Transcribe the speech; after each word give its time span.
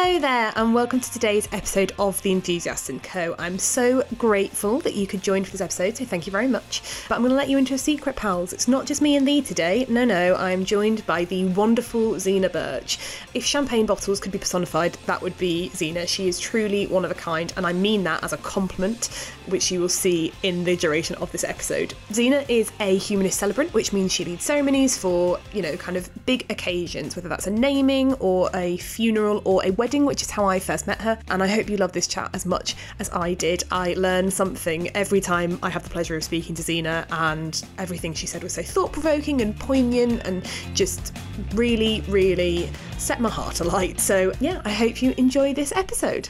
Hello 0.00 0.20
there, 0.20 0.52
and 0.54 0.74
welcome 0.74 1.00
to 1.00 1.10
today's 1.10 1.48
episode 1.50 1.92
of 1.98 2.22
The 2.22 2.30
Enthusiast 2.30 2.88
& 2.98 3.02
Co. 3.02 3.34
I'm 3.36 3.58
so 3.58 4.04
grateful 4.16 4.78
that 4.80 4.94
you 4.94 5.08
could 5.08 5.24
join 5.24 5.42
for 5.42 5.50
this 5.50 5.60
episode, 5.60 5.96
so 5.96 6.04
thank 6.04 6.24
you 6.24 6.30
very 6.30 6.46
much. 6.46 6.82
But 7.08 7.16
I'm 7.16 7.22
going 7.22 7.30
to 7.30 7.36
let 7.36 7.50
you 7.50 7.58
into 7.58 7.74
a 7.74 7.78
secret, 7.78 8.14
pals. 8.14 8.52
It's 8.52 8.68
not 8.68 8.86
just 8.86 9.02
me 9.02 9.16
and 9.16 9.26
thee 9.26 9.42
today. 9.42 9.86
No, 9.88 10.04
no, 10.04 10.36
I'm 10.36 10.64
joined 10.64 11.04
by 11.04 11.24
the 11.24 11.46
wonderful 11.46 12.16
Zena 12.20 12.48
Birch. 12.48 13.00
If 13.34 13.44
champagne 13.44 13.86
bottles 13.86 14.20
could 14.20 14.30
be 14.30 14.38
personified, 14.38 14.96
that 15.06 15.20
would 15.20 15.36
be 15.36 15.70
Zena. 15.70 16.06
She 16.06 16.28
is 16.28 16.38
truly 16.38 16.86
one 16.86 17.04
of 17.04 17.10
a 17.10 17.14
kind, 17.14 17.52
and 17.56 17.66
I 17.66 17.72
mean 17.72 18.04
that 18.04 18.22
as 18.22 18.32
a 18.32 18.38
compliment, 18.38 19.32
which 19.46 19.72
you 19.72 19.80
will 19.80 19.88
see 19.88 20.32
in 20.44 20.62
the 20.62 20.76
duration 20.76 21.16
of 21.16 21.32
this 21.32 21.42
episode. 21.42 21.92
Zena 22.12 22.44
is 22.48 22.70
a 22.78 22.96
humanist 22.98 23.40
celebrant, 23.40 23.74
which 23.74 23.92
means 23.92 24.12
she 24.12 24.24
leads 24.24 24.44
ceremonies 24.44 24.96
for, 24.96 25.40
you 25.52 25.60
know, 25.60 25.76
kind 25.76 25.96
of 25.96 26.08
big 26.24 26.46
occasions, 26.50 27.16
whether 27.16 27.28
that's 27.28 27.48
a 27.48 27.50
naming 27.50 28.14
or 28.14 28.48
a 28.54 28.76
funeral 28.76 29.42
or 29.44 29.60
a 29.64 29.72
wedding, 29.72 29.87
which 29.88 30.22
is 30.22 30.30
how 30.30 30.44
I 30.46 30.58
first 30.58 30.86
met 30.86 31.00
her. 31.00 31.18
And 31.28 31.42
I 31.42 31.46
hope 31.46 31.68
you 31.68 31.76
love 31.76 31.92
this 31.92 32.06
chat 32.06 32.30
as 32.34 32.44
much 32.44 32.76
as 32.98 33.10
I 33.10 33.34
did. 33.34 33.64
I 33.70 33.94
learn 33.94 34.30
something 34.30 34.94
every 34.96 35.20
time 35.20 35.58
I 35.62 35.70
have 35.70 35.82
the 35.82 35.90
pleasure 35.90 36.16
of 36.16 36.24
speaking 36.24 36.54
to 36.56 36.62
Zena, 36.62 37.06
and 37.10 37.64
everything 37.78 38.12
she 38.14 38.26
said 38.26 38.42
was 38.42 38.54
so 38.54 38.62
thought 38.62 38.92
provoking 38.92 39.40
and 39.40 39.58
poignant 39.58 40.26
and 40.26 40.48
just 40.74 41.16
really, 41.54 42.02
really 42.08 42.70
set 42.98 43.20
my 43.20 43.30
heart 43.30 43.60
alight. 43.60 44.00
So, 44.00 44.32
yeah, 44.40 44.60
I 44.64 44.70
hope 44.70 45.02
you 45.02 45.14
enjoy 45.16 45.54
this 45.54 45.72
episode. 45.72 46.28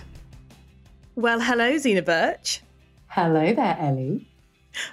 Well, 1.17 1.41
hello, 1.41 1.77
Zena 1.79 2.03
Birch. 2.03 2.63
Hello 3.09 3.53
there, 3.53 3.77
Ellie. 3.81 4.29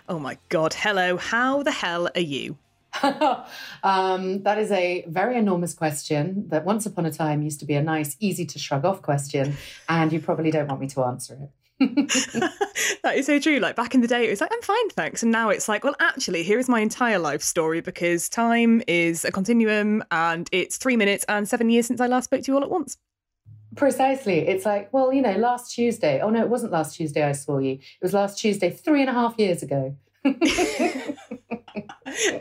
Oh 0.10 0.18
my 0.18 0.38
God, 0.50 0.74
hello. 0.74 1.18
How 1.18 1.62
the 1.62 1.72
hell 1.72 2.10
are 2.16 2.22
you? 2.22 2.58
um, 3.84 4.44
that 4.44 4.58
is 4.58 4.72
a 4.72 5.06
very 5.08 5.38
enormous 5.38 5.74
question 5.74 6.48
that 6.50 6.66
once 6.66 6.86
upon 6.86 7.06
a 7.06 7.12
time 7.12 7.42
used 7.42 7.60
to 7.60 7.66
be 7.66 7.76
a 7.76 7.82
nice, 7.82 8.16
easy 8.20 8.46
to 8.46 8.60
shrug 8.60 8.86
off 8.86 9.02
question, 9.02 9.56
and 9.90 10.12
you 10.14 10.20
probably 10.20 10.52
don't 10.52 10.68
want 10.68 10.82
me 10.82 10.88
to 10.88 11.04
answer 11.04 11.38
it. 11.42 11.50
that 11.80 13.16
is 13.16 13.26
so 13.26 13.38
true. 13.38 13.60
Like 13.60 13.76
back 13.76 13.96
in 13.96 14.02
the 14.02 14.08
day, 14.08 14.26
it 14.26 14.30
was 14.30 14.40
like, 14.40 14.52
I'm 14.54 14.62
fine, 14.62 14.90
thanks. 14.92 15.24
And 15.24 15.32
now 15.32 15.50
it's 15.50 15.68
like, 15.68 15.84
well, 15.84 15.96
actually, 16.00 16.44
here 16.44 16.58
is 16.58 16.70
my 16.70 16.80
entire 16.80 17.20
life 17.20 17.42
story 17.42 17.82
because 17.82 18.30
time 18.30 18.82
is 18.88 19.26
a 19.26 19.32
continuum 19.32 20.02
and 20.10 20.48
it's 20.54 20.78
three 20.78 20.96
minutes 20.96 21.26
and 21.28 21.48
seven 21.48 21.70
years 21.70 21.86
since 21.86 22.00
I 22.00 22.08
last 22.08 22.26
spoke 22.26 22.44
to 22.44 22.52
you 22.52 22.56
all 22.56 22.64
at 22.64 22.70
once. 22.70 22.98
Precisely. 23.76 24.48
It's 24.48 24.66
like, 24.66 24.94
well, 24.94 25.12
you 25.12 25.22
know, 25.22 25.34
last 25.34 25.74
Tuesday. 25.74 26.22
Oh, 26.22 26.30
no, 26.30 26.42
it 26.42 26.50
wasn't 26.50 26.72
last 26.72 26.96
Tuesday 26.96 27.24
I 27.24 27.34
saw 27.34 27.58
you. 27.58 27.74
It 27.74 28.02
was 28.02 28.14
last 28.14 28.40
Tuesday, 28.40 28.70
three 28.70 29.02
and 29.02 29.10
a 29.10 29.14
half 29.14 29.38
years 29.38 29.62
ago. 29.62 29.98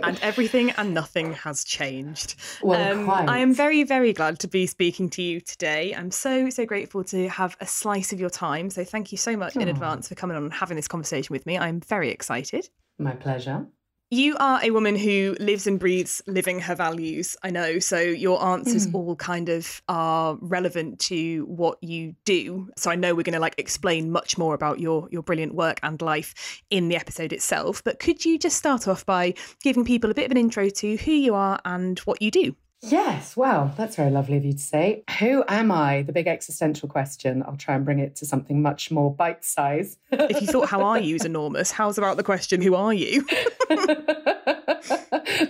and 0.02 0.18
everything 0.20 0.70
and 0.72 0.94
nothing 0.94 1.34
has 1.34 1.64
changed. 1.64 2.36
Well, 2.62 2.92
um, 2.92 3.10
I 3.10 3.38
am 3.38 3.54
very, 3.54 3.82
very 3.82 4.12
glad 4.12 4.38
to 4.40 4.48
be 4.48 4.66
speaking 4.66 5.10
to 5.10 5.22
you 5.22 5.40
today. 5.40 5.94
I'm 5.94 6.10
so, 6.10 6.50
so 6.50 6.64
grateful 6.64 7.04
to 7.04 7.28
have 7.28 7.56
a 7.60 7.66
slice 7.66 8.12
of 8.12 8.20
your 8.20 8.30
time. 8.30 8.70
So 8.70 8.84
thank 8.84 9.12
you 9.12 9.18
so 9.18 9.36
much 9.36 9.54
Aww. 9.54 9.62
in 9.62 9.68
advance 9.68 10.08
for 10.08 10.14
coming 10.14 10.36
on 10.36 10.44
and 10.44 10.52
having 10.52 10.76
this 10.76 10.88
conversation 10.88 11.32
with 11.32 11.46
me. 11.46 11.58
I'm 11.58 11.80
very 11.80 12.10
excited. 12.10 12.68
My 12.98 13.12
pleasure. 13.12 13.66
You 14.14 14.36
are 14.38 14.60
a 14.62 14.70
woman 14.70 14.94
who 14.94 15.34
lives 15.40 15.66
and 15.66 15.76
breathes 15.76 16.22
living 16.28 16.60
her 16.60 16.76
values, 16.76 17.36
I 17.42 17.50
know. 17.50 17.80
So 17.80 17.98
your 17.98 18.40
answers 18.44 18.86
mm. 18.86 18.94
all 18.94 19.16
kind 19.16 19.48
of 19.48 19.82
are 19.88 20.38
relevant 20.40 21.00
to 21.00 21.44
what 21.46 21.82
you 21.82 22.14
do. 22.24 22.70
So 22.76 22.92
I 22.92 22.94
know 22.94 23.16
we're 23.16 23.24
going 23.24 23.34
to 23.34 23.40
like 23.40 23.56
explain 23.58 24.12
much 24.12 24.38
more 24.38 24.54
about 24.54 24.78
your 24.78 25.08
your 25.10 25.24
brilliant 25.24 25.56
work 25.56 25.80
and 25.82 26.00
life 26.00 26.62
in 26.70 26.86
the 26.86 26.94
episode 26.94 27.32
itself. 27.32 27.82
But 27.82 27.98
could 27.98 28.24
you 28.24 28.38
just 28.38 28.56
start 28.56 28.86
off 28.86 29.04
by 29.04 29.34
giving 29.64 29.84
people 29.84 30.12
a 30.12 30.14
bit 30.14 30.26
of 30.26 30.30
an 30.30 30.36
intro 30.36 30.68
to 30.68 30.96
who 30.96 31.10
you 31.10 31.34
are 31.34 31.58
and 31.64 31.98
what 32.00 32.22
you 32.22 32.30
do? 32.30 32.54
Yes, 32.86 33.34
well, 33.34 33.72
that's 33.78 33.96
very 33.96 34.10
lovely 34.10 34.36
of 34.36 34.44
you 34.44 34.52
to 34.52 34.58
say. 34.58 35.04
Who 35.18 35.42
am 35.48 35.72
I? 35.72 36.02
The 36.02 36.12
big 36.12 36.26
existential 36.26 36.86
question. 36.86 37.42
I'll 37.42 37.56
try 37.56 37.74
and 37.76 37.84
bring 37.84 37.98
it 37.98 38.14
to 38.16 38.26
something 38.26 38.60
much 38.60 38.90
more 38.90 39.14
bite 39.14 39.42
size. 39.42 39.96
if 40.12 40.42
you 40.42 40.46
thought 40.46 40.68
how 40.68 40.82
are 40.82 41.00
you 41.00 41.16
is 41.16 41.24
enormous, 41.24 41.70
how's 41.70 41.96
about 41.96 42.18
the 42.18 42.22
question 42.22 42.60
who 42.60 42.74
are 42.74 42.92
you? 42.92 43.22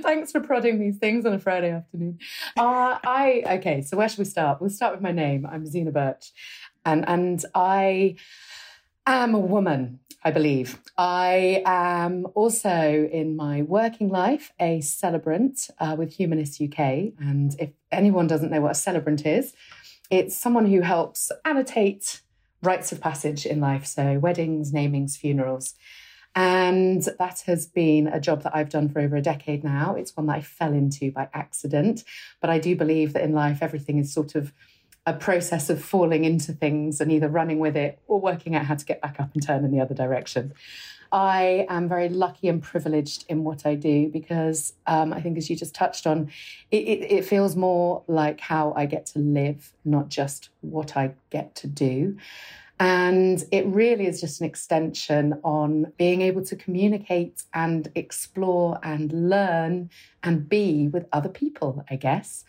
Thanks 0.03 0.31
for 0.31 0.39
prodding 0.41 0.79
these 0.79 0.99
things 0.99 1.27
on 1.27 1.33
a 1.33 1.41
Friday 1.41 1.71
afternoon. 1.71 2.21
Uh, 2.57 2.99
I 3.05 3.43
okay, 3.59 3.83
so 3.83 3.97
where 3.97 4.09
should 4.09 4.21
we 4.21 4.25
start? 4.27 4.61
We'll 4.61 4.71
start 4.71 4.93
with 4.93 5.03
my 5.03 5.11
name. 5.11 5.45
I'm 5.45 5.67
Zena 5.67 5.91
Birch, 5.91 6.31
and 6.85 7.07
and 7.09 7.45
I 7.53 8.15
am 9.07 9.35
a 9.35 9.41
woman. 9.41 10.01
I 10.27 10.31
believe. 10.31 10.81
I 10.97 11.63
am 11.67 12.27
also 12.35 13.09
in 13.13 13.37
my 13.37 13.61
working 13.61 14.09
life 14.09 14.53
a 14.59 14.81
celebrant 14.81 15.69
uh, 15.79 15.97
with 15.99 16.15
Humanist 16.15 16.63
UK. 16.63 16.79
And 17.21 17.55
if 17.59 17.73
anyone 17.93 18.27
doesn't 18.27 18.51
know 18.51 18.63
what 18.63 18.71
a 18.71 18.75
celebrant 18.75 19.27
is, 19.27 19.53
it's 20.11 20.35
someone 20.35 20.65
who 20.65 20.81
helps 20.81 21.31
annotate 21.45 22.23
rites 22.63 22.91
of 22.91 23.03
passage 23.03 23.45
in 23.45 23.61
life. 23.61 23.85
So 23.85 24.19
weddings, 24.19 24.73
namings, 24.73 25.15
funerals. 25.15 25.75
And 26.35 27.03
that 27.19 27.43
has 27.47 27.67
been 27.67 28.09
a 28.09 28.19
job 28.19 28.43
that 28.45 28.57
I've 28.57 28.71
done 28.71 28.89
for 28.89 29.01
over 29.01 29.17
a 29.17 29.23
decade 29.23 29.63
now. 29.63 29.95
It's 29.95 30.17
one 30.17 30.27
that 30.27 30.37
I 30.37 30.41
fell 30.41 30.73
into 30.73 31.13
by 31.13 31.29
accident. 31.35 32.03
But 32.41 32.49
I 32.49 32.59
do 32.59 32.75
believe 32.75 33.13
that 33.13 33.23
in 33.23 33.35
life, 33.35 33.59
everything 33.61 33.99
is 33.99 34.13
sort 34.13 34.35
of 34.35 34.55
a 35.07 35.13
process 35.13 35.69
of 35.69 35.83
falling 35.83 36.25
into 36.25 36.53
things 36.53 37.01
and 37.01 37.13
either 37.13 37.29
running 37.29 37.59
with 37.59 37.77
it 37.77 37.99
or 38.07 38.21
working 38.21 38.55
out 38.55 38.65
how 38.65 38.75
to 38.75 38.85
get 38.85 39.03
back 39.03 39.21
up 39.21 39.31
and 39.35 39.43
turn 39.43 39.65
in 39.65 39.71
the 39.71 39.81
other 39.81 39.95
direction. 39.95 40.55
I 41.13 41.67
am 41.69 41.89
very 41.89 42.09
lucky 42.09 42.49
and 42.49 42.61
privileged 42.63 43.25
in 43.29 43.45
what 43.45 43.67
I 43.67 43.77
do 43.77 44.09
because 44.09 44.73
um, 44.87 45.13
I 45.13 45.21
think, 45.21 45.39
as 45.39 45.49
you 45.49 45.55
just 45.55 45.75
touched 45.75 46.07
on, 46.07 46.31
it, 46.71 46.79
it, 46.79 47.13
it 47.13 47.25
feels 47.25 47.55
more 47.55 48.03
like 48.09 48.41
how 48.41 48.73
I 48.75 48.87
get 48.87 49.07
to 49.07 49.21
live, 49.21 49.73
not 49.85 50.09
just 50.09 50.49
what 50.63 50.97
I 50.97 51.15
get 51.31 51.55
to 51.57 51.69
do. 51.69 52.17
And 52.81 53.45
it 53.53 53.65
really 53.67 54.07
is 54.07 54.21
just 54.21 54.41
an 54.41 54.47
extension 54.47 55.39
on 55.45 55.93
being 55.97 56.23
able 56.23 56.45
to 56.47 56.57
communicate 56.57 57.45
and 57.53 57.89
explore 57.95 58.81
and 58.83 59.31
learn 59.31 59.91
and 60.25 60.49
be 60.49 60.89
with 60.89 61.07
other 61.13 61.29
people, 61.29 61.85
I 61.89 61.95
guess 61.95 62.45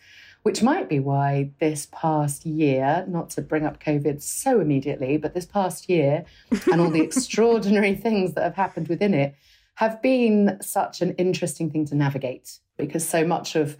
which 0.46 0.62
might 0.62 0.88
be 0.88 1.00
why 1.00 1.50
this 1.58 1.88
past 1.90 2.46
year, 2.46 3.04
not 3.08 3.30
to 3.30 3.42
bring 3.42 3.66
up 3.66 3.82
COVID 3.82 4.22
so 4.22 4.60
immediately, 4.60 5.16
but 5.16 5.34
this 5.34 5.44
past 5.44 5.88
year 5.88 6.24
and 6.70 6.80
all 6.80 6.88
the 6.88 7.02
extraordinary 7.02 7.96
things 7.96 8.34
that 8.34 8.44
have 8.44 8.54
happened 8.54 8.86
within 8.86 9.12
it 9.12 9.34
have 9.74 10.00
been 10.00 10.56
such 10.62 11.02
an 11.02 11.16
interesting 11.16 11.68
thing 11.68 11.84
to 11.84 11.96
navigate 11.96 12.60
because 12.76 13.04
so 13.04 13.26
much 13.26 13.56
of 13.56 13.76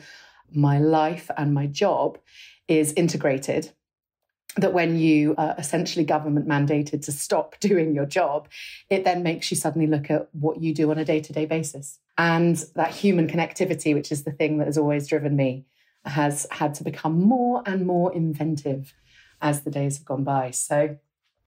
my 0.52 0.80
life 0.80 1.30
and 1.36 1.54
my 1.54 1.68
job 1.68 2.18
is 2.66 2.92
integrated 2.94 3.70
that 4.56 4.72
when 4.72 4.98
you 4.98 5.36
are 5.38 5.54
essentially 5.58 6.04
government 6.04 6.48
mandated 6.48 7.00
to 7.04 7.12
stop 7.12 7.56
doing 7.60 7.94
your 7.94 8.06
job, 8.06 8.48
it 8.90 9.04
then 9.04 9.22
makes 9.22 9.52
you 9.52 9.56
suddenly 9.56 9.86
look 9.86 10.10
at 10.10 10.28
what 10.32 10.60
you 10.60 10.74
do 10.74 10.90
on 10.90 10.98
a 10.98 11.04
day 11.04 11.20
to 11.20 11.32
day 11.32 11.46
basis. 11.46 12.00
And 12.18 12.56
that 12.74 12.90
human 12.90 13.28
connectivity, 13.28 13.94
which 13.94 14.10
is 14.10 14.24
the 14.24 14.32
thing 14.32 14.58
that 14.58 14.66
has 14.66 14.76
always 14.76 15.06
driven 15.06 15.36
me, 15.36 15.64
has 16.06 16.46
had 16.50 16.74
to 16.74 16.84
become 16.84 17.20
more 17.20 17.62
and 17.66 17.86
more 17.86 18.12
inventive 18.14 18.94
as 19.40 19.62
the 19.62 19.70
days 19.70 19.98
have 19.98 20.06
gone 20.06 20.24
by. 20.24 20.50
So 20.50 20.96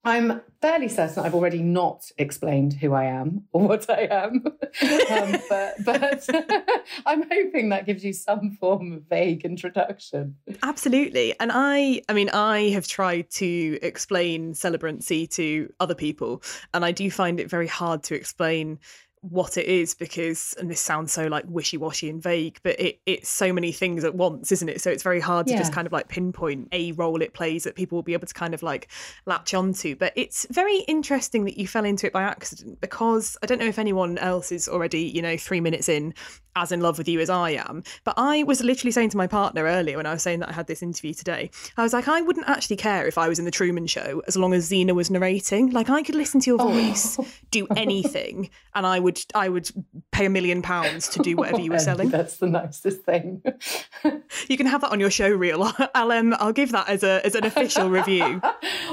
I'm 0.02 0.40
fairly 0.62 0.88
certain 0.88 1.24
I've 1.24 1.34
already 1.34 1.62
not 1.62 2.10
explained 2.16 2.72
who 2.72 2.94
I 2.94 3.04
am 3.04 3.44
or 3.52 3.68
what 3.68 3.90
I 3.90 4.08
am, 4.10 4.46
um, 5.10 5.36
but, 5.48 5.74
but 5.84 6.28
I'm 7.06 7.28
hoping 7.30 7.68
that 7.68 7.84
gives 7.84 8.02
you 8.02 8.14
some 8.14 8.52
form 8.52 8.92
of 8.92 9.02
vague 9.02 9.44
introduction. 9.44 10.36
Absolutely, 10.62 11.38
and 11.38 11.50
I, 11.52 12.00
I 12.08 12.14
mean, 12.14 12.30
I 12.30 12.70
have 12.70 12.86
tried 12.86 13.28
to 13.32 13.78
explain 13.82 14.54
celebrancy 14.54 15.28
to 15.32 15.70
other 15.80 15.94
people, 15.94 16.42
and 16.72 16.82
I 16.82 16.92
do 16.92 17.10
find 17.10 17.38
it 17.38 17.50
very 17.50 17.66
hard 17.66 18.02
to 18.04 18.14
explain 18.14 18.78
what 19.22 19.58
it 19.58 19.66
is 19.66 19.94
because 19.94 20.54
and 20.58 20.70
this 20.70 20.80
sounds 20.80 21.12
so 21.12 21.26
like 21.26 21.44
wishy-washy 21.46 22.08
and 22.08 22.22
vague 22.22 22.58
but 22.62 22.78
it 22.80 23.00
it's 23.04 23.28
so 23.28 23.52
many 23.52 23.70
things 23.70 24.02
at 24.02 24.14
once 24.14 24.50
isn't 24.50 24.68
it? 24.70 24.80
So 24.80 24.90
it's 24.90 25.02
very 25.02 25.20
hard 25.20 25.46
to 25.48 25.56
just 25.56 25.72
kind 25.72 25.86
of 25.86 25.92
like 25.92 26.08
pinpoint 26.08 26.68
a 26.72 26.92
role 26.92 27.20
it 27.20 27.34
plays 27.34 27.64
that 27.64 27.74
people 27.74 27.96
will 27.96 28.02
be 28.02 28.14
able 28.14 28.26
to 28.26 28.34
kind 28.34 28.54
of 28.54 28.62
like 28.62 28.88
latch 29.26 29.52
onto. 29.52 29.94
But 29.94 30.14
it's 30.16 30.46
very 30.50 30.78
interesting 30.88 31.44
that 31.44 31.58
you 31.58 31.66
fell 31.66 31.84
into 31.84 32.06
it 32.06 32.12
by 32.12 32.22
accident 32.22 32.80
because 32.80 33.36
i 33.42 33.46
don't 33.46 33.58
know 33.58 33.66
if 33.66 33.78
anyone 33.78 34.16
else 34.18 34.50
is 34.52 34.68
already 34.68 35.02
you 35.02 35.20
know 35.20 35.36
3 35.36 35.60
minutes 35.60 35.88
in 35.88 36.14
as 36.56 36.72
in 36.72 36.80
love 36.80 36.98
with 36.98 37.08
you 37.08 37.20
as 37.20 37.30
I 37.30 37.50
am. 37.50 37.82
But 38.04 38.14
I 38.16 38.42
was 38.42 38.62
literally 38.62 38.90
saying 38.90 39.10
to 39.10 39.16
my 39.16 39.26
partner 39.26 39.64
earlier 39.64 39.96
when 39.96 40.06
I 40.06 40.12
was 40.12 40.22
saying 40.22 40.40
that 40.40 40.48
I 40.48 40.52
had 40.52 40.66
this 40.66 40.82
interview 40.82 41.14
today, 41.14 41.50
I 41.76 41.82
was 41.82 41.92
like, 41.92 42.08
I 42.08 42.20
wouldn't 42.22 42.48
actually 42.48 42.76
care 42.76 43.06
if 43.06 43.18
I 43.18 43.28
was 43.28 43.38
in 43.38 43.44
the 43.44 43.50
Truman 43.50 43.86
Show 43.86 44.22
as 44.26 44.36
long 44.36 44.52
as 44.54 44.64
Zena 44.64 44.94
was 44.94 45.10
narrating. 45.10 45.70
Like 45.70 45.90
I 45.90 46.02
could 46.02 46.14
listen 46.14 46.40
to 46.40 46.50
your 46.50 46.60
oh. 46.60 46.68
voice, 46.68 47.18
oh. 47.18 47.26
do 47.50 47.66
anything, 47.76 48.50
and 48.74 48.86
I 48.86 48.98
would 48.98 49.20
I 49.34 49.48
would 49.48 49.70
pay 50.12 50.26
a 50.26 50.30
million 50.30 50.62
pounds 50.62 51.08
to 51.10 51.20
do 51.20 51.36
whatever 51.36 51.60
you 51.60 51.70
were 51.70 51.78
selling. 51.90 52.10
That's 52.10 52.36
the 52.38 52.46
nicest 52.46 53.02
thing. 53.02 53.42
you 54.48 54.56
can 54.56 54.66
have 54.66 54.80
that 54.82 54.92
on 54.92 55.00
your 55.00 55.10
show 55.10 55.30
reel. 55.30 55.72
I'll 55.94 56.12
um, 56.12 56.34
I'll 56.38 56.52
give 56.52 56.72
that 56.72 56.88
as 56.88 57.02
a 57.02 57.24
as 57.24 57.34
an 57.34 57.44
official 57.44 57.88
review. 57.88 58.40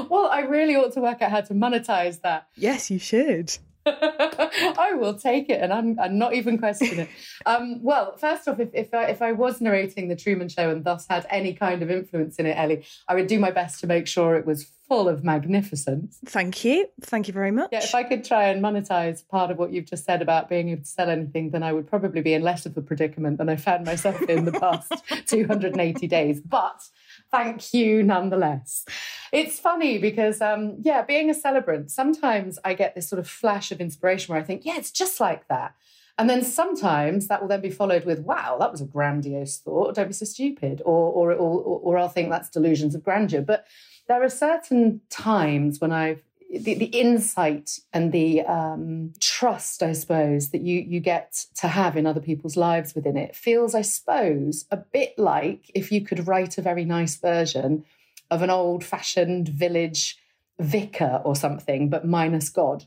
well, 0.09 0.27
I 0.27 0.41
really 0.41 0.75
ought 0.75 0.93
to 0.93 1.01
work 1.01 1.21
out 1.21 1.31
how 1.31 1.41
to 1.41 1.53
monetize 1.53 2.21
that. 2.21 2.47
Yes, 2.55 2.91
you 2.91 2.99
should. 2.99 3.57
I 4.77 4.93
will 4.93 5.15
take 5.15 5.49
it, 5.49 5.61
and 5.61 5.71
I'm, 5.71 5.99
I'm 5.99 6.17
not 6.17 6.33
even 6.33 6.57
question 6.57 6.99
it. 6.99 7.09
Um, 7.45 7.81
well, 7.83 8.15
first 8.17 8.47
off, 8.47 8.59
if 8.59 8.69
if 8.73 8.93
I, 8.93 9.05
if 9.05 9.21
I 9.21 9.31
was 9.31 9.61
narrating 9.61 10.07
the 10.07 10.15
Truman 10.15 10.49
Show 10.49 10.69
and 10.69 10.83
thus 10.83 11.05
had 11.09 11.25
any 11.29 11.53
kind 11.53 11.81
of 11.81 11.89
influence 11.89 12.37
in 12.37 12.45
it, 12.45 12.57
Ellie, 12.57 12.85
I 13.07 13.15
would 13.15 13.27
do 13.27 13.39
my 13.39 13.51
best 13.51 13.79
to 13.81 13.87
make 13.87 14.07
sure 14.07 14.35
it 14.35 14.45
was 14.45 14.71
full 14.87 15.09
of 15.09 15.23
magnificence. 15.23 16.17
Thank 16.25 16.63
you, 16.63 16.87
thank 17.01 17.27
you 17.27 17.33
very 17.33 17.51
much. 17.51 17.69
Yeah, 17.71 17.83
if 17.83 17.93
I 17.93 18.03
could 18.03 18.23
try 18.23 18.45
and 18.45 18.63
monetize 18.63 19.27
part 19.27 19.51
of 19.51 19.57
what 19.57 19.71
you've 19.71 19.85
just 19.85 20.05
said 20.05 20.21
about 20.21 20.49
being 20.49 20.69
able 20.69 20.83
to 20.83 20.87
sell 20.87 21.09
anything, 21.09 21.51
then 21.51 21.63
I 21.63 21.73
would 21.73 21.87
probably 21.87 22.21
be 22.21 22.33
in 22.33 22.41
less 22.41 22.65
of 22.65 22.77
a 22.77 22.81
predicament 22.81 23.37
than 23.37 23.49
I 23.49 23.57
found 23.57 23.85
myself 23.85 24.21
in 24.23 24.45
the 24.45 24.53
past 24.53 24.91
280 25.27 26.07
days. 26.07 26.39
But 26.39 26.83
thank 27.31 27.73
you 27.73 28.03
nonetheless. 28.03 28.85
It's 29.31 29.59
funny 29.59 29.97
because, 29.97 30.41
um, 30.41 30.77
yeah, 30.81 31.01
being 31.03 31.29
a 31.29 31.33
celebrant, 31.33 31.91
sometimes 31.91 32.57
I 32.63 32.73
get 32.73 32.95
this 32.95 33.09
sort 33.09 33.19
of 33.19 33.27
flash 33.27 33.71
of 33.71 33.81
inspiration 33.81 34.33
where 34.33 34.41
I 34.41 34.45
think, 34.45 34.65
yeah, 34.65 34.77
it's 34.77 34.91
just 34.91 35.19
like 35.19 35.47
that. 35.47 35.75
And 36.19 36.29
then 36.29 36.43
sometimes 36.43 37.27
that 37.27 37.41
will 37.41 37.47
then 37.47 37.61
be 37.61 37.69
followed 37.69 38.05
with, 38.05 38.19
wow, 38.21 38.57
that 38.59 38.71
was 38.71 38.81
a 38.81 38.85
grandiose 38.85 39.57
thought. 39.57 39.93
Don't 39.93 40.07
be 40.07 40.13
so 40.13 40.25
stupid. 40.25 40.81
Or, 40.83 41.11
or, 41.11 41.31
or, 41.33 41.61
or 41.61 41.97
I'll 41.97 42.09
think 42.09 42.29
that's 42.29 42.49
delusions 42.49 42.95
of 42.95 43.03
grandeur. 43.03 43.41
But 43.41 43.67
there 44.07 44.23
are 44.23 44.29
certain 44.29 45.01
times 45.09 45.79
when 45.79 45.91
I've 45.91 46.23
the, 46.49 46.75
the 46.75 46.85
insight 46.85 47.79
and 47.91 48.11
the 48.11 48.41
um, 48.41 49.13
trust, 49.19 49.83
I 49.83 49.93
suppose, 49.93 50.49
that 50.49 50.61
you 50.61 50.79
you 50.79 50.99
get 50.99 51.45
to 51.55 51.67
have 51.67 51.97
in 51.97 52.05
other 52.05 52.21
people's 52.21 52.55
lives 52.55 52.95
within 52.95 53.17
it 53.17 53.35
feels, 53.35 53.75
I 53.75 53.81
suppose, 53.81 54.65
a 54.71 54.77
bit 54.77 55.17
like 55.17 55.69
if 55.73 55.91
you 55.91 56.01
could 56.01 56.27
write 56.27 56.57
a 56.57 56.61
very 56.61 56.85
nice 56.85 57.17
version 57.17 57.85
of 58.29 58.41
an 58.41 58.49
old-fashioned 58.49 59.47
village 59.47 60.17
vicar 60.59 61.21
or 61.23 61.35
something, 61.35 61.89
but 61.89 62.05
minus 62.05 62.49
God. 62.49 62.85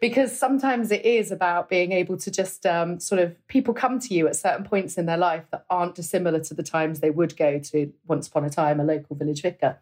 Because 0.00 0.38
sometimes 0.38 0.90
it 0.90 1.04
is 1.04 1.30
about 1.30 1.68
being 1.68 1.92
able 1.92 2.16
to 2.18 2.30
just 2.30 2.64
um, 2.64 3.00
sort 3.00 3.20
of 3.20 3.36
people 3.48 3.74
come 3.74 3.98
to 4.00 4.14
you 4.14 4.26
at 4.26 4.36
certain 4.36 4.64
points 4.64 4.96
in 4.96 5.06
their 5.06 5.18
life 5.18 5.44
that 5.50 5.66
aren't 5.68 5.94
dissimilar 5.94 6.40
to 6.40 6.54
the 6.54 6.62
times 6.62 7.00
they 7.00 7.10
would 7.10 7.36
go 7.36 7.58
to 7.58 7.92
once 8.06 8.28
upon 8.28 8.44
a 8.44 8.50
time 8.50 8.80
a 8.80 8.84
local 8.84 9.16
village 9.16 9.42
vicar. 9.42 9.78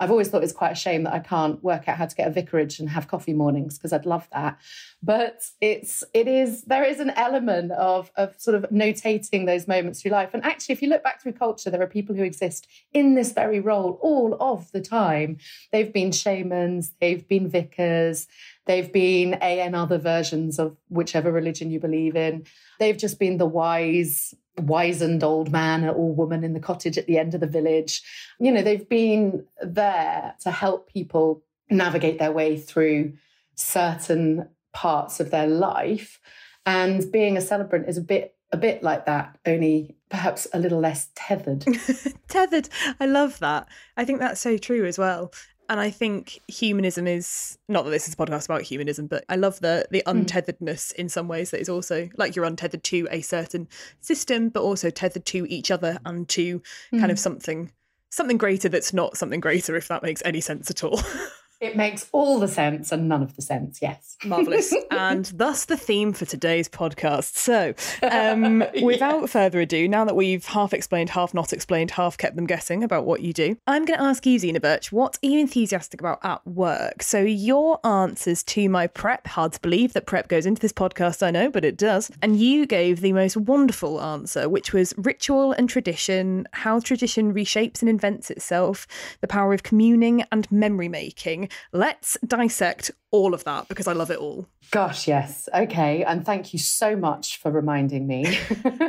I've 0.00 0.10
always 0.10 0.28
thought 0.28 0.42
it's 0.42 0.52
quite 0.52 0.72
a 0.72 0.76
shame 0.76 1.04
that 1.04 1.12
I 1.12 1.18
can't 1.18 1.62
work 1.62 1.86
out 1.86 1.98
how 1.98 2.06
to 2.06 2.16
get 2.16 2.26
a 2.26 2.30
vicarage 2.30 2.80
and 2.80 2.88
have 2.88 3.06
coffee 3.06 3.34
mornings 3.34 3.76
because 3.76 3.92
I'd 3.92 4.06
love 4.06 4.26
that. 4.32 4.58
But 5.02 5.44
it's 5.60 6.02
it 6.14 6.26
is 6.26 6.62
there 6.62 6.84
is 6.84 7.00
an 7.00 7.10
element 7.10 7.72
of 7.72 8.10
of 8.16 8.34
sort 8.40 8.54
of 8.54 8.62
notating 8.70 9.44
those 9.44 9.68
moments 9.68 10.00
through 10.00 10.12
life. 10.12 10.30
And 10.32 10.42
actually, 10.42 10.72
if 10.72 10.82
you 10.82 10.88
look 10.88 11.04
back 11.04 11.22
through 11.22 11.32
culture, 11.32 11.68
there 11.68 11.82
are 11.82 11.86
people 11.86 12.14
who 12.14 12.22
exist 12.22 12.66
in 12.92 13.14
this 13.14 13.32
very 13.32 13.60
role 13.60 13.98
all 14.00 14.36
of 14.40 14.72
the 14.72 14.80
time. 14.80 15.36
They've 15.70 15.92
been 15.92 16.12
shamans, 16.12 16.92
they've 17.00 17.26
been 17.28 17.48
vicars, 17.48 18.26
they've 18.66 18.92
been 18.92 19.34
a 19.34 19.60
and 19.60 19.74
other 19.74 19.98
versions 19.98 20.58
of 20.58 20.76
whichever 20.88 21.32
religion 21.32 21.70
you 21.70 21.80
believe 21.80 22.16
in. 22.16 22.46
They've 22.78 22.96
just 22.96 23.18
been 23.18 23.38
the 23.38 23.46
wise 23.46 24.34
wizened 24.58 25.24
old 25.24 25.50
man 25.50 25.88
or 25.88 26.14
woman 26.14 26.44
in 26.44 26.52
the 26.52 26.60
cottage 26.60 26.98
at 26.98 27.06
the 27.06 27.18
end 27.18 27.34
of 27.34 27.40
the 27.40 27.46
village. 27.46 28.02
You 28.38 28.52
know, 28.52 28.62
they've 28.62 28.88
been 28.88 29.46
there 29.62 30.34
to 30.40 30.50
help 30.50 30.92
people 30.92 31.42
navigate 31.70 32.18
their 32.18 32.32
way 32.32 32.58
through 32.58 33.14
certain 33.54 34.48
parts 34.72 35.20
of 35.20 35.30
their 35.30 35.46
life. 35.46 36.20
And 36.66 37.10
being 37.10 37.36
a 37.36 37.40
celebrant 37.40 37.88
is 37.88 37.96
a 37.96 38.02
bit 38.02 38.34
a 38.52 38.56
bit 38.56 38.82
like 38.82 39.06
that, 39.06 39.38
only 39.46 39.94
perhaps 40.08 40.48
a 40.52 40.58
little 40.58 40.80
less 40.80 41.08
tethered. 41.14 41.64
tethered. 42.28 42.68
I 42.98 43.06
love 43.06 43.38
that. 43.38 43.68
I 43.96 44.04
think 44.04 44.18
that's 44.18 44.40
so 44.40 44.58
true 44.58 44.86
as 44.86 44.98
well. 44.98 45.32
And 45.70 45.78
I 45.78 45.90
think 45.90 46.40
humanism 46.48 47.06
is 47.06 47.56
not 47.68 47.84
that 47.84 47.92
this 47.92 48.08
is 48.08 48.14
a 48.14 48.16
podcast 48.16 48.46
about 48.46 48.62
humanism, 48.62 49.06
but 49.06 49.24
I 49.28 49.36
love 49.36 49.60
the 49.60 49.86
the 49.92 50.02
hmm. 50.04 50.18
untetheredness 50.18 50.92
mm. 50.92 50.94
in 50.94 51.08
some 51.08 51.28
ways 51.28 51.52
that 51.52 51.60
is 51.60 51.68
also 51.68 52.08
like 52.16 52.34
you're 52.34 52.44
untethered 52.44 52.82
to 52.84 53.06
a 53.12 53.20
certain 53.20 53.68
system, 54.00 54.48
but 54.48 54.64
also 54.64 54.90
tethered 54.90 55.24
to 55.26 55.46
each 55.48 55.70
other 55.70 55.98
and 56.04 56.28
to 56.30 56.58
mm. 56.58 56.98
kind 56.98 57.12
of 57.12 57.18
hmm. 57.18 57.22
something 57.22 57.72
something 58.10 58.36
greater 58.36 58.68
that's 58.68 58.92
not 58.92 59.16
something 59.16 59.38
greater, 59.38 59.76
if 59.76 59.86
that 59.86 60.02
makes 60.02 60.20
any 60.24 60.40
sense 60.40 60.72
at 60.72 60.82
all. 60.82 61.00
It 61.60 61.76
makes 61.76 62.08
all 62.12 62.38
the 62.38 62.48
sense 62.48 62.90
and 62.90 63.06
none 63.06 63.22
of 63.22 63.36
the 63.36 63.42
sense, 63.42 63.82
yes. 63.82 64.16
Marvellous. 64.24 64.74
and 64.90 65.26
thus 65.26 65.66
the 65.66 65.76
theme 65.76 66.14
for 66.14 66.24
today's 66.24 66.70
podcast. 66.70 67.36
So, 67.36 67.74
um, 68.02 68.64
without 68.82 69.28
further 69.28 69.60
ado, 69.60 69.86
now 69.86 70.06
that 70.06 70.16
we've 70.16 70.46
half 70.46 70.72
explained, 70.72 71.10
half 71.10 71.34
not 71.34 71.52
explained, 71.52 71.90
half 71.90 72.16
kept 72.16 72.36
them 72.36 72.46
guessing 72.46 72.82
about 72.82 73.04
what 73.04 73.20
you 73.20 73.34
do, 73.34 73.58
I'm 73.66 73.84
going 73.84 73.98
to 73.98 74.04
ask 74.04 74.24
you, 74.24 74.38
Zena 74.38 74.58
Birch, 74.58 74.90
what 74.90 75.18
are 75.22 75.26
you 75.26 75.38
enthusiastic 75.38 76.00
about 76.00 76.24
at 76.24 76.46
work? 76.46 77.02
So, 77.02 77.20
your 77.20 77.78
answers 77.84 78.42
to 78.44 78.66
my 78.70 78.86
prep, 78.86 79.26
hard 79.26 79.52
to 79.52 79.60
believe 79.60 79.92
that 79.92 80.06
prep 80.06 80.28
goes 80.28 80.46
into 80.46 80.62
this 80.62 80.72
podcast, 80.72 81.22
I 81.22 81.30
know, 81.30 81.50
but 81.50 81.66
it 81.66 81.76
does. 81.76 82.10
And 82.22 82.40
you 82.40 82.64
gave 82.64 83.02
the 83.02 83.12
most 83.12 83.36
wonderful 83.36 84.00
answer, 84.00 84.48
which 84.48 84.72
was 84.72 84.94
ritual 84.96 85.52
and 85.52 85.68
tradition, 85.68 86.48
how 86.52 86.80
tradition 86.80 87.34
reshapes 87.34 87.82
and 87.82 87.90
invents 87.90 88.30
itself, 88.30 88.86
the 89.20 89.28
power 89.28 89.52
of 89.52 89.62
communing 89.62 90.24
and 90.32 90.50
memory 90.50 90.88
making 90.88 91.49
Let's 91.72 92.16
dissect 92.26 92.90
all 93.10 93.34
of 93.34 93.44
that 93.44 93.68
because 93.68 93.86
I 93.86 93.92
love 93.92 94.10
it 94.10 94.18
all. 94.18 94.46
Gosh, 94.70 95.08
yes. 95.08 95.48
Okay. 95.54 96.04
And 96.04 96.24
thank 96.24 96.52
you 96.52 96.58
so 96.58 96.96
much 96.96 97.38
for 97.38 97.50
reminding 97.50 98.06
me. 98.06 98.38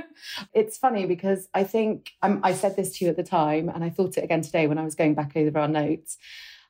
it's 0.53 0.77
funny 0.77 1.05
because 1.05 1.47
I 1.53 1.63
think 1.63 2.11
um, 2.21 2.39
I 2.43 2.53
said 2.53 2.75
this 2.75 2.97
to 2.97 3.05
you 3.05 3.11
at 3.11 3.17
the 3.17 3.23
time, 3.23 3.69
and 3.69 3.83
I 3.83 3.89
thought 3.89 4.17
it 4.17 4.23
again 4.23 4.41
today 4.41 4.67
when 4.67 4.77
I 4.77 4.83
was 4.83 4.95
going 4.95 5.15
back 5.15 5.33
over 5.35 5.59
our 5.59 5.67
notes. 5.67 6.17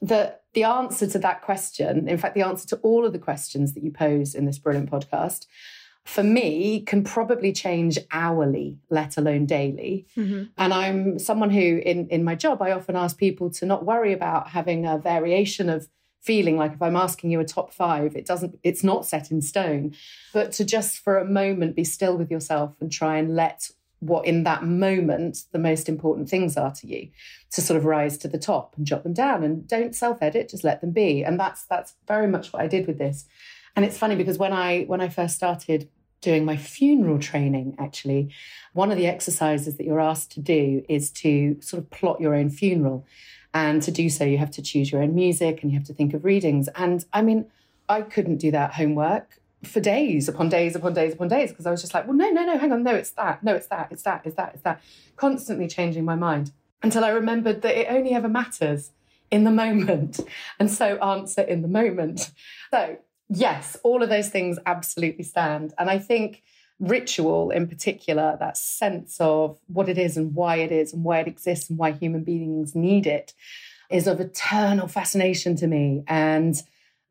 That 0.03 0.41
the 0.53 0.63
answer 0.63 1.05
to 1.05 1.19
that 1.19 1.43
question, 1.43 2.07
in 2.07 2.17
fact, 2.17 2.33
the 2.33 2.41
answer 2.41 2.67
to 2.69 2.77
all 2.77 3.05
of 3.05 3.13
the 3.13 3.19
questions 3.19 3.73
that 3.73 3.83
you 3.83 3.91
pose 3.91 4.33
in 4.33 4.45
this 4.45 4.57
brilliant 4.57 4.89
podcast, 4.89 5.45
for 6.03 6.23
me 6.23 6.81
can 6.81 7.03
probably 7.03 7.51
change 7.53 7.99
hourly 8.11 8.77
let 8.89 9.17
alone 9.17 9.45
daily 9.45 10.05
mm-hmm. 10.17 10.43
and 10.57 10.73
i'm 10.73 11.19
someone 11.19 11.49
who 11.49 11.81
in 11.85 12.07
in 12.09 12.23
my 12.23 12.35
job 12.35 12.61
i 12.61 12.71
often 12.71 12.95
ask 12.95 13.17
people 13.17 13.49
to 13.49 13.65
not 13.65 13.85
worry 13.85 14.11
about 14.11 14.49
having 14.49 14.85
a 14.85 14.97
variation 14.97 15.69
of 15.69 15.87
feeling 16.21 16.55
like 16.55 16.73
if 16.73 16.81
I'm 16.81 16.95
asking 16.95 17.31
you 17.31 17.39
a 17.39 17.45
top 17.45 17.73
five, 17.73 18.15
it 18.15 18.25
doesn't, 18.25 18.59
it's 18.63 18.83
not 18.83 19.05
set 19.05 19.31
in 19.31 19.41
stone. 19.41 19.95
But 20.33 20.51
to 20.53 20.63
just 20.63 20.99
for 20.99 21.17
a 21.17 21.25
moment 21.25 21.75
be 21.75 21.83
still 21.83 22.15
with 22.15 22.29
yourself 22.29 22.75
and 22.79 22.91
try 22.91 23.17
and 23.17 23.35
let 23.35 23.71
what 23.99 24.25
in 24.25 24.43
that 24.43 24.63
moment 24.63 25.45
the 25.51 25.59
most 25.59 25.87
important 25.87 26.27
things 26.27 26.57
are 26.57 26.71
to 26.71 26.87
you 26.87 27.07
to 27.51 27.61
sort 27.61 27.77
of 27.77 27.85
rise 27.85 28.17
to 28.17 28.27
the 28.27 28.37
top 28.37 28.75
and 28.75 28.85
jot 28.85 29.03
them 29.03 29.13
down 29.13 29.43
and 29.43 29.67
don't 29.67 29.95
self-edit 29.95 30.49
just 30.49 30.63
let 30.63 30.81
them 30.81 30.89
be 30.89 31.23
and 31.23 31.39
that's 31.39 31.65
that's 31.65 31.93
very 32.07 32.27
much 32.27 32.51
what 32.51 32.63
i 32.63 32.67
did 32.67 32.87
with 32.87 32.97
this 32.97 33.25
and 33.75 33.85
it's 33.85 33.97
funny 33.97 34.15
because 34.15 34.37
when 34.37 34.53
i 34.53 34.83
when 34.83 35.01
i 35.01 35.09
first 35.09 35.35
started 35.35 35.89
doing 36.21 36.45
my 36.45 36.55
funeral 36.55 37.17
training 37.17 37.75
actually 37.79 38.31
one 38.73 38.91
of 38.91 38.97
the 38.97 39.07
exercises 39.07 39.77
that 39.77 39.85
you're 39.85 39.99
asked 39.99 40.31
to 40.31 40.39
do 40.39 40.83
is 40.87 41.11
to 41.11 41.57
sort 41.61 41.81
of 41.81 41.89
plot 41.89 42.21
your 42.21 42.33
own 42.33 42.49
funeral. 42.49 43.05
And 43.53 43.81
to 43.81 43.91
do 43.91 44.09
so, 44.09 44.23
you 44.23 44.37
have 44.37 44.51
to 44.51 44.61
choose 44.61 44.91
your 44.91 45.03
own 45.03 45.13
music 45.13 45.61
and 45.61 45.71
you 45.71 45.77
have 45.77 45.87
to 45.87 45.93
think 45.93 46.13
of 46.13 46.23
readings. 46.23 46.69
And 46.75 47.03
I 47.11 47.21
mean, 47.21 47.47
I 47.89 48.01
couldn't 48.01 48.37
do 48.37 48.51
that 48.51 48.73
homework 48.73 49.39
for 49.63 49.79
days 49.81 50.27
upon 50.29 50.49
days 50.49 50.75
upon 50.75 50.93
days 50.93 51.13
upon 51.13 51.27
days 51.27 51.49
because 51.49 51.65
I 51.65 51.71
was 51.71 51.81
just 51.81 51.93
like, 51.93 52.07
well, 52.07 52.15
no, 52.15 52.29
no, 52.29 52.45
no, 52.45 52.57
hang 52.57 52.71
on, 52.71 52.83
no, 52.83 52.95
it's 52.95 53.11
that, 53.11 53.43
no, 53.43 53.53
it's 53.53 53.67
that, 53.67 53.89
it's 53.91 54.03
that, 54.03 54.21
it's 54.25 54.35
that, 54.35 54.51
it's 54.53 54.63
that, 54.63 54.81
constantly 55.17 55.67
changing 55.67 56.05
my 56.05 56.15
mind 56.15 56.51
until 56.81 57.03
I 57.03 57.09
remembered 57.09 57.61
that 57.61 57.77
it 57.77 57.87
only 57.89 58.13
ever 58.13 58.29
matters 58.29 58.91
in 59.29 59.43
the 59.43 59.51
moment. 59.63 60.21
And 60.59 60.71
so 60.71 60.97
answer 60.97 61.41
in 61.41 61.61
the 61.61 61.67
moment. 61.67 62.31
So, 62.71 62.97
yes, 63.31 63.77
all 63.83 64.03
of 64.03 64.09
those 64.09 64.29
things 64.29 64.59
absolutely 64.65 65.23
stand. 65.23 65.73
And 65.79 65.89
I 65.89 65.97
think 65.97 66.43
ritual 66.79 67.51
in 67.51 67.67
particular, 67.67 68.37
that 68.39 68.57
sense 68.57 69.17
of 69.19 69.57
what 69.67 69.87
it 69.87 69.97
is 69.97 70.17
and 70.17 70.35
why 70.35 70.57
it 70.57 70.71
is 70.71 70.93
and 70.93 71.03
why 71.03 71.19
it 71.19 71.27
exists 71.27 71.69
and 71.69 71.79
why 71.79 71.91
human 71.91 72.23
beings 72.23 72.75
need 72.75 73.07
it, 73.07 73.33
is 73.89 74.07
of 74.07 74.19
eternal 74.19 74.87
fascination 74.87 75.55
to 75.57 75.67
me 75.67 76.03
and 76.07 76.61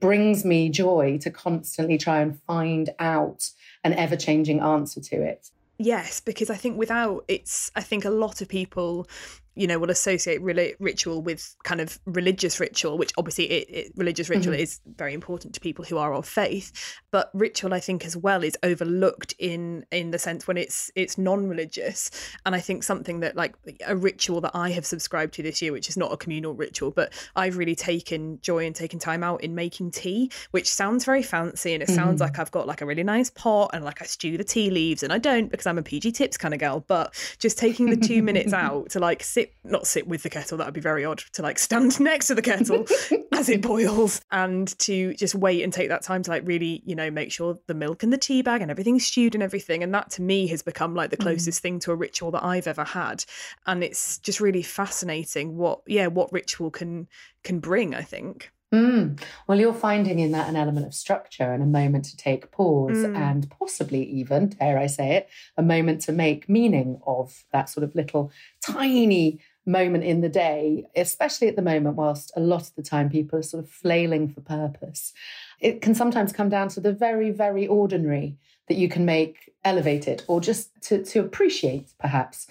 brings 0.00 0.44
me 0.44 0.68
joy 0.68 1.18
to 1.20 1.30
constantly 1.30 1.98
try 1.98 2.20
and 2.20 2.40
find 2.42 2.90
out 2.98 3.50
an 3.84 3.92
ever 3.94 4.16
changing 4.16 4.60
answer 4.60 5.00
to 5.00 5.22
it. 5.22 5.50
Yes, 5.78 6.20
because 6.20 6.50
I 6.50 6.56
think 6.56 6.78
without 6.78 7.24
it's, 7.28 7.70
I 7.74 7.82
think 7.82 8.04
a 8.04 8.10
lot 8.10 8.42
of 8.42 8.48
people 8.48 9.08
you 9.54 9.66
know 9.66 9.78
will 9.78 9.90
associate 9.90 10.40
ritual 10.40 11.22
with 11.22 11.56
kind 11.64 11.80
of 11.80 11.98
religious 12.06 12.60
ritual 12.60 12.96
which 12.96 13.12
obviously 13.18 13.44
it, 13.50 13.68
it, 13.68 13.92
religious 13.96 14.28
ritual 14.28 14.54
mm-hmm. 14.54 14.62
is 14.62 14.80
very 14.96 15.12
important 15.12 15.54
to 15.54 15.60
people 15.60 15.84
who 15.84 15.98
are 15.98 16.14
of 16.14 16.26
faith 16.26 17.00
but 17.10 17.30
ritual 17.34 17.74
i 17.74 17.80
think 17.80 18.04
as 18.04 18.16
well 18.16 18.44
is 18.44 18.56
overlooked 18.62 19.34
in 19.38 19.84
in 19.90 20.10
the 20.12 20.18
sense 20.18 20.46
when 20.46 20.56
it's 20.56 20.90
it's 20.94 21.18
non-religious 21.18 22.10
and 22.46 22.54
i 22.54 22.60
think 22.60 22.82
something 22.82 23.20
that 23.20 23.36
like 23.36 23.54
a 23.86 23.96
ritual 23.96 24.40
that 24.40 24.52
i 24.54 24.70
have 24.70 24.86
subscribed 24.86 25.34
to 25.34 25.42
this 25.42 25.60
year 25.60 25.72
which 25.72 25.88
is 25.88 25.96
not 25.96 26.12
a 26.12 26.16
communal 26.16 26.54
ritual 26.54 26.90
but 26.90 27.12
i've 27.36 27.56
really 27.56 27.74
taken 27.74 28.38
joy 28.40 28.64
and 28.64 28.76
taken 28.76 28.98
time 28.98 29.22
out 29.22 29.42
in 29.42 29.54
making 29.54 29.90
tea 29.90 30.30
which 30.52 30.72
sounds 30.72 31.04
very 31.04 31.22
fancy 31.22 31.74
and 31.74 31.82
it 31.82 31.86
mm-hmm. 31.86 31.96
sounds 31.96 32.20
like 32.20 32.38
i've 32.38 32.50
got 32.50 32.66
like 32.66 32.80
a 32.80 32.86
really 32.86 33.04
nice 33.04 33.30
pot 33.30 33.70
and 33.72 33.84
like 33.84 34.00
i 34.00 34.04
stew 34.04 34.36
the 34.36 34.44
tea 34.44 34.70
leaves 34.70 35.02
and 35.02 35.12
i 35.12 35.18
don't 35.18 35.50
because 35.50 35.66
i'm 35.66 35.78
a 35.78 35.82
pg 35.82 36.12
tips 36.12 36.36
kind 36.36 36.54
of 36.54 36.60
girl 36.60 36.84
but 36.86 37.12
just 37.38 37.58
taking 37.58 37.90
the 37.90 37.96
two 37.96 38.22
minutes 38.22 38.52
out 38.60 38.88
to 38.90 39.00
like 39.00 39.22
sit 39.22 39.39
sit 39.40 39.54
not 39.64 39.86
sit 39.86 40.06
with 40.06 40.22
the 40.22 40.30
kettle 40.30 40.58
that 40.58 40.66
would 40.66 40.74
be 40.74 40.80
very 40.80 41.04
odd 41.04 41.18
to 41.32 41.42
like 41.42 41.58
stand 41.58 41.98
next 42.00 42.26
to 42.26 42.34
the 42.34 42.42
kettle 42.42 42.86
as 43.32 43.48
it 43.48 43.62
boils 43.62 44.20
and 44.30 44.78
to 44.78 45.14
just 45.14 45.34
wait 45.34 45.62
and 45.62 45.72
take 45.72 45.88
that 45.88 46.02
time 46.02 46.22
to 46.22 46.30
like 46.30 46.46
really 46.46 46.82
you 46.84 46.94
know 46.94 47.10
make 47.10 47.32
sure 47.32 47.58
the 47.66 47.74
milk 47.74 48.02
and 48.02 48.12
the 48.12 48.18
tea 48.18 48.42
bag 48.42 48.60
and 48.62 48.70
everything's 48.70 49.06
stewed 49.06 49.34
and 49.34 49.42
everything 49.42 49.82
and 49.82 49.94
that 49.94 50.10
to 50.10 50.22
me 50.22 50.46
has 50.46 50.62
become 50.62 50.94
like 50.94 51.10
the 51.10 51.16
mm. 51.16 51.22
closest 51.22 51.58
mm. 51.58 51.62
thing 51.62 51.78
to 51.78 51.92
a 51.92 51.94
ritual 51.94 52.30
that 52.30 52.44
I've 52.44 52.66
ever 52.66 52.84
had 52.84 53.24
and 53.66 53.82
it's 53.82 54.18
just 54.18 54.40
really 54.40 54.62
fascinating 54.62 55.56
what 55.56 55.80
yeah 55.86 56.06
what 56.06 56.32
ritual 56.32 56.70
can 56.70 57.08
can 57.42 57.60
bring 57.60 57.94
I 57.94 58.02
think 58.02 58.52
Mm. 58.72 59.20
Well, 59.46 59.58
you're 59.58 59.74
finding 59.74 60.20
in 60.20 60.30
that 60.32 60.48
an 60.48 60.56
element 60.56 60.86
of 60.86 60.94
structure 60.94 61.52
and 61.52 61.62
a 61.62 61.66
moment 61.66 62.04
to 62.06 62.16
take 62.16 62.52
pause, 62.52 62.98
mm. 62.98 63.16
and 63.16 63.50
possibly 63.50 64.04
even, 64.04 64.50
dare 64.50 64.78
I 64.78 64.86
say 64.86 65.16
it, 65.16 65.28
a 65.56 65.62
moment 65.62 66.02
to 66.02 66.12
make 66.12 66.48
meaning 66.48 67.00
of 67.06 67.44
that 67.52 67.68
sort 67.68 67.82
of 67.82 67.94
little 67.94 68.30
tiny 68.62 69.40
moment 69.66 70.04
in 70.04 70.20
the 70.20 70.28
day, 70.28 70.84
especially 70.94 71.48
at 71.48 71.56
the 71.56 71.62
moment, 71.62 71.96
whilst 71.96 72.32
a 72.36 72.40
lot 72.40 72.62
of 72.62 72.74
the 72.76 72.82
time 72.82 73.10
people 73.10 73.38
are 73.38 73.42
sort 73.42 73.64
of 73.64 73.70
flailing 73.70 74.28
for 74.28 74.40
purpose. 74.40 75.12
It 75.58 75.82
can 75.82 75.94
sometimes 75.94 76.32
come 76.32 76.48
down 76.48 76.68
to 76.68 76.80
the 76.80 76.92
very, 76.92 77.30
very 77.30 77.66
ordinary 77.66 78.36
that 78.68 78.76
you 78.76 78.88
can 78.88 79.04
make 79.04 79.52
elevated 79.64 80.22
or 80.28 80.40
just 80.40 80.80
to, 80.82 81.04
to 81.04 81.20
appreciate, 81.20 81.92
perhaps 81.98 82.46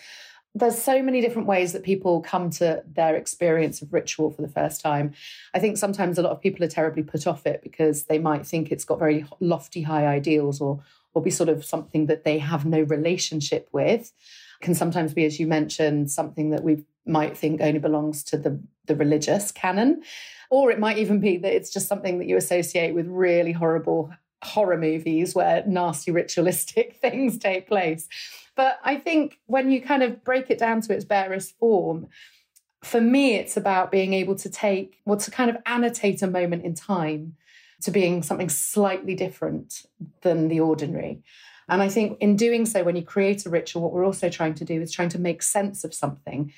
there's 0.56 0.82
so 0.82 1.02
many 1.04 1.22
different 1.22 1.48
ways 1.48 1.74
that 1.74 1.84
people 1.84 2.22
come 2.22 2.50
to 2.50 2.84
their 2.88 3.16
experience 3.16 3.82
of 3.82 3.94
ritual 3.94 4.32
for 4.32 4.42
the 4.42 4.48
first 4.48 4.82
time. 4.82 5.14
I 5.54 5.60
think 5.60 5.78
sometimes 5.78 6.18
a 6.18 6.24
lot 6.24 6.32
of 6.32 6.42
people 6.42 6.66
are 6.66 6.70
terribly 6.70 7.04
put 7.04 7.28
off 7.28 7.46
it 7.46 7.62
because 7.62 8.06
they 8.06 8.18
might 8.18 8.48
think 8.48 8.72
it's 8.72 8.84
got 8.84 9.00
very 9.00 9.26
lofty 9.40 9.84
high 9.84 10.08
ideals 10.08 10.60
or 10.60 10.82
or 11.14 11.22
be 11.22 11.32
sort 11.32 11.50
of 11.50 11.66
something 11.66 12.06
that 12.06 12.24
they 12.24 12.38
have 12.38 12.66
no 12.66 12.82
relationship 12.82 13.68
with. 13.72 14.12
Can 14.62 14.76
sometimes 14.76 15.14
be, 15.14 15.26
as 15.26 15.40
you 15.40 15.48
mentioned, 15.48 16.12
something 16.12 16.52
that 16.52 16.64
we 16.64 16.84
might 17.06 17.38
think 17.38 17.62
only 17.62 17.80
belongs 17.80 18.24
to 18.26 18.38
the, 18.38 18.60
the 18.86 18.96
religious 18.96 19.52
canon. 19.52 20.04
Or 20.50 20.72
it 20.72 20.80
might 20.80 20.98
even 20.98 21.20
be 21.20 21.38
that 21.38 21.56
it's 21.56 21.72
just 21.72 21.88
something 21.88 22.20
that 22.20 22.28
you 22.28 22.38
associate 22.38 22.94
with 22.94 23.08
really 23.08 23.52
horrible 23.52 24.12
horror 24.42 24.78
movies 24.78 25.36
where 25.36 25.64
nasty 25.66 26.12
ritualistic 26.12 26.96
things 27.02 27.38
take 27.38 27.68
place. 27.68 28.08
But 28.56 28.80
I 28.84 28.96
think 28.98 29.40
when 29.46 29.72
you 29.72 29.82
kind 29.82 30.04
of 30.04 30.24
break 30.24 30.50
it 30.50 30.60
down 30.60 30.82
to 30.82 30.94
its 30.94 31.06
barest 31.06 31.58
form, 31.58 32.08
for 32.84 33.02
me, 33.02 33.36
it's 33.36 33.58
about 33.58 33.92
being 33.92 34.14
able 34.14 34.36
to 34.36 34.50
take, 34.50 35.00
well, 35.06 35.18
to 35.18 35.32
kind 35.32 35.50
of 35.50 35.58
annotate 35.66 36.22
a 36.22 36.28
moment 36.28 36.64
in 36.64 36.74
time 36.74 37.36
to 37.82 37.92
being 37.92 38.24
something 38.24 38.50
slightly 38.50 39.16
different 39.16 39.86
than 40.22 40.48
the 40.48 40.60
ordinary. 40.60 41.22
And 41.68 41.82
I 41.82 41.90
think 41.90 42.18
in 42.20 42.36
doing 42.36 42.66
so, 42.66 42.84
when 42.84 42.96
you 42.96 43.04
create 43.04 43.46
a 43.46 43.50
ritual, 43.50 43.84
what 43.84 43.94
we're 43.94 44.06
also 44.06 44.30
trying 44.30 44.56
to 44.56 44.66
do 44.66 44.82
is 44.82 44.92
trying 44.92 45.10
to 45.10 45.20
make 45.20 45.44
sense 45.44 45.84
of 45.84 45.94
something. 45.94 46.52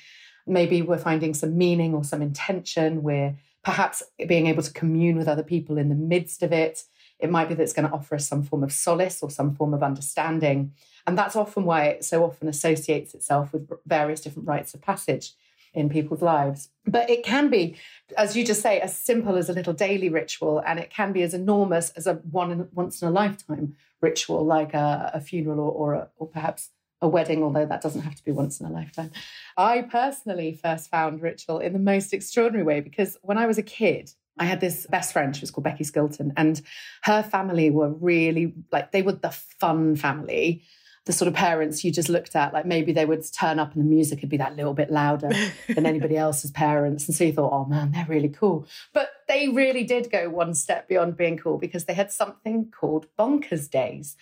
Maybe 0.46 0.82
we're 0.82 0.98
finding 0.98 1.34
some 1.34 1.56
meaning 1.56 1.94
or 1.94 2.02
some 2.02 2.22
intention. 2.22 3.02
We're 3.02 3.36
perhaps 3.62 4.02
being 4.26 4.46
able 4.46 4.62
to 4.62 4.72
commune 4.72 5.16
with 5.16 5.28
other 5.28 5.42
people 5.42 5.78
in 5.78 5.88
the 5.88 5.94
midst 5.94 6.42
of 6.42 6.52
it. 6.52 6.82
It 7.22 7.30
might 7.30 7.48
be 7.48 7.54
that 7.54 7.62
it's 7.62 7.72
going 7.72 7.88
to 7.88 7.94
offer 7.94 8.16
us 8.16 8.28
some 8.28 8.42
form 8.42 8.62
of 8.62 8.72
solace 8.72 9.22
or 9.22 9.30
some 9.30 9.54
form 9.54 9.72
of 9.72 9.82
understanding. 9.82 10.72
And 11.06 11.16
that's 11.16 11.36
often 11.36 11.64
why 11.64 11.84
it 11.84 12.04
so 12.04 12.24
often 12.24 12.48
associates 12.48 13.14
itself 13.14 13.52
with 13.52 13.70
various 13.86 14.20
different 14.20 14.48
rites 14.48 14.74
of 14.74 14.82
passage 14.82 15.32
in 15.72 15.88
people's 15.88 16.20
lives. 16.20 16.68
But 16.86 17.08
it 17.08 17.24
can 17.24 17.48
be, 17.48 17.76
as 18.18 18.36
you 18.36 18.44
just 18.44 18.60
say, 18.60 18.80
as 18.80 18.96
simple 18.96 19.36
as 19.36 19.48
a 19.48 19.52
little 19.52 19.72
daily 19.72 20.08
ritual, 20.08 20.62
and 20.66 20.78
it 20.78 20.90
can 20.90 21.12
be 21.12 21.22
as 21.22 21.32
enormous 21.32 21.90
as 21.90 22.06
a 22.06 22.14
one 22.14 22.50
in, 22.50 22.68
once 22.72 23.00
in 23.00 23.08
a 23.08 23.10
lifetime 23.10 23.76
ritual, 24.00 24.44
like 24.44 24.74
a, 24.74 25.12
a 25.14 25.20
funeral 25.20 25.60
or, 25.60 25.70
or, 25.70 25.94
a, 25.94 26.08
or 26.16 26.26
perhaps 26.26 26.70
a 27.00 27.08
wedding, 27.08 27.42
although 27.42 27.66
that 27.66 27.80
doesn't 27.80 28.02
have 28.02 28.14
to 28.14 28.24
be 28.24 28.32
once 28.32 28.60
in 28.60 28.66
a 28.66 28.70
lifetime. 28.70 29.10
I 29.56 29.82
personally 29.82 30.58
first 30.62 30.90
found 30.90 31.22
ritual 31.22 31.58
in 31.58 31.72
the 31.72 31.78
most 31.78 32.12
extraordinary 32.12 32.64
way 32.64 32.80
because 32.80 33.16
when 33.22 33.38
I 33.38 33.46
was 33.46 33.58
a 33.58 33.62
kid, 33.62 34.12
I 34.38 34.44
had 34.44 34.60
this 34.60 34.86
best 34.88 35.12
friend, 35.12 35.34
she 35.36 35.42
was 35.42 35.50
called 35.50 35.64
Becky 35.64 35.84
Skilton, 35.84 36.32
and 36.36 36.60
her 37.02 37.22
family 37.22 37.70
were 37.70 37.90
really 37.90 38.54
like, 38.70 38.92
they 38.92 39.02
were 39.02 39.12
the 39.12 39.30
fun 39.30 39.96
family 39.96 40.62
the 41.04 41.12
sort 41.12 41.26
of 41.26 41.34
parents 41.34 41.82
you 41.84 41.90
just 41.90 42.08
looked 42.08 42.36
at, 42.36 42.52
like 42.52 42.64
maybe 42.64 42.92
they 42.92 43.04
would 43.04 43.24
turn 43.32 43.58
up 43.58 43.74
and 43.74 43.82
the 43.82 43.88
music 43.88 44.20
would 44.20 44.30
be 44.30 44.36
that 44.36 44.54
little 44.54 44.74
bit 44.74 44.90
louder 44.90 45.30
than 45.68 45.84
anybody 45.84 46.16
else's 46.16 46.52
parents. 46.52 47.08
And 47.08 47.16
so 47.16 47.24
you 47.24 47.32
thought, 47.32 47.52
oh 47.52 47.64
man, 47.64 47.90
they're 47.90 48.06
really 48.08 48.28
cool. 48.28 48.66
But 48.92 49.10
they 49.26 49.48
really 49.48 49.82
did 49.82 50.12
go 50.12 50.30
one 50.30 50.54
step 50.54 50.88
beyond 50.88 51.16
being 51.16 51.36
cool 51.36 51.58
because 51.58 51.86
they 51.86 51.94
had 51.94 52.12
something 52.12 52.70
called 52.70 53.06
bonkers 53.18 53.68
days. 53.68 54.16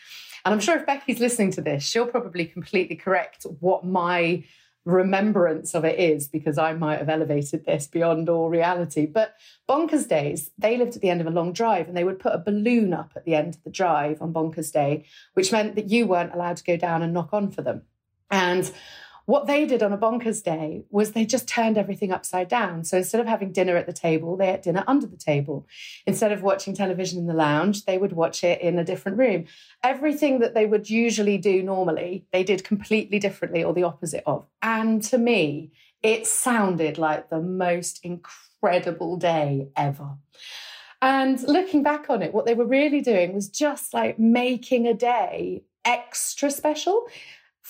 And 0.44 0.54
I'm 0.54 0.60
sure 0.60 0.78
if 0.78 0.86
Becky's 0.86 1.20
listening 1.20 1.50
to 1.52 1.60
this, 1.60 1.82
she'll 1.82 2.06
probably 2.06 2.46
completely 2.46 2.96
correct 2.96 3.44
what 3.60 3.84
my 3.84 4.44
remembrance 4.84 5.74
of 5.74 5.84
it 5.84 5.98
is 5.98 6.28
because 6.28 6.58
I 6.58 6.72
might 6.72 6.98
have 6.98 7.08
elevated 7.08 7.64
this 7.64 7.86
beyond 7.86 8.28
all 8.28 8.48
reality. 8.48 9.06
But 9.06 9.34
Bonkers 9.68 10.08
Days, 10.08 10.50
they 10.58 10.76
lived 10.76 10.96
at 10.96 11.02
the 11.02 11.10
end 11.10 11.20
of 11.20 11.26
a 11.26 11.30
long 11.30 11.52
drive 11.52 11.88
and 11.88 11.96
they 11.96 12.04
would 12.04 12.18
put 12.18 12.34
a 12.34 12.38
balloon 12.38 12.92
up 12.94 13.12
at 13.14 13.24
the 13.24 13.34
end 13.34 13.56
of 13.56 13.64
the 13.64 13.70
drive 13.70 14.22
on 14.22 14.32
Bonkers 14.32 14.72
Day, 14.72 15.04
which 15.34 15.52
meant 15.52 15.74
that 15.74 15.90
you 15.90 16.06
weren't 16.06 16.34
allowed 16.34 16.56
to 16.56 16.64
go 16.64 16.76
down 16.76 17.02
and 17.02 17.12
knock 17.12 17.30
on 17.32 17.50
for 17.50 17.62
them. 17.62 17.82
And 18.30 18.70
what 19.30 19.46
they 19.46 19.64
did 19.64 19.80
on 19.80 19.92
a 19.92 19.96
bonkers 19.96 20.42
day 20.42 20.82
was 20.90 21.12
they 21.12 21.24
just 21.24 21.46
turned 21.46 21.78
everything 21.78 22.10
upside 22.10 22.48
down. 22.48 22.82
So 22.82 22.96
instead 22.96 23.20
of 23.20 23.28
having 23.28 23.52
dinner 23.52 23.76
at 23.76 23.86
the 23.86 23.92
table, 23.92 24.36
they 24.36 24.48
had 24.48 24.62
dinner 24.62 24.82
under 24.88 25.06
the 25.06 25.16
table. 25.16 25.68
Instead 26.04 26.32
of 26.32 26.42
watching 26.42 26.74
television 26.74 27.20
in 27.20 27.26
the 27.26 27.32
lounge, 27.32 27.84
they 27.84 27.96
would 27.96 28.12
watch 28.12 28.42
it 28.42 28.60
in 28.60 28.76
a 28.76 28.84
different 28.84 29.18
room. 29.18 29.44
Everything 29.84 30.40
that 30.40 30.54
they 30.54 30.66
would 30.66 30.90
usually 30.90 31.38
do 31.38 31.62
normally, 31.62 32.26
they 32.32 32.42
did 32.42 32.64
completely 32.64 33.20
differently 33.20 33.62
or 33.62 33.72
the 33.72 33.84
opposite 33.84 34.24
of. 34.26 34.48
And 34.62 35.00
to 35.04 35.16
me, 35.16 35.70
it 36.02 36.26
sounded 36.26 36.98
like 36.98 37.30
the 37.30 37.40
most 37.40 38.04
incredible 38.04 39.16
day 39.16 39.68
ever. 39.76 40.16
And 41.00 41.40
looking 41.44 41.84
back 41.84 42.10
on 42.10 42.20
it, 42.20 42.34
what 42.34 42.46
they 42.46 42.54
were 42.54 42.66
really 42.66 43.00
doing 43.00 43.32
was 43.32 43.48
just 43.48 43.94
like 43.94 44.18
making 44.18 44.88
a 44.88 44.94
day 44.94 45.62
extra 45.84 46.50
special 46.50 47.06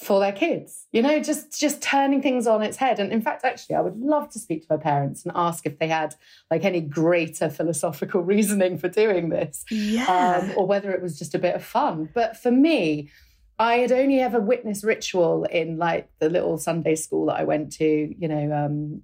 for 0.00 0.18
their 0.18 0.32
kids 0.32 0.86
you 0.92 1.02
know 1.02 1.20
just 1.20 1.60
just 1.60 1.82
turning 1.82 2.22
things 2.22 2.46
on 2.46 2.62
its 2.62 2.78
head. 2.78 2.98
And 2.98 3.12
in 3.12 3.20
fact 3.20 3.44
actually 3.44 3.76
i 3.76 3.80
would 3.80 3.98
love 3.98 4.30
to 4.30 4.38
speak 4.38 4.62
to 4.62 4.68
her 4.70 4.78
parents 4.78 5.24
and 5.24 5.32
ask 5.34 5.66
if 5.66 5.78
they 5.78 5.88
had 5.88 6.14
like 6.50 6.64
any 6.64 6.80
greater 6.80 7.50
philosophical 7.50 8.22
reasoning 8.34 8.78
for 8.78 8.88
doing 8.88 9.28
this 9.28 9.64
yeah. 9.70 10.06
um, 10.06 10.52
or 10.56 10.66
whether 10.66 10.90
it 10.90 11.02
was 11.02 11.18
just 11.18 11.34
a 11.34 11.38
bit 11.38 11.54
of 11.54 11.62
fun. 11.62 12.08
But 12.14 12.36
for 12.36 12.50
me 12.50 13.10
i 13.58 13.74
had 13.74 13.92
only 13.92 14.20
ever 14.20 14.40
witnessed 14.40 14.84
ritual 14.84 15.44
in 15.44 15.76
like 15.76 16.08
the 16.18 16.30
little 16.30 16.56
sunday 16.56 16.94
school 16.94 17.26
that 17.26 17.36
i 17.36 17.44
went 17.44 17.72
to 17.72 18.14
you 18.18 18.26
know 18.26 18.52
um, 18.52 19.02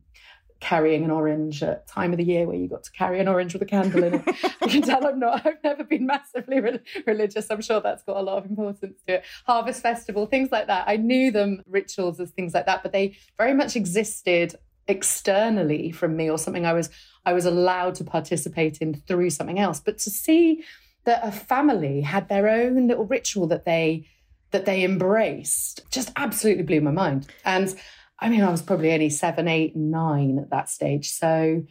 carrying 0.60 1.04
an 1.04 1.10
orange 1.10 1.62
at 1.62 1.86
time 1.86 2.12
of 2.12 2.18
the 2.18 2.24
year 2.24 2.46
where 2.46 2.56
you 2.56 2.68
got 2.68 2.84
to 2.84 2.90
carry 2.92 3.20
an 3.20 3.28
orange 3.28 3.52
with 3.52 3.62
a 3.62 3.66
candle 3.66 4.04
in 4.04 4.14
it. 4.14 4.26
you 4.62 4.68
can 4.68 4.82
tell 4.82 5.06
I'm 5.06 5.18
not, 5.18 5.46
I've 5.46 5.62
never 5.62 5.84
been 5.84 6.06
massively 6.06 6.60
re- 6.60 6.80
religious. 7.06 7.50
I'm 7.50 7.60
sure 7.60 7.80
that's 7.80 8.02
got 8.02 8.16
a 8.16 8.22
lot 8.22 8.38
of 8.38 8.50
importance 8.50 9.00
to 9.06 9.14
it. 9.14 9.24
Harvest 9.46 9.82
festival, 9.82 10.26
things 10.26 10.50
like 10.50 10.66
that. 10.66 10.84
I 10.86 10.96
knew 10.96 11.30
them 11.30 11.62
rituals 11.66 12.20
as 12.20 12.30
things 12.30 12.54
like 12.54 12.66
that, 12.66 12.82
but 12.82 12.92
they 12.92 13.16
very 13.36 13.54
much 13.54 13.76
existed 13.76 14.56
externally 14.88 15.90
from 15.90 16.16
me 16.16 16.30
or 16.30 16.38
something 16.38 16.64
I 16.64 16.72
was 16.72 16.90
I 17.24 17.32
was 17.32 17.44
allowed 17.44 17.96
to 17.96 18.04
participate 18.04 18.78
in 18.78 18.94
through 18.94 19.30
something 19.30 19.58
else. 19.58 19.80
But 19.80 19.98
to 19.98 20.10
see 20.10 20.64
that 21.04 21.26
a 21.26 21.32
family 21.32 22.00
had 22.00 22.28
their 22.28 22.48
own 22.48 22.86
little 22.86 23.04
ritual 23.04 23.46
that 23.48 23.64
they 23.64 24.06
that 24.52 24.64
they 24.64 24.84
embraced 24.84 25.82
just 25.90 26.12
absolutely 26.16 26.62
blew 26.62 26.80
my 26.80 26.92
mind. 26.92 27.26
And 27.44 27.74
I 28.18 28.28
mean, 28.28 28.42
I 28.42 28.50
was 28.50 28.62
probably 28.62 28.92
only 28.92 29.10
seven, 29.10 29.46
eight, 29.48 29.76
nine 29.76 30.38
at 30.38 30.50
that 30.50 30.70
stage. 30.70 31.10
So, 31.10 31.64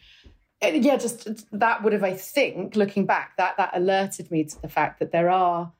eh, 0.61 0.79
yeah, 0.81 0.97
just 0.97 1.45
that 1.51 1.83
would 1.83 1.93
have, 1.93 2.03
I 2.03 2.13
think, 2.13 2.75
looking 2.75 3.05
back, 3.05 3.37
that 3.37 3.57
that 3.57 3.71
alerted 3.73 4.31
me 4.31 4.43
to 4.43 4.61
the 4.61 4.69
fact 4.69 4.99
that 4.99 5.11
there 5.11 5.29
are 5.29 5.71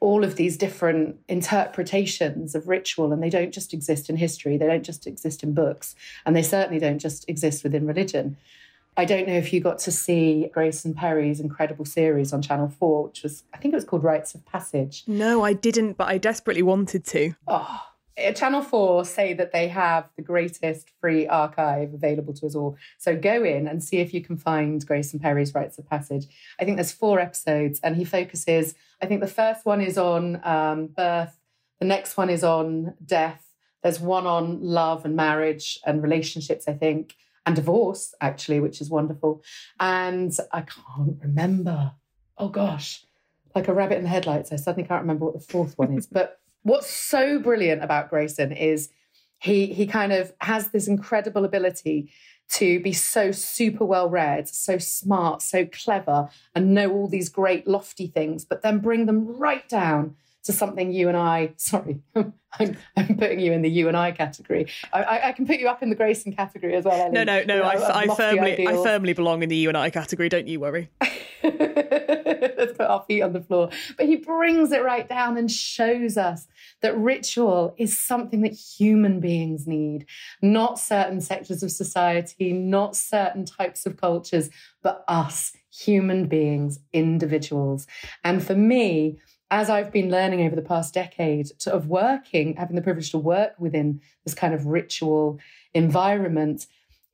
all 0.00 0.24
of 0.24 0.36
these 0.36 0.56
different 0.56 1.16
interpretations 1.28 2.54
of 2.54 2.68
ritual, 2.68 3.12
and 3.12 3.22
they 3.22 3.30
don't 3.30 3.52
just 3.52 3.74
exist 3.74 4.08
in 4.08 4.16
history, 4.16 4.56
they 4.56 4.66
don't 4.66 4.84
just 4.84 5.06
exist 5.06 5.42
in 5.42 5.52
books, 5.52 5.94
and 6.24 6.34
they 6.34 6.42
certainly 6.42 6.80
don't 6.80 6.98
just 6.98 7.28
exist 7.28 7.62
within 7.62 7.86
religion. 7.86 8.36
I 8.96 9.04
don't 9.04 9.26
know 9.26 9.34
if 9.34 9.52
you 9.52 9.60
got 9.60 9.78
to 9.80 9.92
see 9.92 10.50
Grayson 10.52 10.94
Perry's 10.94 11.40
incredible 11.40 11.84
series 11.84 12.32
on 12.32 12.42
Channel 12.42 12.68
4, 12.68 13.04
which 13.04 13.22
was, 13.22 13.44
I 13.54 13.58
think 13.58 13.72
it 13.72 13.76
was 13.76 13.84
called 13.84 14.02
Rites 14.02 14.34
of 14.34 14.44
Passage. 14.46 15.04
No, 15.06 15.44
I 15.44 15.52
didn't, 15.52 15.96
but 15.96 16.08
I 16.08 16.18
desperately 16.18 16.62
wanted 16.62 17.04
to. 17.06 17.34
Oh, 17.46 17.80
Channel 18.34 18.62
4 18.62 19.04
say 19.04 19.32
that 19.34 19.52
they 19.52 19.68
have 19.68 20.08
the 20.16 20.22
greatest 20.22 20.90
free 21.00 21.26
archive 21.26 21.94
available 21.94 22.34
to 22.34 22.46
us 22.46 22.54
all. 22.54 22.76
So 22.98 23.16
go 23.16 23.44
in 23.44 23.66
and 23.66 23.82
see 23.82 23.98
if 23.98 24.12
you 24.14 24.22
can 24.22 24.36
find 24.36 24.84
Grayson 24.86 25.20
Perry's 25.20 25.54
Rites 25.54 25.78
of 25.78 25.88
Passage. 25.88 26.26
I 26.58 26.64
think 26.64 26.76
there's 26.76 26.92
four 26.92 27.20
episodes, 27.20 27.80
and 27.82 27.96
he 27.96 28.04
focuses, 28.04 28.74
I 29.02 29.06
think 29.06 29.20
the 29.20 29.26
first 29.26 29.64
one 29.64 29.80
is 29.80 29.98
on 29.98 30.40
um, 30.44 30.88
birth, 30.88 31.36
the 31.78 31.86
next 31.86 32.16
one 32.16 32.30
is 32.30 32.44
on 32.44 32.94
death, 33.04 33.46
there's 33.82 34.00
one 34.00 34.26
on 34.26 34.62
love 34.62 35.04
and 35.04 35.16
marriage 35.16 35.78
and 35.86 36.02
relationships, 36.02 36.68
I 36.68 36.74
think, 36.74 37.14
and 37.46 37.56
divorce, 37.56 38.14
actually, 38.20 38.60
which 38.60 38.80
is 38.80 38.90
wonderful. 38.90 39.42
And 39.78 40.36
I 40.52 40.62
can't 40.62 41.18
remember. 41.22 41.92
Oh 42.36 42.48
gosh, 42.48 43.04
like 43.54 43.68
a 43.68 43.74
rabbit 43.74 43.98
in 43.98 44.04
the 44.04 44.10
headlights. 44.10 44.52
I 44.52 44.56
suddenly 44.56 44.86
can't 44.86 45.02
remember 45.02 45.26
what 45.26 45.34
the 45.34 45.52
fourth 45.52 45.78
one 45.78 45.96
is. 45.96 46.06
But 46.12 46.39
What's 46.62 46.90
so 46.90 47.38
brilliant 47.38 47.82
about 47.82 48.10
Grayson 48.10 48.52
is 48.52 48.90
He 49.38 49.66
he 49.66 49.86
kind 49.86 50.12
of 50.12 50.32
has 50.40 50.68
this 50.68 50.86
incredible 50.86 51.44
ability 51.44 52.10
to 52.50 52.80
be 52.80 52.92
so 52.92 53.30
super 53.30 53.84
well 53.84 54.10
read, 54.10 54.48
so 54.48 54.76
smart, 54.76 55.40
so 55.40 55.66
clever, 55.66 56.28
and 56.54 56.74
know 56.74 56.90
all 56.90 57.08
these 57.08 57.28
great 57.28 57.66
lofty 57.66 58.08
things, 58.08 58.44
but 58.44 58.62
then 58.62 58.80
bring 58.80 59.06
them 59.06 59.24
right 59.38 59.68
down 59.68 60.16
to 60.42 60.52
something 60.52 60.90
you 60.90 61.06
and 61.08 61.16
I, 61.16 61.52
sorry, 61.56 62.00
I'm, 62.14 62.76
I'm 62.96 63.16
putting 63.16 63.40
you 63.40 63.52
in 63.52 63.62
the 63.62 63.70
you 63.70 63.88
and 63.88 63.96
I 63.96 64.10
category. 64.10 64.66
I, 64.92 65.02
I, 65.02 65.28
I 65.28 65.32
can 65.32 65.46
put 65.46 65.60
you 65.60 65.68
up 65.68 65.82
in 65.82 65.90
the 65.90 65.94
Grayson 65.94 66.32
category 66.32 66.74
as 66.74 66.84
well. 66.84 67.00
Ellie. 67.00 67.12
No, 67.12 67.24
no, 67.24 67.44
no. 67.44 67.56
You 67.56 67.62
know, 67.62 67.68
I, 67.68 68.02
I 68.02 68.14
firmly, 68.16 68.52
ideals. 68.52 68.86
I 68.86 68.90
firmly 68.90 69.12
belong 69.12 69.42
in 69.42 69.48
the 69.48 69.56
you 69.56 69.68
and 69.68 69.76
I 69.76 69.90
category. 69.90 70.28
Don't 70.28 70.48
you 70.48 70.60
worry. 70.60 70.90
Let's 71.42 72.72
put 72.72 72.86
our 72.86 73.04
feet 73.06 73.22
on 73.22 73.32
the 73.32 73.40
floor. 73.40 73.70
But 73.96 74.06
he 74.06 74.16
brings 74.16 74.72
it 74.72 74.82
right 74.82 75.08
down 75.08 75.36
and 75.36 75.50
shows 75.50 76.16
us 76.16 76.46
that 76.82 76.96
ritual 76.96 77.74
is 77.78 77.98
something 77.98 78.42
that 78.42 78.52
human 78.52 79.20
beings 79.20 79.66
need, 79.66 80.06
not 80.42 80.78
certain 80.78 81.20
sectors 81.20 81.62
of 81.62 81.70
society, 81.70 82.52
not 82.52 82.96
certain 82.96 83.44
types 83.44 83.86
of 83.86 83.96
cultures, 83.96 84.50
but 84.82 85.04
us, 85.08 85.52
human 85.72 86.26
beings, 86.26 86.80
individuals. 86.92 87.86
And 88.24 88.44
for 88.44 88.54
me, 88.54 89.18
as 89.50 89.68
I've 89.68 89.90
been 89.90 90.10
learning 90.10 90.46
over 90.46 90.54
the 90.54 90.62
past 90.62 90.94
decade 90.94 91.50
of 91.66 91.88
working, 91.88 92.54
having 92.54 92.76
the 92.76 92.82
privilege 92.82 93.10
to 93.10 93.18
work 93.18 93.54
within 93.58 94.00
this 94.24 94.34
kind 94.34 94.54
of 94.54 94.66
ritual 94.66 95.40
environment, 95.74 96.66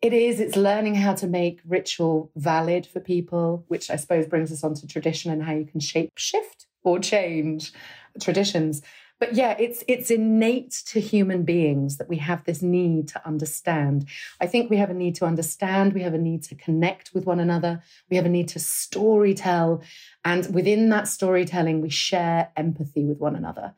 it 0.07 0.13
is, 0.13 0.39
it's 0.39 0.57
learning 0.57 0.95
how 0.95 1.15
to 1.15 1.27
make 1.27 1.61
ritual 1.67 2.31
valid 2.37 2.87
for 2.87 3.01
people, 3.01 3.65
which 3.67 3.91
I 3.91 3.97
suppose 3.97 4.27
brings 4.27 4.53
us 4.53 4.63
on 4.63 4.75
to 4.75 4.87
tradition 4.87 5.33
and 5.33 5.43
how 5.43 5.53
you 5.53 5.65
can 5.65 5.81
shape 5.81 6.13
shift 6.17 6.67
or 6.85 7.01
change 7.01 7.73
traditions. 8.21 8.83
But 9.19 9.35
yeah, 9.35 9.57
it's 9.59 9.83
it's 9.89 10.13
innate 10.13 10.83
to 10.87 11.01
human 11.01 11.43
beings 11.43 11.97
that 11.97 12.09
we 12.09 12.19
have 12.19 12.45
this 12.45 12.63
need 12.63 13.09
to 13.09 13.27
understand. 13.27 14.07
I 14.41 14.47
think 14.47 14.71
we 14.71 14.77
have 14.77 14.91
a 14.91 14.95
need 14.95 15.17
to 15.17 15.25
understand, 15.25 15.93
we 15.93 16.03
have 16.03 16.15
a 16.15 16.19
need 16.19 16.45
to 16.45 16.55
connect 16.55 17.13
with 17.13 17.27
one 17.27 17.41
another, 17.41 17.83
we 18.09 18.17
have 18.17 18.27
a 18.27 18.37
need 18.37 18.49
to 18.49 18.61
story 18.61 19.35
tell, 19.35 19.83
and 20.25 20.55
within 20.55 20.89
that 20.91 21.09
storytelling 21.09 21.81
we 21.81 21.91
share 21.91 22.51
empathy 22.57 23.05
with 23.05 23.19
one 23.19 23.35
another. 23.35 23.75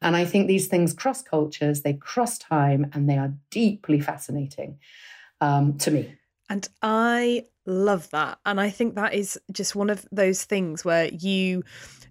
And 0.00 0.14
I 0.14 0.26
think 0.26 0.46
these 0.46 0.68
things 0.68 0.92
cross 0.92 1.22
cultures, 1.22 1.82
they 1.82 1.94
cross 1.94 2.38
time, 2.38 2.88
and 2.92 3.10
they 3.10 3.18
are 3.18 3.34
deeply 3.50 3.98
fascinating 3.98 4.78
um, 5.42 5.76
to 5.78 5.90
me. 5.90 6.14
And 6.48 6.66
I 6.80 7.44
love 7.66 8.08
that. 8.10 8.38
And 8.46 8.60
I 8.60 8.70
think 8.70 8.94
that 8.94 9.12
is 9.12 9.38
just 9.50 9.74
one 9.74 9.90
of 9.90 10.06
those 10.10 10.44
things 10.44 10.84
where 10.84 11.06
you 11.06 11.64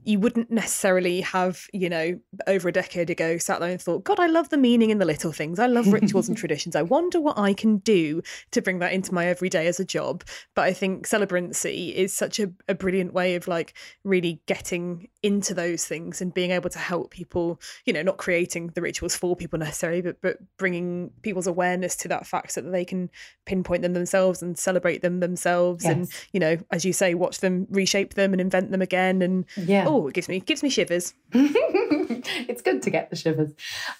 you 0.03 0.17
wouldn't 0.19 0.49
necessarily 0.49 1.21
have, 1.21 1.67
you 1.73 1.87
know, 1.87 2.19
over 2.47 2.67
a 2.67 2.71
decade 2.71 3.11
ago 3.11 3.37
sat 3.37 3.59
there 3.59 3.69
and 3.69 3.79
thought, 3.79 4.03
God, 4.03 4.19
I 4.19 4.25
love 4.25 4.49
the 4.49 4.57
meaning 4.57 4.89
in 4.89 4.97
the 4.97 5.05
little 5.05 5.31
things. 5.31 5.59
I 5.59 5.67
love 5.67 5.93
rituals 5.93 6.27
and 6.27 6.35
traditions. 6.37 6.75
I 6.75 6.81
wonder 6.81 7.21
what 7.21 7.37
I 7.37 7.53
can 7.53 7.77
do 7.77 8.23
to 8.49 8.63
bring 8.63 8.79
that 8.79 8.93
into 8.93 9.13
my 9.13 9.27
everyday 9.27 9.67
as 9.67 9.79
a 9.79 9.85
job. 9.85 10.23
But 10.55 10.63
I 10.63 10.73
think 10.73 11.07
celebrancy 11.07 11.93
is 11.93 12.13
such 12.13 12.39
a, 12.39 12.51
a 12.67 12.73
brilliant 12.73 13.13
way 13.13 13.35
of 13.35 13.47
like 13.47 13.77
really 14.03 14.41
getting 14.47 15.07
into 15.23 15.53
those 15.53 15.85
things 15.85 16.21
and 16.21 16.33
being 16.33 16.51
able 16.51 16.69
to 16.69 16.79
help 16.79 17.11
people, 17.11 17.59
you 17.85 17.93
know, 17.93 18.01
not 18.01 18.17
creating 18.17 18.67
the 18.69 18.81
rituals 18.81 19.15
for 19.15 19.35
people 19.35 19.59
necessarily, 19.59 20.01
but 20.01 20.21
but 20.21 20.37
bringing 20.57 21.11
people's 21.21 21.47
awareness 21.47 21.95
to 21.97 22.07
that 22.07 22.25
fact 22.25 22.51
so 22.51 22.61
that 22.61 22.71
they 22.71 22.85
can 22.85 23.09
pinpoint 23.45 23.83
them 23.83 23.93
themselves 23.93 24.41
and 24.41 24.57
celebrate 24.57 25.01
them 25.01 25.19
themselves 25.19 25.83
yes. 25.83 25.93
and, 25.93 26.09
you 26.31 26.39
know, 26.39 26.57
as 26.71 26.85
you 26.85 26.93
say, 26.93 27.13
watch 27.13 27.39
them 27.39 27.67
reshape 27.69 28.15
them 28.15 28.33
and 28.33 28.41
invent 28.41 28.71
them 28.71 28.81
again 28.81 29.21
and 29.21 29.45
yeah 29.57 29.85
Oh, 29.87 30.07
it 30.07 30.13
gives 30.13 30.29
me 30.29 30.39
gives 30.39 30.63
me 30.63 30.69
shivers. 30.69 31.13
it's 31.33 32.61
good 32.61 32.81
to 32.83 32.89
get 32.89 33.09
the 33.09 33.15
shivers. 33.15 33.51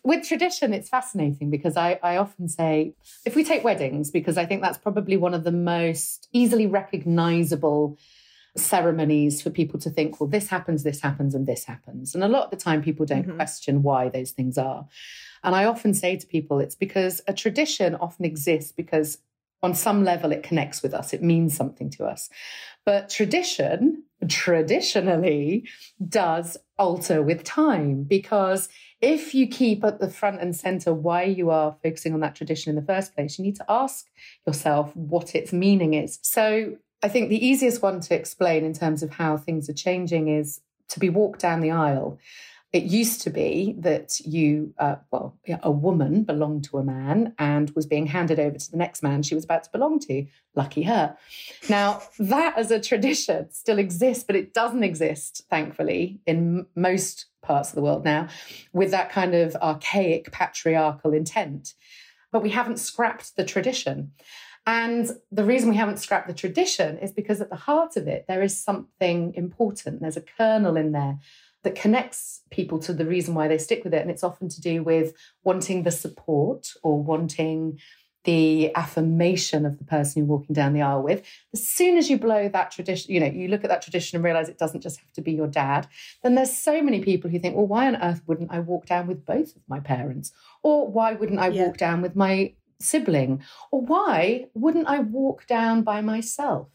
With 0.03 0.27
tradition, 0.27 0.73
it's 0.73 0.89
fascinating 0.89 1.49
because 1.49 1.77
I, 1.77 1.99
I 2.01 2.17
often 2.17 2.47
say, 2.47 2.93
if 3.25 3.35
we 3.35 3.43
take 3.43 3.63
weddings, 3.63 4.11
because 4.11 4.37
I 4.37 4.45
think 4.45 4.61
that's 4.61 4.77
probably 4.77 5.17
one 5.17 5.33
of 5.33 5.43
the 5.43 5.51
most 5.51 6.27
easily 6.33 6.67
recognizable 6.67 7.97
ceremonies 8.55 9.41
for 9.41 9.50
people 9.50 9.79
to 9.79 9.89
think, 9.89 10.20
well, 10.20 10.29
this 10.29 10.48
happens, 10.48 10.84
this 10.84 11.01
happens, 11.01 11.34
and 11.34 11.48
this 11.48 11.63
happens. 11.65 12.13
And 12.13 12.24
a 12.24 12.27
lot 12.27 12.46
of 12.46 12.51
the 12.51 12.58
time, 12.58 12.81
people 12.81 13.05
don't 13.05 13.25
mm-hmm. 13.25 13.36
question 13.36 13.84
why 13.84 14.10
those 14.10 14.31
things 14.31 14.58
are. 14.58 14.88
And 15.43 15.55
I 15.55 15.65
often 15.65 15.93
say 15.93 16.17
to 16.17 16.27
people, 16.27 16.60
it's 16.60 16.75
because 16.75 17.22
a 17.27 17.34
tradition 17.34 17.96
often 17.96 18.25
exists 18.25 18.72
because 18.72 19.18
on 19.64 19.75
some 19.75 20.03
level 20.03 20.31
it 20.31 20.44
connects 20.44 20.81
with 20.81 20.94
us, 20.94 21.14
it 21.14 21.22
means 21.22 21.55
something 21.55 21.90
to 21.92 22.05
us. 22.05 22.29
But 22.85 23.09
tradition 23.09 24.03
traditionally 24.27 25.68
does 26.07 26.57
alter 26.77 27.22
with 27.22 27.44
time 27.44 28.03
because 28.03 28.70
if 29.01 29.33
you 29.33 29.48
keep 29.48 29.83
at 29.83 30.00
the 30.00 30.09
front 30.09 30.42
and 30.42 30.55
center 30.55 30.94
why 30.94 31.24
you 31.24 31.50
are 31.50 31.75
focusing 31.83 32.14
on 32.14 32.20
that 32.20 32.35
tradition 32.35 32.70
in 32.70 32.75
the 32.75 32.85
first 32.85 33.16
place, 33.16 33.37
you 33.37 33.46
need 33.46 33.55
to 33.55 33.66
ask 33.68 34.07
yourself 34.46 34.96
what 34.96 35.35
its 35.35 35.51
meaning 35.51 35.94
is. 35.94 36.20
So 36.22 36.77
I 37.03 37.09
think 37.09 37.29
the 37.29 37.46
easiest 37.46 37.81
one 37.81 38.00
to 38.01 38.16
explain 38.16 38.64
in 38.64 38.74
terms 38.74 39.03
of 39.03 39.11
how 39.11 39.37
things 39.37 39.70
are 39.70 39.74
changing 39.74 40.27
is 40.27 40.61
to 40.90 41.00
be 41.00 41.09
walked 41.09 41.40
down 41.40 41.61
the 41.61 41.72
aisle 41.72 42.20
it 42.74 42.83
used 42.83 43.22
to 43.22 43.29
be 43.29 43.75
that 43.79 44.20
you, 44.22 44.74
uh, 44.77 44.96
well, 45.11 45.37
a 45.61 45.72
woman 45.72 46.24
belonged 46.24 46.64
to 46.66 46.77
a 46.77 46.83
man 46.83 47.33
and 47.37 47.70
was 47.72 47.85
being 47.85 48.07
handed 48.07 48.40
over 48.40 48.57
to 48.57 48.72
the 48.72 48.77
next 48.77 49.03
man 49.03 49.24
she 49.24 49.35
was 49.35 49.44
about 49.44 49.66
to 49.66 49.72
belong 49.72 50.00
to. 50.00 50.25
Lucky 50.55 50.83
her. 50.83 51.18
Now, 51.68 52.01
that 52.18 52.57
as 52.57 52.72
a 52.72 52.79
tradition 52.79 53.51
still 53.51 53.77
exists, 53.77 54.24
but 54.24 54.37
it 54.37 54.53
doesn't 54.53 54.83
exist, 54.83 55.44
thankfully, 55.50 56.22
in 56.25 56.66
most 56.75 57.25
parts 57.42 57.70
of 57.70 57.75
the 57.75 57.81
world 57.81 58.05
now 58.05 58.27
with 58.72 58.92
that 58.92 59.11
kind 59.11 59.35
of 59.35 59.55
archaic 59.57 60.31
patriarchal 60.31 61.14
intent. 61.14 61.74
But 62.31 62.44
we 62.44 62.51
haven't 62.51 62.79
scrapped 62.79 63.35
the 63.35 63.44
tradition. 63.44 64.14
And 64.65 65.09
the 65.31 65.43
reason 65.43 65.69
we 65.69 65.75
haven't 65.75 65.97
scrapped 65.97 66.27
the 66.27 66.33
tradition 66.33 67.00
is 67.00 67.11
because 67.11 67.41
at 67.41 67.50
the 67.50 67.55
heart 67.55 67.97
of 67.97 68.07
it, 68.07 68.25
there 68.27 68.43
is 68.43 68.61
something 68.61 69.33
important. 69.33 70.01
There's 70.01 70.17
a 70.17 70.21
kernel 70.21 70.77
in 70.77 70.91
there 70.91 71.17
that 71.63 71.75
connects 71.75 72.41
people 72.51 72.79
to 72.79 72.93
the 72.93 73.05
reason 73.05 73.33
why 73.33 73.47
they 73.47 73.57
stick 73.57 73.83
with 73.83 73.93
it. 73.93 74.01
And 74.01 74.11
it's 74.11 74.24
often 74.24 74.50
to 74.50 74.61
do 74.61 74.83
with 74.83 75.13
wanting 75.43 75.83
the 75.83 75.91
support 75.91 76.74
or 76.83 77.01
wanting 77.01 77.79
the 78.24 78.75
affirmation 78.75 79.65
of 79.65 79.79
the 79.79 79.83
person 79.83 80.19
you're 80.19 80.27
walking 80.27 80.53
down 80.53 80.74
the 80.74 80.81
aisle 80.81 81.01
with. 81.01 81.25
As 81.53 81.67
soon 81.67 81.97
as 81.97 82.09
you 82.09 82.19
blow 82.19 82.47
that 82.50 82.69
tradition, 82.71 83.11
you 83.11 83.19
know, 83.19 83.25
you 83.25 83.47
look 83.47 83.63
at 83.63 83.69
that 83.69 83.81
tradition 83.81 84.15
and 84.15 84.24
realize 84.24 84.47
it 84.47 84.59
doesn't 84.59 84.81
just 84.81 85.00
have 85.00 85.11
to 85.13 85.21
be 85.21 85.31
your 85.31 85.47
dad, 85.47 85.87
then 86.21 86.35
there's 86.35 86.55
so 86.55 86.83
many 86.83 87.01
people 87.01 87.31
who 87.31 87.39
think, 87.39 87.55
well, 87.55 87.65
why 87.65 87.87
on 87.87 87.95
earth 87.95 88.21
wouldn't 88.27 88.51
I 88.51 88.59
walk 88.59 88.85
down 88.85 89.07
with 89.07 89.25
both 89.25 89.55
of 89.55 89.63
my 89.67 89.79
parents? 89.79 90.31
Or 90.61 90.87
why 90.87 91.13
wouldn't 91.13 91.39
I 91.39 91.47
yeah. 91.47 91.65
walk 91.65 91.77
down 91.77 92.01
with 92.01 92.15
my 92.15 92.53
sibling? 92.81 93.44
Or 93.72 93.81
why 93.81 94.48
wouldn't 94.53 94.87
I 94.87 95.00
walk 95.00 95.48
down 95.48 95.83
by 95.83 96.01
myself? 96.01 96.70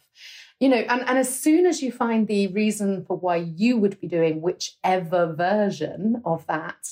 you 0.61 0.69
know 0.69 0.77
and, 0.77 1.03
and 1.07 1.19
as 1.19 1.40
soon 1.40 1.66
as 1.66 1.83
you 1.83 1.92
find 1.92 2.27
the 2.27 2.47
reason 2.49 3.05
for 3.05 3.16
why 3.16 3.37
you 3.37 3.77
would 3.77 4.01
be 4.01 4.07
doing 4.07 4.40
whichever 4.40 5.33
version 5.33 6.23
of 6.25 6.47
that 6.47 6.88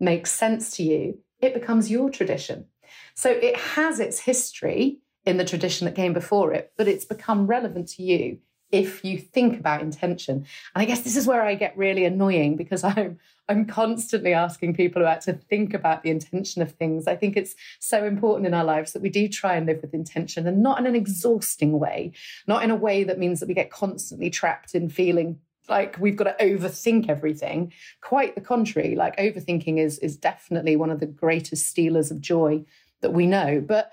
makes 0.00 0.30
sense 0.30 0.76
to 0.76 0.82
you 0.82 1.18
it 1.40 1.54
becomes 1.54 1.90
your 1.90 2.10
tradition 2.10 2.66
so 3.14 3.30
it 3.30 3.56
has 3.56 4.00
its 4.00 4.20
history 4.20 4.98
in 5.24 5.36
the 5.36 5.44
tradition 5.44 5.84
that 5.84 5.96
came 5.96 6.12
before 6.12 6.52
it 6.52 6.72
but 6.76 6.88
it's 6.88 7.04
become 7.04 7.46
relevant 7.46 7.88
to 7.88 8.02
you 8.02 8.38
if 8.70 9.04
you 9.04 9.18
think 9.18 9.58
about 9.58 9.80
intention. 9.80 10.36
And 10.74 10.82
I 10.82 10.84
guess 10.84 11.00
this 11.00 11.16
is 11.16 11.26
where 11.26 11.42
I 11.42 11.54
get 11.54 11.76
really 11.76 12.04
annoying 12.04 12.56
because 12.56 12.84
I'm 12.84 13.18
I'm 13.50 13.64
constantly 13.64 14.34
asking 14.34 14.74
people 14.74 15.00
about 15.00 15.22
to 15.22 15.32
think 15.32 15.72
about 15.72 16.02
the 16.02 16.10
intention 16.10 16.60
of 16.60 16.72
things. 16.72 17.06
I 17.06 17.16
think 17.16 17.34
it's 17.34 17.54
so 17.78 18.04
important 18.04 18.46
in 18.46 18.52
our 18.52 18.64
lives 18.64 18.92
that 18.92 19.00
we 19.00 19.08
do 19.08 19.26
try 19.26 19.54
and 19.54 19.66
live 19.66 19.80
with 19.80 19.94
intention 19.94 20.46
and 20.46 20.62
not 20.62 20.78
in 20.78 20.84
an 20.84 20.94
exhausting 20.94 21.78
way, 21.78 22.12
not 22.46 22.62
in 22.62 22.70
a 22.70 22.76
way 22.76 23.04
that 23.04 23.18
means 23.18 23.40
that 23.40 23.48
we 23.48 23.54
get 23.54 23.70
constantly 23.70 24.28
trapped 24.28 24.74
in 24.74 24.90
feeling 24.90 25.38
like 25.66 25.98
we've 25.98 26.16
got 26.16 26.24
to 26.24 26.44
overthink 26.44 27.08
everything. 27.08 27.72
Quite 28.02 28.34
the 28.34 28.40
contrary, 28.42 28.94
like 28.94 29.16
overthinking 29.16 29.78
is 29.78 29.98
is 30.00 30.16
definitely 30.16 30.76
one 30.76 30.90
of 30.90 31.00
the 31.00 31.06
greatest 31.06 31.66
stealers 31.66 32.10
of 32.10 32.20
joy 32.20 32.64
that 33.00 33.14
we 33.14 33.26
know. 33.26 33.64
But 33.66 33.92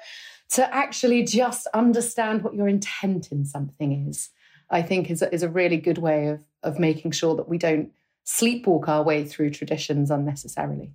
to 0.51 0.73
actually 0.73 1.23
just 1.23 1.67
understand 1.73 2.43
what 2.43 2.53
your 2.53 2.67
intent 2.67 3.31
in 3.31 3.45
something 3.45 4.07
is 4.09 4.29
I 4.75 4.81
think 4.81 5.09
is 5.09 5.21
is 5.21 5.41
a 5.41 5.49
really 5.49 5.77
good 5.77 5.97
way 5.97 6.27
of 6.27 6.41
of 6.61 6.79
making 6.79 7.11
sure 7.11 7.35
that 7.37 7.47
we 7.47 7.57
don't 7.57 7.91
sleepwalk 8.25 8.89
our 8.89 9.03
way 9.03 9.23
through 9.23 9.51
traditions 9.51 10.11
unnecessarily. 10.11 10.91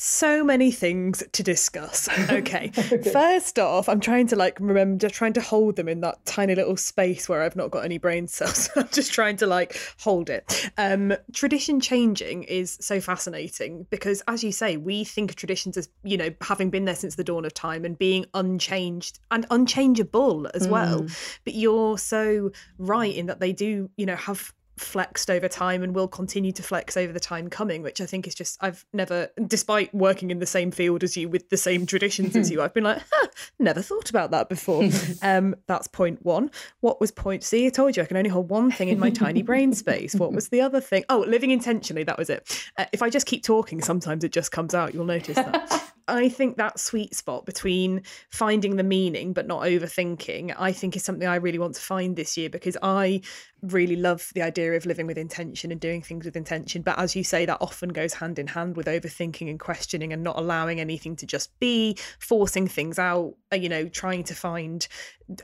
So 0.00 0.44
many 0.44 0.70
things 0.70 1.24
to 1.32 1.42
discuss. 1.42 2.08
Okay. 2.28 2.68
First 3.12 3.58
off, 3.58 3.88
I'm 3.88 4.00
trying 4.00 4.26
to 4.28 4.36
like 4.36 4.60
remember, 4.60 5.08
trying 5.08 5.32
to 5.32 5.40
hold 5.40 5.76
them 5.76 5.88
in 5.88 6.00
that 6.02 6.24
tiny 6.26 6.54
little 6.54 6.76
space 6.76 7.28
where 7.28 7.42
I've 7.42 7.56
not 7.56 7.70
got 7.70 7.84
any 7.84 7.96
brain 7.98 8.28
cells. 8.28 8.68
I'm 8.76 8.88
just 8.90 9.12
trying 9.12 9.36
to 9.38 9.46
like 9.46 9.80
hold 9.98 10.28
it. 10.30 10.70
Um, 10.76 11.14
tradition 11.32 11.80
changing 11.80 12.44
is 12.44 12.76
so 12.80 13.00
fascinating 13.00 13.86
because, 13.90 14.22
as 14.28 14.44
you 14.44 14.52
say, 14.52 14.76
we 14.76 15.04
think 15.04 15.30
of 15.30 15.36
traditions 15.36 15.76
as, 15.76 15.88
you 16.04 16.16
know, 16.16 16.30
having 16.42 16.70
been 16.70 16.84
there 16.84 16.94
since 16.94 17.16
the 17.16 17.24
dawn 17.24 17.44
of 17.44 17.54
time 17.54 17.84
and 17.84 17.98
being 17.98 18.26
unchanged 18.34 19.18
and 19.30 19.46
unchangeable 19.50 20.48
as 20.54 20.66
mm. 20.66 20.70
well. 20.70 21.06
But 21.44 21.54
you're 21.54 21.98
so 21.98 22.52
right 22.78 23.14
in 23.14 23.26
that 23.26 23.40
they 23.40 23.52
do, 23.52 23.90
you 23.96 24.06
know, 24.06 24.16
have 24.16 24.52
flexed 24.80 25.30
over 25.30 25.48
time 25.48 25.82
and 25.82 25.94
will 25.94 26.08
continue 26.08 26.52
to 26.52 26.62
flex 26.62 26.96
over 26.96 27.12
the 27.12 27.20
time 27.20 27.48
coming, 27.50 27.82
which 27.82 28.00
I 28.00 28.06
think 28.06 28.26
is 28.26 28.34
just, 28.34 28.56
I've 28.60 28.84
never, 28.92 29.28
despite 29.46 29.94
working 29.94 30.30
in 30.30 30.38
the 30.38 30.46
same 30.46 30.70
field 30.70 31.04
as 31.04 31.16
you 31.16 31.28
with 31.28 31.50
the 31.50 31.56
same 31.56 31.86
traditions 31.86 32.36
as 32.36 32.50
you, 32.50 32.62
I've 32.62 32.74
been 32.74 32.84
like, 32.84 33.02
huh, 33.10 33.28
never 33.58 33.82
thought 33.82 34.10
about 34.10 34.30
that 34.30 34.48
before. 34.48 34.88
um, 35.22 35.54
that's 35.66 35.86
point 35.88 36.24
one. 36.24 36.50
What 36.80 37.00
was 37.00 37.10
point 37.10 37.44
C? 37.44 37.66
I 37.66 37.70
told 37.70 37.96
you 37.96 38.02
I 38.02 38.06
can 38.06 38.16
only 38.16 38.30
hold 38.30 38.48
one 38.50 38.70
thing 38.70 38.88
in 38.88 38.98
my 38.98 39.10
tiny 39.10 39.42
brain 39.42 39.72
space. 39.72 40.14
What 40.14 40.32
was 40.32 40.48
the 40.48 40.60
other 40.60 40.80
thing? 40.80 41.04
Oh, 41.08 41.24
living 41.26 41.50
intentionally. 41.50 42.04
That 42.04 42.18
was 42.18 42.30
it. 42.30 42.70
Uh, 42.76 42.86
if 42.92 43.02
I 43.02 43.10
just 43.10 43.26
keep 43.26 43.42
talking, 43.42 43.82
sometimes 43.82 44.24
it 44.24 44.32
just 44.32 44.52
comes 44.52 44.74
out. 44.74 44.94
You'll 44.94 45.04
notice 45.04 45.36
that. 45.36 45.92
I 46.08 46.28
think 46.28 46.56
that 46.56 46.80
sweet 46.80 47.14
spot 47.14 47.46
between 47.46 48.02
finding 48.30 48.76
the 48.76 48.82
meaning 48.82 49.32
but 49.32 49.46
not 49.46 49.62
overthinking, 49.62 50.54
I 50.58 50.72
think 50.72 50.96
is 50.96 51.04
something 51.04 51.28
I 51.28 51.36
really 51.36 51.58
want 51.58 51.74
to 51.74 51.80
find 51.80 52.16
this 52.16 52.36
year 52.36 52.48
because 52.50 52.76
I 52.82 53.20
really 53.62 53.96
love 53.96 54.30
the 54.34 54.42
idea 54.42 54.74
of 54.74 54.86
living 54.86 55.06
with 55.06 55.18
intention 55.18 55.72
and 55.72 55.80
doing 55.80 56.00
things 56.00 56.24
with 56.24 56.36
intention. 56.36 56.82
But 56.82 56.98
as 56.98 57.14
you 57.16 57.24
say, 57.24 57.44
that 57.46 57.58
often 57.60 57.90
goes 57.90 58.14
hand 58.14 58.38
in 58.38 58.46
hand 58.46 58.76
with 58.76 58.86
overthinking 58.86 59.50
and 59.50 59.58
questioning 59.58 60.12
and 60.12 60.22
not 60.22 60.38
allowing 60.38 60.80
anything 60.80 61.16
to 61.16 61.26
just 61.26 61.58
be, 61.58 61.96
forcing 62.20 62.68
things 62.68 62.98
out, 62.98 63.34
uh, 63.52 63.56
you 63.56 63.68
know, 63.68 63.88
trying 63.88 64.24
to 64.24 64.34
find 64.34 64.86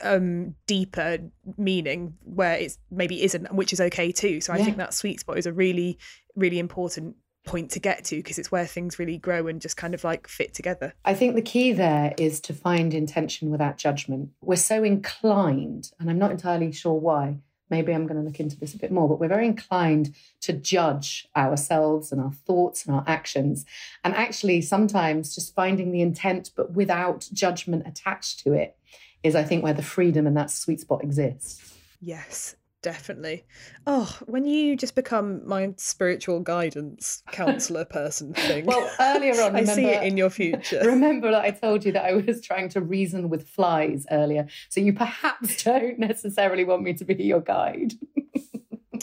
um, 0.01 0.55
deeper 0.65 1.19
meaning 1.57 2.15
where 2.23 2.55
it's 2.55 2.77
maybe 2.89 3.23
isn't, 3.23 3.53
which 3.53 3.73
is 3.73 3.81
okay 3.81 4.11
too. 4.11 4.41
So 4.41 4.53
I 4.53 4.57
Yeah. 4.57 4.65
think 4.65 4.77
that 4.77 4.93
sweet 4.93 5.19
spot 5.19 5.37
is 5.37 5.45
a 5.45 5.53
really, 5.53 5.99
really 6.35 6.59
important 6.59 7.17
point 7.45 7.71
to 7.71 7.79
get 7.79 8.03
to 8.05 8.17
because 8.17 8.37
it's 8.37 8.51
where 8.51 8.65
things 8.65 8.99
really 8.99 9.17
grow 9.17 9.47
and 9.47 9.61
just 9.61 9.77
kind 9.77 9.93
of 9.93 10.03
like 10.03 10.27
fit 10.27 10.53
together. 10.53 10.93
I 11.05 11.13
think 11.13 11.35
the 11.35 11.41
key 11.41 11.71
there 11.71 12.13
is 12.17 12.39
to 12.41 12.53
find 12.53 12.93
intention 12.93 13.49
without 13.49 13.77
judgment. 13.77 14.31
We're 14.41 14.55
so 14.55 14.83
inclined, 14.83 15.91
and 15.99 16.09
I'm 16.09 16.19
not 16.19 16.31
entirely 16.31 16.71
sure 16.71 16.93
why. 16.93 17.37
Maybe 17.69 17.93
I'm 17.93 18.05
going 18.05 18.19
to 18.19 18.23
look 18.23 18.39
into 18.39 18.59
this 18.59 18.75
a 18.75 18.77
bit 18.77 18.91
more, 18.91 19.09
but 19.09 19.19
we're 19.19 19.27
very 19.27 19.47
inclined 19.47 20.13
to 20.41 20.53
judge 20.53 21.27
ourselves 21.35 22.11
and 22.11 22.21
our 22.21 22.31
thoughts 22.31 22.85
and 22.85 22.95
our 22.95 23.03
actions. 23.07 23.65
And 24.03 24.13
actually, 24.13 24.61
sometimes 24.61 25.33
just 25.33 25.55
finding 25.55 25.91
the 25.91 26.01
intent, 26.01 26.51
but 26.55 26.73
without 26.73 27.27
judgment 27.33 27.87
attached 27.87 28.41
to 28.41 28.53
it, 28.53 28.77
is, 29.23 29.35
I 29.35 29.43
think, 29.43 29.63
where 29.63 29.73
the 29.73 29.81
freedom 29.81 30.27
and 30.27 30.37
that 30.37 30.51
sweet 30.51 30.81
spot 30.81 31.03
exists. 31.03 31.73
Yes, 31.99 32.55
definitely. 32.85 33.43
Oh, 33.87 34.15
when 34.27 34.45
you 34.45 34.75
just 34.77 34.93
become 34.93 35.41
my 35.47 35.73
spiritual 35.75 36.39
guidance 36.39 37.23
counselor 37.31 37.83
person 37.83 38.35
thing. 38.35 38.65
Well, 38.65 38.87
earlier 38.99 39.41
on, 39.41 39.55
I 39.61 39.63
see 39.63 39.85
it 39.85 39.87
remember- 39.87 40.05
in 40.05 40.17
your 40.17 40.29
future. 40.29 40.81
Remember 40.85 41.31
that 41.31 41.41
I 41.43 41.49
told 41.49 41.83
you 41.83 41.91
that 41.93 42.05
I 42.05 42.13
was 42.13 42.41
trying 42.41 42.69
to 42.69 42.81
reason 42.81 43.27
with 43.29 43.49
flies 43.49 44.05
earlier. 44.11 44.45
So 44.69 44.81
you 44.81 44.93
perhaps 44.93 45.63
don't 45.63 45.97
necessarily 45.97 46.63
want 46.63 46.83
me 46.83 46.93
to 46.93 47.03
be 47.05 47.15
your 47.15 47.41
guide. 47.41 47.93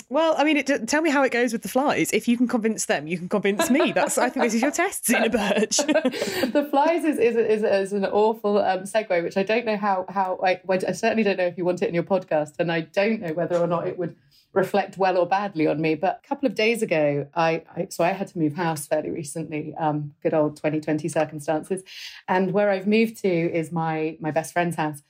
Well, 0.08 0.34
I 0.36 0.44
mean, 0.44 0.56
it, 0.56 0.88
tell 0.88 1.02
me 1.02 1.10
how 1.10 1.22
it 1.22 1.32
goes 1.32 1.52
with 1.52 1.62
the 1.62 1.68
flies. 1.68 2.10
If 2.12 2.28
you 2.28 2.36
can 2.36 2.48
convince 2.48 2.86
them, 2.86 3.06
you 3.06 3.18
can 3.18 3.28
convince 3.28 3.70
me. 3.70 3.92
That's 3.92 4.18
I 4.18 4.28
think 4.28 4.44
this 4.44 4.54
is 4.54 4.62
your 4.62 4.70
test, 4.70 5.06
Zena 5.06 5.30
Birch. 5.30 5.76
the 5.76 6.66
flies 6.70 7.04
is 7.04 7.18
is, 7.18 7.36
is, 7.36 7.62
is 7.62 7.92
an 7.92 8.04
awful 8.06 8.58
um, 8.58 8.80
segue, 8.80 9.22
which 9.22 9.36
I 9.36 9.42
don't 9.42 9.64
know 9.64 9.76
how 9.76 10.06
how 10.08 10.38
I, 10.42 10.60
I 10.68 10.92
certainly 10.92 11.22
don't 11.22 11.38
know 11.38 11.46
if 11.46 11.56
you 11.56 11.64
want 11.64 11.82
it 11.82 11.88
in 11.88 11.94
your 11.94 12.02
podcast, 12.02 12.54
and 12.58 12.70
I 12.70 12.80
don't 12.80 13.20
know 13.20 13.32
whether 13.32 13.56
or 13.56 13.66
not 13.66 13.86
it 13.86 13.98
would 13.98 14.16
reflect 14.52 14.98
well 14.98 15.16
or 15.16 15.26
badly 15.26 15.66
on 15.66 15.80
me. 15.80 15.94
But 15.94 16.20
a 16.24 16.28
couple 16.28 16.46
of 16.46 16.54
days 16.54 16.82
ago, 16.82 17.26
I, 17.34 17.62
I 17.74 17.88
so 17.90 18.04
I 18.04 18.10
had 18.10 18.28
to 18.28 18.38
move 18.38 18.54
house 18.54 18.86
fairly 18.86 19.10
recently. 19.10 19.74
Um, 19.76 20.14
good 20.22 20.34
old 20.34 20.56
2020 20.56 21.08
circumstances, 21.08 21.82
and 22.28 22.52
where 22.52 22.70
I've 22.70 22.86
moved 22.86 23.18
to 23.22 23.28
is 23.28 23.72
my 23.72 24.16
my 24.20 24.30
best 24.30 24.52
friend's 24.52 24.76
house 24.76 25.02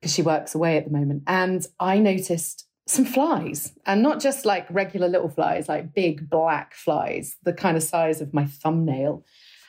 because 0.00 0.14
she 0.14 0.22
works 0.22 0.54
away 0.54 0.76
at 0.76 0.84
the 0.84 0.90
moment, 0.90 1.24
and 1.26 1.66
I 1.80 1.98
noticed 1.98 2.67
some 2.88 3.04
flies 3.04 3.72
and 3.86 4.02
not 4.02 4.20
just 4.20 4.44
like 4.44 4.66
regular 4.70 5.08
little 5.08 5.28
flies 5.28 5.68
like 5.68 5.94
big 5.94 6.28
black 6.30 6.74
flies 6.74 7.36
the 7.42 7.52
kind 7.52 7.76
of 7.76 7.82
size 7.82 8.20
of 8.20 8.32
my 8.32 8.46
thumbnail. 8.46 9.24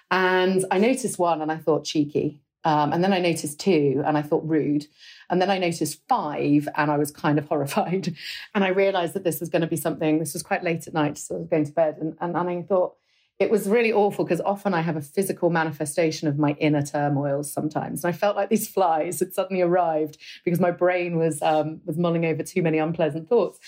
And 0.10 0.66
i 0.72 0.78
noticed 0.78 1.20
one 1.20 1.42
and 1.42 1.52
i 1.52 1.58
thought 1.58 1.86
cheeky. 1.86 2.42
Um, 2.64 2.92
and 2.94 3.04
then 3.04 3.14
i 3.14 3.20
noticed 3.20 3.60
two 3.60 4.02
and 4.06 4.18
i 4.18 4.22
thought 4.22 4.48
rude. 4.48 4.88
And 5.30 5.42
then 5.42 5.50
i 5.50 5.58
noticed 5.58 6.02
five 6.08 6.68
and 6.76 6.90
i 6.90 6.98
was 6.98 7.12
kind 7.12 7.38
of 7.38 7.46
horrified. 7.50 8.16
And 8.56 8.64
i 8.64 8.70
realized 8.70 9.14
that 9.16 9.24
this 9.24 9.40
was 9.40 9.50
going 9.50 9.62
to 9.64 9.68
be 9.68 9.76
something 9.78 10.20
this 10.20 10.34
was 10.34 10.44
quite 10.44 10.64
late 10.64 10.88
at 10.88 10.94
night 10.94 11.18
so 11.18 11.36
i 11.36 11.40
was 11.40 11.48
going 11.48 11.66
to 11.66 11.72
bed 11.72 11.98
and, 12.00 12.16
and, 12.22 12.38
and 12.38 12.50
i 12.50 12.62
thought 12.62 12.96
it 13.40 13.50
was 13.50 13.70
really 13.70 13.94
awful 13.94 14.26
because 14.26 14.42
often 14.42 14.74
I 14.74 14.82
have 14.82 14.98
a 14.98 15.02
physical 15.02 15.50
manifestation 15.50 16.28
of 16.28 16.38
my 16.38 16.52
inner 16.60 16.82
turmoils 16.82 17.52
sometimes. 17.52 18.04
And 18.04 18.14
I 18.14 18.18
felt 18.18 18.36
like 18.36 18.50
these 18.50 18.68
flies 18.68 19.22
had 19.22 19.34
suddenly 19.34 19.62
arrived 19.62 20.18
because 20.44 20.60
my 20.60 20.72
brain 20.72 21.18
was 21.18 21.42
um, 21.42 21.80
was 21.86 21.98
mulling 21.98 22.26
over 22.26 22.44
too 22.44 22.62
many 22.62 22.80
unpleasant 22.80 23.30
thoughts. 23.30 23.60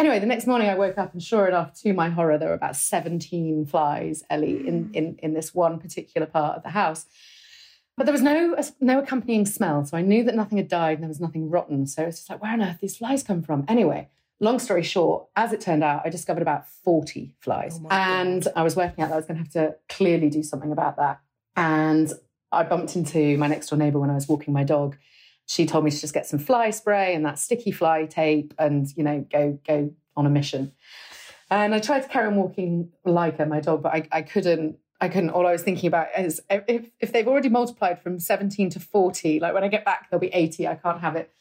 Anyway, 0.00 0.18
the 0.18 0.26
next 0.26 0.48
morning 0.48 0.68
I 0.68 0.74
woke 0.74 0.98
up 0.98 1.12
and 1.12 1.22
sure 1.22 1.46
enough, 1.46 1.74
to 1.82 1.92
my 1.92 2.08
horror, 2.08 2.38
there 2.38 2.48
were 2.48 2.54
about 2.54 2.74
17 2.74 3.66
flies, 3.66 4.24
Ellie, 4.30 4.66
in, 4.66 4.90
in, 4.94 5.16
in 5.22 5.34
this 5.34 5.54
one 5.54 5.78
particular 5.78 6.26
part 6.26 6.56
of 6.56 6.62
the 6.64 6.70
house. 6.70 7.06
But 7.96 8.06
there 8.06 8.12
was 8.12 8.22
no 8.22 8.56
no 8.80 8.98
accompanying 8.98 9.46
smell. 9.46 9.84
So 9.84 9.96
I 9.96 10.02
knew 10.02 10.24
that 10.24 10.34
nothing 10.34 10.58
had 10.58 10.68
died 10.68 10.94
and 10.94 11.04
there 11.04 11.08
was 11.08 11.20
nothing 11.20 11.50
rotten. 11.50 11.86
So 11.86 12.02
it's 12.04 12.18
just 12.18 12.30
like, 12.30 12.42
where 12.42 12.52
on 12.52 12.62
earth 12.62 12.78
these 12.80 12.96
flies 12.96 13.22
come 13.22 13.42
from? 13.42 13.64
Anyway, 13.68 14.08
long 14.40 14.58
story 14.58 14.82
short, 14.82 15.26
as 15.36 15.52
it 15.52 15.60
turned 15.60 15.84
out, 15.84 16.02
I 16.04 16.08
discovered 16.08 16.42
about 16.42 16.66
40 16.84 17.34
flies. 17.40 17.78
Oh 17.82 17.88
and 17.90 18.46
I 18.56 18.62
was 18.62 18.74
working 18.74 19.04
out 19.04 19.08
that 19.08 19.14
I 19.14 19.16
was 19.16 19.26
going 19.26 19.36
to 19.36 19.44
have 19.44 19.52
to 19.52 19.76
clearly 19.88 20.30
do 20.30 20.42
something 20.42 20.72
about 20.72 20.96
that. 20.96 21.20
And 21.56 22.12
I 22.50 22.64
bumped 22.64 22.96
into 22.96 23.36
my 23.36 23.46
next 23.46 23.68
door 23.68 23.78
neighbor 23.78 24.00
when 24.00 24.10
I 24.10 24.14
was 24.14 24.26
walking 24.26 24.52
my 24.52 24.64
dog. 24.64 24.96
She 25.46 25.66
told 25.66 25.84
me 25.84 25.90
to 25.90 26.00
just 26.00 26.14
get 26.14 26.26
some 26.26 26.38
fly 26.38 26.70
spray 26.70 27.14
and 27.14 27.24
that 27.26 27.38
sticky 27.38 27.70
fly 27.70 28.06
tape 28.06 28.54
and, 28.58 28.88
you 28.96 29.04
know, 29.04 29.26
go 29.30 29.58
go 29.66 29.92
on 30.16 30.26
a 30.26 30.30
mission. 30.30 30.72
And 31.50 31.74
I 31.74 31.80
tried 31.80 32.02
to 32.02 32.08
carry 32.08 32.28
on 32.28 32.36
walking 32.36 32.90
like 33.04 33.38
her, 33.38 33.46
my 33.46 33.60
dog, 33.60 33.82
but 33.82 33.92
I, 33.92 34.08
I 34.12 34.22
couldn't 34.22 34.76
I 35.00 35.08
couldn't. 35.08 35.30
All 35.30 35.46
I 35.46 35.52
was 35.52 35.62
thinking 35.62 35.88
about 35.88 36.08
is 36.18 36.42
if, 36.50 36.90
if 37.00 37.12
they've 37.12 37.26
already 37.26 37.48
multiplied 37.48 38.02
from 38.02 38.18
17 38.18 38.70
to 38.70 38.80
40, 38.80 39.40
like 39.40 39.54
when 39.54 39.64
I 39.64 39.68
get 39.68 39.84
back, 39.84 40.10
there'll 40.10 40.20
be 40.20 40.28
80. 40.28 40.68
I 40.68 40.74
can't 40.74 41.00
have 41.00 41.16
it. 41.16 41.32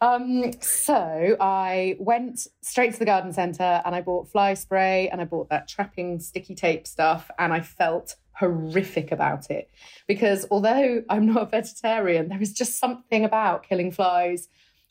Um, 0.00 0.52
so 0.60 1.36
I 1.40 1.96
went 1.98 2.46
straight 2.62 2.92
to 2.92 2.98
the 2.98 3.04
garden 3.04 3.32
centre 3.32 3.82
and 3.84 3.94
I 3.94 4.00
bought 4.00 4.30
fly 4.30 4.54
spray 4.54 5.08
and 5.08 5.20
I 5.20 5.24
bought 5.24 5.48
that 5.50 5.66
trapping 5.68 6.20
sticky 6.20 6.54
tape 6.54 6.86
stuff 6.86 7.30
and 7.38 7.52
I 7.52 7.60
felt 7.60 8.14
horrific 8.32 9.10
about 9.10 9.50
it 9.50 9.68
because 10.06 10.46
although 10.52 11.02
I'm 11.08 11.26
not 11.26 11.42
a 11.42 11.46
vegetarian, 11.46 12.28
there 12.28 12.40
is 12.40 12.52
just 12.52 12.78
something 12.78 13.24
about 13.24 13.64
killing 13.68 13.90
flies 13.90 14.46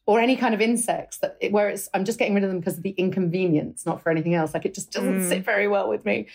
or 0.05 0.19
any 0.19 0.35
kind 0.35 0.53
of 0.53 0.59
insects 0.61 1.17
that 1.19 1.37
it, 1.39 1.51
where 1.53 1.69
it's 1.69 1.89
I'm 1.93 2.03
just 2.03 2.19
getting 2.19 2.33
rid 2.35 2.43
of 2.43 2.49
them 2.49 2.59
because 2.59 2.77
of 2.77 2.83
the 2.83 2.91
inconvenience, 2.91 3.85
not 3.85 4.01
for 4.01 4.09
anything 4.09 4.33
else. 4.33 4.53
Like 4.53 4.65
it 4.65 4.73
just 4.73 4.91
doesn't 4.91 5.19
Mm. 5.21 5.29
sit 5.29 5.45
very 5.45 5.67
well 5.69 5.87
with 5.89 6.03
me. 6.05 6.27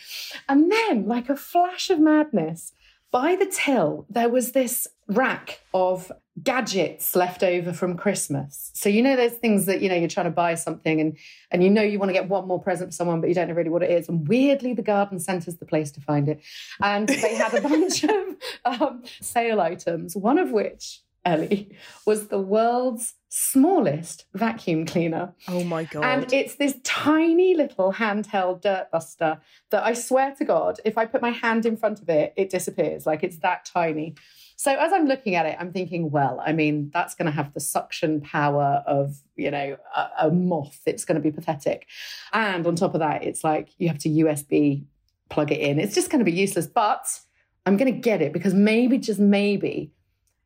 And 0.48 0.70
then, 0.72 1.06
like 1.06 1.28
a 1.28 1.36
flash 1.36 1.88
of 1.90 1.98
madness, 1.98 2.72
by 3.12 3.36
the 3.36 3.46
till, 3.46 4.06
there 4.10 4.28
was 4.28 4.52
this 4.52 4.88
rack 5.06 5.60
of 5.74 6.10
gadgets 6.42 7.14
left 7.14 7.42
over 7.42 7.72
from 7.74 7.96
Christmas. 7.96 8.70
So 8.74 8.88
you 8.88 9.02
know 9.02 9.16
those 9.16 9.34
things 9.34 9.66
that 9.66 9.82
you 9.82 9.90
know 9.90 9.94
you're 9.94 10.08
trying 10.08 10.24
to 10.24 10.30
buy 10.30 10.54
something 10.54 10.98
and 10.98 11.18
and 11.50 11.62
you 11.62 11.68
know 11.68 11.82
you 11.82 11.98
want 11.98 12.08
to 12.08 12.14
get 12.14 12.28
one 12.28 12.48
more 12.48 12.60
present 12.60 12.88
for 12.88 12.94
someone, 12.94 13.20
but 13.20 13.28
you 13.28 13.34
don't 13.34 13.48
know 13.48 13.54
really 13.54 13.70
what 13.70 13.82
it 13.82 13.90
is. 13.90 14.08
And 14.08 14.26
weirdly, 14.26 14.72
the 14.72 14.82
garden 14.82 15.20
centre's 15.20 15.58
the 15.58 15.66
place 15.66 15.92
to 15.92 16.00
find 16.00 16.28
it. 16.28 16.40
And 16.80 17.08
they 17.08 17.34
had 17.34 17.54
a 17.54 17.60
bunch 17.60 18.02
of 18.04 18.36
um, 18.64 19.04
sale 19.20 19.60
items, 19.60 20.16
one 20.16 20.38
of 20.38 20.50
which, 20.50 21.02
Ellie, 21.24 21.76
was 22.04 22.28
the 22.28 22.40
world's 22.40 23.14
smallest 23.28 24.26
vacuum 24.34 24.84
cleaner. 24.84 25.32
Oh 25.48 25.64
my 25.64 25.84
god. 25.84 26.04
And 26.04 26.32
it's 26.32 26.56
this 26.56 26.76
tiny 26.84 27.54
little 27.54 27.92
handheld 27.92 28.60
dirt 28.60 28.88
buster 28.90 29.40
that 29.70 29.84
I 29.84 29.94
swear 29.94 30.34
to 30.36 30.44
God, 30.44 30.80
if 30.84 30.98
I 30.98 31.06
put 31.06 31.22
my 31.22 31.30
hand 31.30 31.64
in 31.64 31.76
front 31.76 32.02
of 32.02 32.08
it, 32.08 32.34
it 32.36 32.50
disappears. 32.50 33.06
Like 33.06 33.22
it's 33.22 33.38
that 33.38 33.64
tiny. 33.64 34.16
So 34.56 34.76
as 34.76 34.92
I'm 34.92 35.06
looking 35.06 35.34
at 35.34 35.46
it, 35.46 35.56
I'm 35.58 35.72
thinking, 35.72 36.10
well, 36.10 36.42
I 36.44 36.52
mean, 36.52 36.90
that's 36.92 37.14
going 37.14 37.26
to 37.26 37.32
have 37.32 37.54
the 37.54 37.60
suction 37.60 38.20
power 38.20 38.84
of, 38.86 39.16
you 39.34 39.50
know, 39.50 39.76
a, 39.96 40.08
a 40.26 40.30
moth. 40.30 40.80
It's 40.86 41.04
going 41.04 41.16
to 41.16 41.22
be 41.22 41.32
pathetic. 41.32 41.88
And 42.32 42.66
on 42.66 42.76
top 42.76 42.94
of 42.94 43.00
that, 43.00 43.24
it's 43.24 43.42
like 43.42 43.70
you 43.78 43.88
have 43.88 43.98
to 44.00 44.08
USB 44.08 44.84
plug 45.30 45.50
it 45.50 45.60
in. 45.60 45.80
It's 45.80 45.94
just 45.94 46.10
going 46.10 46.20
to 46.20 46.30
be 46.30 46.36
useless. 46.36 46.66
But 46.66 47.18
I'm 47.66 47.76
going 47.76 47.92
to 47.92 47.98
get 47.98 48.22
it 48.22 48.32
because 48.32 48.54
maybe, 48.54 48.98
just 48.98 49.18
maybe, 49.18 49.90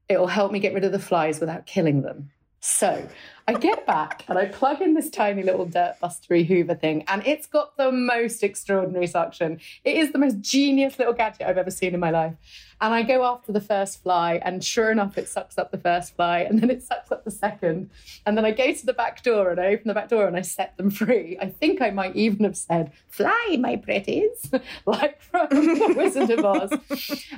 it'll 0.08 0.26
help 0.26 0.52
me 0.52 0.58
get 0.58 0.74
rid 0.74 0.84
of 0.84 0.92
the 0.92 0.98
flies 0.98 1.40
without 1.40 1.66
killing 1.66 2.02
them. 2.02 2.30
So 2.60 3.08
I 3.46 3.54
get 3.54 3.86
back 3.86 4.24
and 4.28 4.38
I 4.38 4.46
plug 4.46 4.80
in 4.82 4.94
this 4.94 5.08
tiny 5.08 5.42
little 5.44 5.66
dirt 5.66 5.96
bustery 6.02 6.44
Hoover 6.44 6.74
thing, 6.74 7.04
and 7.06 7.24
it's 7.24 7.46
got 7.46 7.76
the 7.76 7.92
most 7.92 8.42
extraordinary 8.42 9.06
suction. 9.06 9.60
It 9.84 9.96
is 9.96 10.10
the 10.10 10.18
most 10.18 10.40
genius 10.40 10.98
little 10.98 11.14
gadget 11.14 11.46
I've 11.46 11.58
ever 11.58 11.70
seen 11.70 11.94
in 11.94 12.00
my 12.00 12.10
life. 12.10 12.34
And 12.80 12.92
I 12.92 13.02
go 13.02 13.24
after 13.24 13.52
the 13.52 13.60
first 13.60 14.02
fly, 14.02 14.40
and 14.44 14.62
sure 14.62 14.90
enough, 14.90 15.16
it 15.16 15.28
sucks 15.28 15.56
up 15.56 15.70
the 15.70 15.78
first 15.78 16.14
fly, 16.14 16.40
and 16.40 16.60
then 16.60 16.70
it 16.70 16.82
sucks 16.82 17.10
up 17.10 17.24
the 17.24 17.30
second. 17.30 17.90
And 18.26 18.36
then 18.36 18.44
I 18.44 18.50
go 18.50 18.72
to 18.72 18.86
the 18.86 18.92
back 18.92 19.22
door 19.22 19.50
and 19.50 19.58
I 19.58 19.68
open 19.68 19.88
the 19.88 19.94
back 19.94 20.08
door 20.08 20.26
and 20.26 20.36
I 20.36 20.42
set 20.42 20.76
them 20.76 20.90
free. 20.90 21.38
I 21.40 21.48
think 21.48 21.80
I 21.80 21.90
might 21.90 22.14
even 22.16 22.44
have 22.44 22.56
said, 22.56 22.92
Fly, 23.08 23.56
my 23.58 23.76
pretties, 23.76 24.50
like 24.86 25.22
from 25.22 25.48
The 25.48 25.94
Wizard 25.96 26.30
of 26.30 26.44
Oz. 26.44 26.70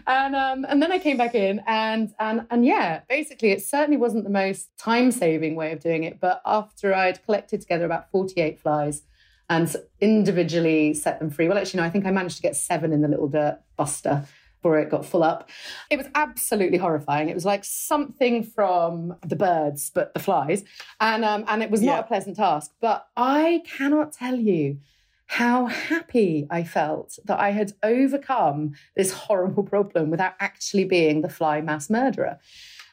And 0.06 0.34
um, 0.34 0.66
and 0.68 0.82
then 0.82 0.90
I 0.90 0.98
came 0.98 1.16
back 1.16 1.34
in 1.34 1.62
and 1.66 2.12
and 2.18 2.46
and 2.50 2.66
yeah, 2.66 3.02
basically 3.08 3.50
it 3.50 3.62
certainly 3.62 3.96
wasn't 3.96 4.24
the 4.24 4.30
most 4.30 4.76
time-saving 4.76 5.54
way 5.54 5.72
of 5.72 5.80
doing 5.80 6.02
it. 6.02 6.20
But 6.20 6.42
after 6.44 6.92
I'd 6.94 7.24
collected 7.24 7.60
together 7.60 7.84
about 7.84 8.10
48 8.10 8.58
flies, 8.58 9.02
and 9.50 9.74
individually 10.00 10.92
set 10.92 11.18
them 11.18 11.30
free. 11.30 11.48
Well, 11.48 11.56
actually, 11.56 11.80
no, 11.80 11.86
I 11.86 11.90
think 11.90 12.04
I 12.04 12.10
managed 12.10 12.36
to 12.36 12.42
get 12.42 12.54
seven 12.54 12.92
in 12.92 13.00
the 13.00 13.08
little 13.08 13.28
dirt 13.28 13.60
buster 13.76 14.26
before 14.60 14.78
it 14.78 14.90
got 14.90 15.06
full 15.06 15.22
up. 15.22 15.48
It 15.90 15.96
was 15.96 16.08
absolutely 16.14 16.78
horrifying. 16.78 17.28
It 17.28 17.34
was 17.34 17.44
like 17.44 17.64
something 17.64 18.42
from 18.42 19.16
the 19.26 19.36
birds, 19.36 19.90
but 19.94 20.12
the 20.14 20.20
flies, 20.20 20.64
and 21.00 21.24
um, 21.24 21.44
and 21.48 21.62
it 21.62 21.70
was 21.70 21.80
not 21.80 21.92
Yeah. 21.92 21.98
a 22.00 22.02
pleasant 22.04 22.36
task. 22.36 22.72
But 22.80 23.06
I 23.16 23.62
cannot 23.66 24.12
tell 24.12 24.34
you 24.36 24.78
how 25.26 25.66
happy 25.66 26.46
I 26.50 26.64
felt 26.64 27.18
that 27.26 27.38
I 27.38 27.50
had 27.50 27.72
overcome 27.82 28.72
this 28.96 29.12
horrible 29.26 29.62
problem 29.62 30.10
without 30.10 30.34
actually 30.40 30.84
being 30.84 31.20
the 31.22 31.28
fly 31.28 31.60
mass 31.60 31.88
murderer. 31.90 32.38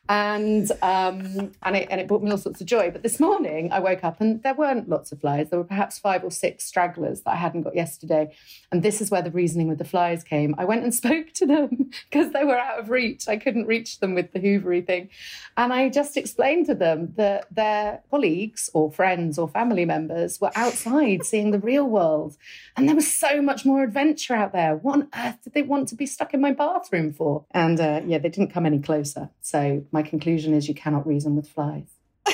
And 0.07 0.71
um, 0.83 1.51
and 1.63 1.75
it 1.75 1.87
and 1.89 1.99
it 1.99 2.07
brought 2.07 2.21
me 2.21 2.29
all 2.29 2.37
sorts 2.37 2.61
of 2.61 2.67
joy. 2.67 2.91
But 2.91 3.01
this 3.01 3.19
morning 3.19 3.71
I 3.71 3.79
woke 3.79 4.03
up 4.03 4.21
and 4.21 4.41
there 4.43 4.53
weren't 4.53 4.87
lots 4.87 5.11
of 5.11 5.19
flies. 5.19 5.49
There 5.49 5.57
were 5.57 5.65
perhaps 5.65 5.97
five 5.97 6.23
or 6.23 6.29
six 6.29 6.63
stragglers 6.65 7.21
that 7.21 7.31
I 7.31 7.35
hadn't 7.35 7.63
got 7.63 7.75
yesterday. 7.75 8.35
And 8.71 8.83
this 8.83 9.01
is 9.01 9.09
where 9.09 9.23
the 9.23 9.31
reasoning 9.31 9.67
with 9.67 9.79
the 9.79 9.85
flies 9.85 10.23
came. 10.23 10.53
I 10.57 10.65
went 10.65 10.83
and 10.83 10.93
spoke 11.03 11.33
to 11.33 11.47
them 11.47 11.89
because 12.09 12.33
they 12.33 12.43
were 12.43 12.57
out 12.57 12.79
of 12.79 12.89
reach. 12.89 13.27
I 13.27 13.37
couldn't 13.37 13.65
reach 13.65 13.99
them 13.99 14.13
with 14.13 14.31
the 14.31 14.39
hoovery 14.39 14.85
thing. 14.85 15.09
And 15.57 15.73
I 15.73 15.89
just 15.89 16.17
explained 16.17 16.67
to 16.67 16.75
them 16.75 17.13
that 17.15 17.47
their 17.53 18.01
colleagues 18.11 18.69
or 18.73 18.91
friends 18.91 19.39
or 19.39 19.47
family 19.47 19.85
members 19.85 20.39
were 20.39 20.51
outside 20.55 21.23
seeing 21.23 21.51
the 21.51 21.59
real 21.59 21.85
world. 21.85 22.37
And 22.77 22.87
there 22.87 22.95
was 22.95 23.11
so 23.11 23.41
much 23.41 23.65
more 23.65 23.83
adventure 23.83 24.35
out 24.35 24.53
there. 24.53 24.75
What 24.75 24.95
on 24.95 25.07
earth 25.17 25.37
did 25.43 25.53
they 25.53 25.61
want 25.61 25.87
to 25.89 25.95
be 25.95 26.05
stuck 26.05 26.33
in 26.33 26.41
my 26.41 26.51
bathroom 26.51 27.13
for? 27.13 27.45
And 27.51 27.79
uh, 27.79 28.01
yeah, 28.05 28.19
they 28.19 28.29
didn't 28.29 28.51
come 28.51 28.65
any 28.65 28.79
closer. 28.79 29.29
So 29.41 29.83
my 29.95 30.03
conclusion 30.03 30.53
is 30.53 30.67
you 30.67 30.73
cannot 30.75 31.07
reason 31.07 31.37
with 31.37 31.47
flies. 31.47 31.87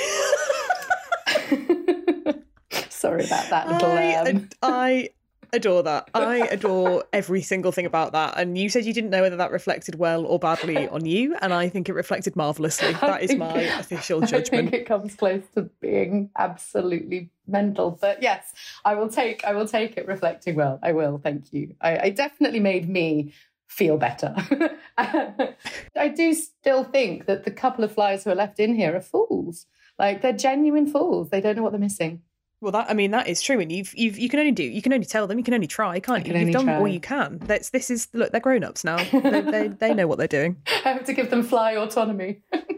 Sorry 2.90 3.24
about 3.24 3.50
that 3.52 3.70
little. 3.70 3.92
I, 3.92 4.04
ad- 4.26 4.56
I 4.64 5.10
adore 5.54 5.84
that. 5.84 6.10
I 6.16 6.38
adore 6.38 7.04
every 7.14 7.44
single 7.44 7.72
thing 7.72 7.86
about 7.86 8.14
that. 8.14 8.34
And 8.38 8.58
you 8.58 8.68
said 8.68 8.86
you 8.86 8.94
didn't 8.94 9.12
know 9.12 9.22
whether 9.22 9.36
that 9.36 9.52
reflected 9.52 9.94
well 9.94 10.26
or 10.26 10.40
badly 10.40 10.88
on 10.88 11.06
you, 11.06 11.36
and 11.40 11.54
I 11.54 11.70
think 11.70 11.88
it 11.88 11.94
reflected 11.94 12.36
marvelously. 12.36 12.96
I 13.02 13.08
That 13.08 13.24
is 13.24 13.36
my 13.36 13.54
official 13.80 14.24
I 14.24 14.26
judgment. 14.26 14.72
think 14.72 14.82
it 14.82 14.88
comes 14.88 15.14
close 15.14 15.44
to 15.54 15.70
being 15.82 16.32
absolutely 16.36 17.30
mental. 17.46 17.92
But 17.92 18.24
yes, 18.24 18.54
I 18.84 18.96
will 18.96 19.10
take 19.10 19.46
I 19.46 19.54
will 19.54 19.68
take 19.68 19.98
it 19.98 20.08
reflecting 20.08 20.56
well. 20.56 20.80
I 20.82 20.94
will, 20.94 21.20
thank 21.20 21.54
you. 21.54 21.76
I, 21.80 22.00
I 22.00 22.10
definitely 22.10 22.60
made 22.60 22.90
me 22.90 23.34
feel 23.72 23.98
better. 23.98 24.36
I 24.98 26.10
do 26.16 26.34
still 26.34 26.84
think 26.84 27.26
that 27.26 27.46
the 27.46 27.52
couple 27.52 27.84
of 27.84 27.94
flies 27.94 28.24
who 28.24 28.30
are 28.30 28.36
left 28.36 28.60
in 28.60 28.76
here 28.76 28.96
are 28.96 29.02
fools. 29.02 29.66
Like 29.98 30.22
they're 30.22 30.34
genuine 30.34 30.88
fools. 30.88 31.30
They 31.30 31.42
don't 31.42 31.56
know 31.56 31.64
what 31.64 31.72
they're 31.72 31.80
missing. 31.80 32.22
Well, 32.60 32.74
that 32.74 32.92
I 32.92 32.94
mean 32.94 33.10
that 33.12 33.28
is 33.28 33.42
true, 33.42 33.60
and 33.60 33.72
you've 33.72 33.96
you've 33.96 34.20
you 34.20 34.30
can 34.30 34.40
only 34.40 34.52
do 34.52 34.64
you 34.64 34.84
can 34.84 34.94
only 34.94 35.06
tell 35.06 35.26
them 35.26 35.40
you 35.40 35.44
can 35.44 35.56
only 35.56 35.68
try, 35.68 36.00
can't 36.00 36.20
you? 36.20 36.34
can 36.34 36.48
You've 36.48 36.56
only 36.56 36.72
done 36.72 36.82
all 36.82 36.88
you 36.88 37.00
can. 37.00 37.40
That's 37.40 37.72
this 37.72 37.90
is 37.90 38.08
look 38.14 38.32
they're 38.32 38.42
grown 38.42 38.64
ups 38.64 38.84
now. 38.84 38.98
they, 39.12 39.42
they 39.42 39.68
they 39.70 39.94
know 39.96 40.06
what 40.06 40.20
they're 40.20 40.28
doing. 40.28 40.58
I 40.86 40.90
have 40.90 41.06
to 41.06 41.14
give 41.14 41.32
them 41.32 41.42
fly 41.42 41.76
autonomy. 41.76 42.42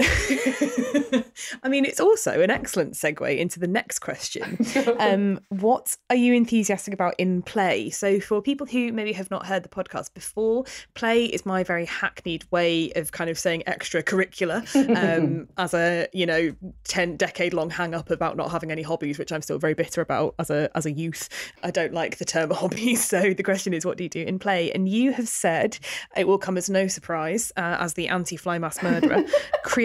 I 1.62 1.68
mean, 1.68 1.84
it's 1.84 2.00
also 2.00 2.40
an 2.40 2.50
excellent 2.50 2.94
segue 2.94 3.38
into 3.38 3.60
the 3.60 3.68
next 3.68 4.00
question. 4.00 4.58
Um, 5.00 5.40
what 5.48 5.96
are 6.10 6.16
you 6.16 6.34
enthusiastic 6.34 6.92
about 6.92 7.14
in 7.16 7.42
play? 7.42 7.90
So, 7.90 8.20
for 8.20 8.42
people 8.42 8.66
who 8.66 8.92
maybe 8.92 9.12
have 9.12 9.30
not 9.30 9.46
heard 9.46 9.62
the 9.62 9.68
podcast 9.68 10.12
before, 10.14 10.64
play 10.94 11.24
is 11.24 11.46
my 11.46 11.64
very 11.64 11.86
hackneyed 11.86 12.44
way 12.50 12.92
of 12.96 13.12
kind 13.12 13.30
of 13.30 13.38
saying 13.38 13.62
extracurricular 13.66 14.64
um, 15.20 15.48
as 15.56 15.74
a 15.74 16.06
you 16.12 16.26
know 16.26 16.54
ten 16.84 17.16
decade 17.16 17.54
long 17.54 17.70
hang 17.70 17.94
up 17.94 18.10
about 18.10 18.36
not 18.36 18.50
having 18.50 18.70
any 18.70 18.82
hobbies, 18.82 19.18
which 19.18 19.32
I'm 19.32 19.42
still 19.42 19.58
very 19.58 19.74
bitter 19.74 20.00
about 20.00 20.34
as 20.38 20.50
a 20.50 20.70
as 20.74 20.86
a 20.86 20.92
youth. 20.92 21.28
I 21.62 21.70
don't 21.70 21.92
like 21.92 22.18
the 22.18 22.24
term 22.24 22.50
hobbies. 22.50 23.04
So 23.04 23.32
the 23.34 23.42
question 23.42 23.72
is, 23.72 23.84
what 23.84 23.96
do 23.96 24.04
you 24.04 24.10
do 24.10 24.22
in 24.22 24.38
play? 24.38 24.70
And 24.72 24.88
you 24.88 25.12
have 25.12 25.28
said 25.28 25.78
it 26.16 26.26
will 26.26 26.38
come 26.38 26.56
as 26.56 26.68
no 26.68 26.88
surprise 26.88 27.52
uh, 27.56 27.76
as 27.80 27.94
the 27.94 28.08
anti 28.08 28.36
fly 28.36 28.58
mass 28.58 28.82
murderer, 28.82 29.24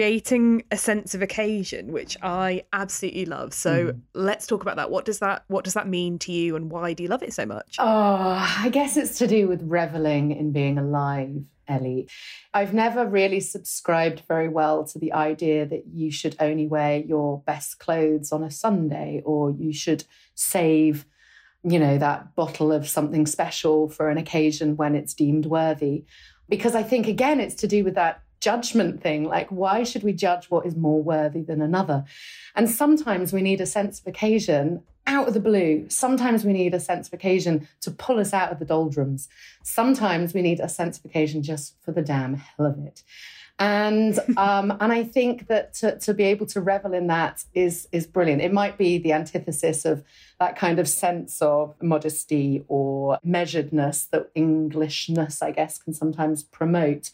creating 0.06 0.62
a 0.70 0.76
sense 0.76 1.16
of 1.16 1.22
occasion, 1.22 1.90
which 1.90 2.16
I 2.22 2.62
absolutely 2.72 3.24
love. 3.24 3.52
So 3.52 3.90
hmm. 3.90 3.98
let's 4.14 4.46
talk 4.46 4.62
about 4.62 4.76
that. 4.76 4.88
What 4.88 5.04
does 5.04 5.18
that 5.18 5.42
What 5.48 5.64
does 5.64 5.74
that 5.74 5.88
mean 5.88 6.20
to 6.20 6.32
you, 6.32 6.54
and 6.54 6.70
why 6.70 6.92
do 6.92 7.02
you 7.02 7.08
love 7.08 7.24
it 7.24 7.34
so 7.34 7.44
much? 7.44 7.76
Oh, 7.80 8.56
I 8.58 8.68
guess 8.70 8.96
it's 8.96 9.18
to 9.18 9.26
do 9.26 9.48
with 9.48 9.62
reveling 9.64 10.30
in 10.30 10.52
being 10.52 10.78
alive, 10.78 11.42
Ellie. 11.66 12.08
I've 12.54 12.72
never 12.72 13.04
really 13.04 13.40
subscribed 13.40 14.22
very 14.28 14.48
well 14.48 14.84
to 14.84 14.98
the 15.00 15.12
idea 15.12 15.66
that 15.66 15.86
you 15.92 16.12
should 16.12 16.36
only 16.38 16.68
wear 16.68 16.98
your 17.00 17.40
best 17.40 17.80
clothes 17.80 18.30
on 18.30 18.44
a 18.44 18.50
Sunday 18.50 19.22
or 19.24 19.50
you 19.50 19.72
should 19.72 20.04
save, 20.36 21.04
you 21.64 21.80
know, 21.80 21.98
that 21.98 22.36
bottle 22.36 22.70
of 22.70 22.88
something 22.88 23.26
special 23.26 23.88
for 23.88 24.08
an 24.08 24.18
occasion 24.18 24.76
when 24.76 24.94
it's 24.94 25.14
deemed 25.14 25.46
worthy. 25.46 26.04
Because 26.48 26.76
I 26.76 26.84
think, 26.84 27.08
again, 27.08 27.40
it's 27.40 27.56
to 27.56 27.66
do 27.66 27.82
with 27.82 27.96
that 27.96 28.22
judgment 28.40 29.02
thing. 29.02 29.24
Like, 29.24 29.48
why 29.50 29.82
should 29.82 30.02
we 30.02 30.12
judge 30.12 30.46
what 30.46 30.66
is 30.66 30.76
more 30.76 31.02
worthy 31.02 31.42
than 31.42 31.60
another? 31.62 32.04
And 32.54 32.70
sometimes 32.70 33.32
we 33.32 33.42
need 33.42 33.60
a 33.60 33.66
sense 33.66 34.00
of 34.00 34.06
occasion 34.06 34.82
out 35.06 35.28
of 35.28 35.34
the 35.34 35.40
blue. 35.40 35.86
Sometimes 35.88 36.44
we 36.44 36.52
need 36.52 36.74
a 36.74 36.80
sense 36.80 37.06
of 37.06 37.12
occasion 37.14 37.68
to 37.80 37.90
pull 37.90 38.18
us 38.18 38.32
out 38.32 38.50
of 38.50 38.58
the 38.58 38.64
doldrums. 38.64 39.28
Sometimes 39.62 40.34
we 40.34 40.42
need 40.42 40.60
a 40.60 40.68
sense 40.68 40.98
of 40.98 41.04
occasion 41.04 41.42
just 41.42 41.76
for 41.82 41.92
the 41.92 42.02
damn 42.02 42.34
hell 42.34 42.66
of 42.66 42.78
it. 42.78 43.02
And 43.58 44.18
um, 44.36 44.76
and 44.80 44.92
I 44.92 45.04
think 45.04 45.46
that 45.48 45.74
to, 45.74 45.98
to 46.00 46.14
be 46.14 46.24
able 46.24 46.46
to 46.46 46.60
revel 46.60 46.92
in 46.92 47.06
that 47.06 47.44
is 47.54 47.88
is 47.92 48.06
brilliant. 48.06 48.42
It 48.42 48.52
might 48.52 48.76
be 48.78 48.98
the 48.98 49.12
antithesis 49.12 49.84
of 49.84 50.04
that 50.40 50.56
kind 50.56 50.78
of 50.78 50.88
sense 50.88 51.40
of 51.40 51.74
modesty 51.80 52.64
or 52.68 53.18
measuredness 53.26 54.10
that 54.10 54.30
Englishness, 54.34 55.42
I 55.42 55.52
guess, 55.52 55.78
can 55.78 55.94
sometimes 55.94 56.42
promote. 56.42 57.10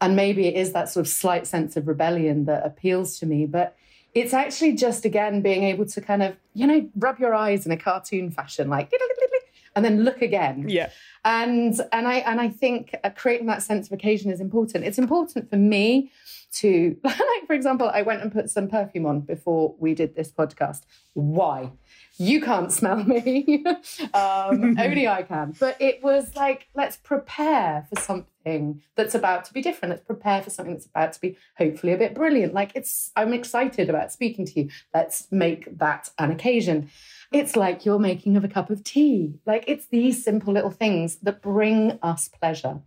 And 0.00 0.14
maybe 0.14 0.46
it 0.46 0.54
is 0.54 0.72
that 0.72 0.88
sort 0.88 1.06
of 1.06 1.12
slight 1.12 1.46
sense 1.46 1.76
of 1.76 1.88
rebellion 1.88 2.44
that 2.44 2.64
appeals 2.64 3.18
to 3.18 3.26
me. 3.26 3.46
But 3.46 3.76
it's 4.14 4.32
actually 4.32 4.72
just, 4.74 5.04
again, 5.04 5.42
being 5.42 5.64
able 5.64 5.86
to 5.86 6.00
kind 6.00 6.22
of, 6.22 6.36
you 6.54 6.66
know, 6.66 6.88
rub 6.96 7.18
your 7.18 7.34
eyes 7.34 7.66
in 7.66 7.72
a 7.72 7.76
cartoon 7.76 8.30
fashion, 8.30 8.68
like, 8.68 8.92
and 9.76 9.84
then 9.84 10.04
look 10.04 10.22
again. 10.22 10.68
Yeah. 10.68 10.90
And 11.24 11.80
and 11.92 12.06
I 12.08 12.14
and 12.16 12.40
I 12.40 12.48
think 12.48 12.94
uh, 13.04 13.10
creating 13.10 13.46
that 13.46 13.62
sense 13.62 13.86
of 13.86 13.92
occasion 13.92 14.30
is 14.30 14.40
important. 14.40 14.84
It's 14.84 14.98
important 14.98 15.50
for 15.50 15.56
me 15.56 16.10
to, 16.54 16.96
like, 17.04 17.46
for 17.46 17.52
example, 17.52 17.88
I 17.92 18.02
went 18.02 18.22
and 18.22 18.32
put 18.32 18.50
some 18.50 18.68
perfume 18.68 19.06
on 19.06 19.20
before 19.20 19.74
we 19.78 19.94
did 19.94 20.14
this 20.14 20.32
podcast. 20.32 20.82
Why? 21.14 21.70
You 22.18 22.40
can't 22.40 22.72
smell 22.72 23.04
me. 23.04 23.64
um, 24.14 24.76
only 24.78 25.06
I 25.06 25.22
can. 25.22 25.54
But 25.58 25.80
it 25.80 26.02
was 26.02 26.34
like, 26.34 26.68
let's 26.74 26.96
prepare 26.96 27.86
for 27.88 28.00
something 28.00 28.82
that's 28.96 29.14
about 29.14 29.44
to 29.44 29.52
be 29.52 29.62
different. 29.62 29.90
Let's 29.90 30.04
prepare 30.04 30.42
for 30.42 30.50
something 30.50 30.74
that's 30.74 30.86
about 30.86 31.12
to 31.12 31.20
be 31.20 31.36
hopefully 31.56 31.92
a 31.92 31.96
bit 31.96 32.14
brilliant. 32.14 32.54
Like 32.54 32.72
it's, 32.74 33.12
I'm 33.14 33.32
excited 33.32 33.88
about 33.88 34.10
speaking 34.10 34.44
to 34.46 34.60
you. 34.60 34.70
Let's 34.92 35.28
make 35.30 35.78
that 35.78 36.10
an 36.18 36.32
occasion. 36.32 36.90
It's 37.30 37.54
like 37.54 37.84
you're 37.84 38.00
making 38.00 38.36
of 38.36 38.44
a 38.44 38.48
cup 38.48 38.70
of 38.70 38.82
tea. 38.82 39.38
Like 39.46 39.64
it's 39.68 39.86
these 39.86 40.24
simple 40.24 40.52
little 40.52 40.70
things 40.70 41.16
that 41.16 41.40
bring 41.40 41.98
us 42.02 42.28
pleasure. 42.28 42.80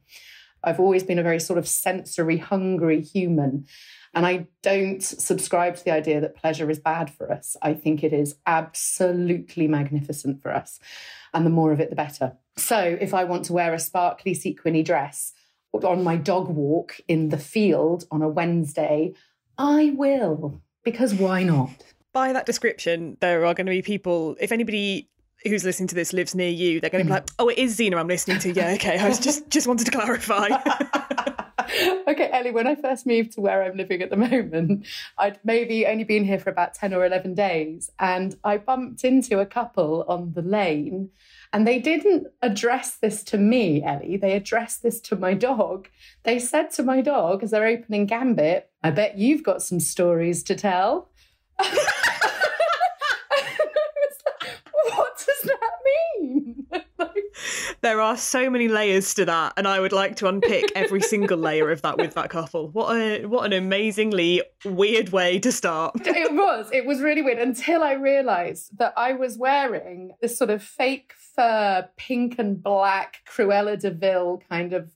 I've 0.64 0.80
always 0.80 1.04
been 1.04 1.20
a 1.20 1.24
very 1.24 1.40
sort 1.40 1.58
of 1.58 1.68
sensory 1.68 2.38
hungry 2.38 3.02
human. 3.02 3.66
And 4.14 4.26
I 4.26 4.48
don't 4.62 5.02
subscribe 5.02 5.78
to 5.78 5.84
the 5.84 5.92
idea 5.92 6.20
that 6.20 6.36
pleasure 6.36 6.70
is 6.70 6.80
bad 6.80 7.10
for 7.10 7.32
us. 7.32 7.56
I 7.62 7.74
think 7.74 8.04
it 8.04 8.12
is 8.12 8.36
absolutely 8.46 9.68
magnificent 9.68 10.42
for 10.42 10.54
us. 10.54 10.80
And 11.34 11.46
the 11.46 11.50
more 11.50 11.72
of 11.72 11.80
it, 11.80 11.90
the 11.90 11.96
better. 11.96 12.34
So 12.58 12.98
if 13.00 13.14
I 13.14 13.24
want 13.24 13.46
to 13.46 13.54
wear 13.54 13.74
a 13.74 13.80
sparkly 13.80 14.34
sequiny 14.34 14.84
dress 14.84 15.32
on 15.74 16.04
my 16.04 16.18
dog 16.18 16.50
walk 16.50 17.00
in 17.08 17.30
the 17.30 17.38
field 17.38 18.06
on 18.12 18.22
a 18.22 18.28
Wednesday, 18.28 19.14
I 19.58 19.94
will. 19.96 20.62
Because 20.84 21.14
why 21.14 21.44
not? 21.44 21.70
By 22.14 22.34
that 22.34 22.46
description, 22.46 23.18
there 23.22 23.46
are 23.46 23.54
going 23.54 23.68
to 23.68 23.72
be 23.72 23.82
people. 23.82 24.36
If 24.42 24.52
anybody 24.52 25.10
who's 25.46 25.64
listening 25.64 25.88
to 25.88 25.96
this 25.96 26.12
lives 26.12 26.36
near 26.36 26.50
you, 26.50 26.82
they're 26.82 26.90
going 26.90 27.06
to 27.06 27.06
be 27.06 27.10
hmm. 27.10 27.14
like, 27.14 27.30
"Oh, 27.40 27.48
it 27.48 27.58
is 27.58 27.76
Zena 27.76 27.98
I'm 27.98 28.08
listening 28.08 28.40
to." 28.40 28.52
Yeah, 28.52 28.74
okay. 28.74 28.98
I 28.98 29.08
was 29.08 29.20
just 29.20 29.50
just 29.50 29.68
wanted 29.68 29.86
to 29.86 29.92
clarify. 29.92 30.50
okay, 32.08 32.30
Ellie, 32.32 32.52
when 32.52 32.68
I 32.68 32.76
first 32.76 33.06
moved 33.06 33.34
to 33.34 33.42
where 33.42 33.64
I'm 33.64 33.78
living 33.78 34.02
at 34.02 34.10
the 34.10 34.18
moment, 34.32 34.86
I'd 35.18 35.40
maybe 35.44 35.86
only 35.86 36.04
been 36.04 36.26
here 36.26 36.40
for 36.40 36.50
about 36.50 36.74
10 36.74 36.94
or 36.94 37.06
11 37.06 37.34
days. 37.34 37.92
And 38.00 38.36
I 38.44 38.58
bumped 38.58 39.04
into 39.04 39.40
a 39.40 39.46
couple 39.46 40.06
on 40.08 40.34
the 40.34 40.42
lane. 40.42 41.10
And 41.54 41.68
they 41.68 41.80
didn't 41.80 42.28
address 42.42 42.96
this 42.96 43.24
to 43.26 43.38
me, 43.38 43.84
Ellie. 43.84 44.18
They 44.18 44.34
addressed 44.34 44.84
this 44.84 45.02
to 45.02 45.16
my 45.16 45.34
dog. 45.34 45.90
They 46.24 46.40
said 46.40 46.72
to 46.72 46.84
my 46.84 47.02
dog 47.02 47.44
as 47.44 47.52
they're 47.52 47.68
opening 47.68 48.06
Gambit, 48.06 48.70
I 48.84 48.92
bet 48.92 49.18
you've 49.18 49.44
got 49.44 49.62
some 49.62 49.80
stories 49.80 50.44
to 50.44 50.56
tell. 50.56 51.10
And 53.34 53.70
I 53.70 53.88
was 53.96 54.18
like, 54.26 54.98
what 54.98 55.18
does 55.18 55.42
that 55.44 55.72
mean? 56.20 56.68
Like, 56.98 57.24
There 57.82 58.02
are 58.02 58.18
so 58.18 58.50
many 58.50 58.68
layers 58.68 59.14
to 59.16 59.26
that, 59.26 59.54
and 59.58 59.68
I 59.68 59.80
would 59.80 59.92
like 59.92 60.16
to 60.18 60.28
unpick 60.28 60.72
every 60.76 61.02
single 61.14 61.38
layer 61.38 61.72
of 61.72 61.82
that 61.82 61.98
with 61.98 62.14
that 62.16 62.30
couple. 62.30 62.70
What 62.70 62.96
a 62.96 63.26
what 63.26 63.46
an 63.46 63.54
amazingly 63.54 64.44
weird 64.66 65.10
way 65.10 65.40
to 65.40 65.52
start. 65.52 65.96
it 66.06 66.34
was. 66.34 66.70
It 66.72 66.86
was 66.86 67.02
really 67.02 67.22
weird 67.22 67.40
until 67.40 67.84
I 67.84 67.94
realised 67.94 68.78
that 68.78 68.94
I 68.98 69.14
was 69.14 69.38
wearing 69.38 70.12
this 70.22 70.38
sort 70.38 70.50
of 70.50 70.64
fake 70.64 71.14
fur, 71.36 71.88
pink 71.98 72.36
and 72.38 72.62
black 72.62 73.22
Cruella 73.28 73.80
de 73.80 73.92
Vil 73.92 74.42
kind 74.50 74.74
of 74.74 74.92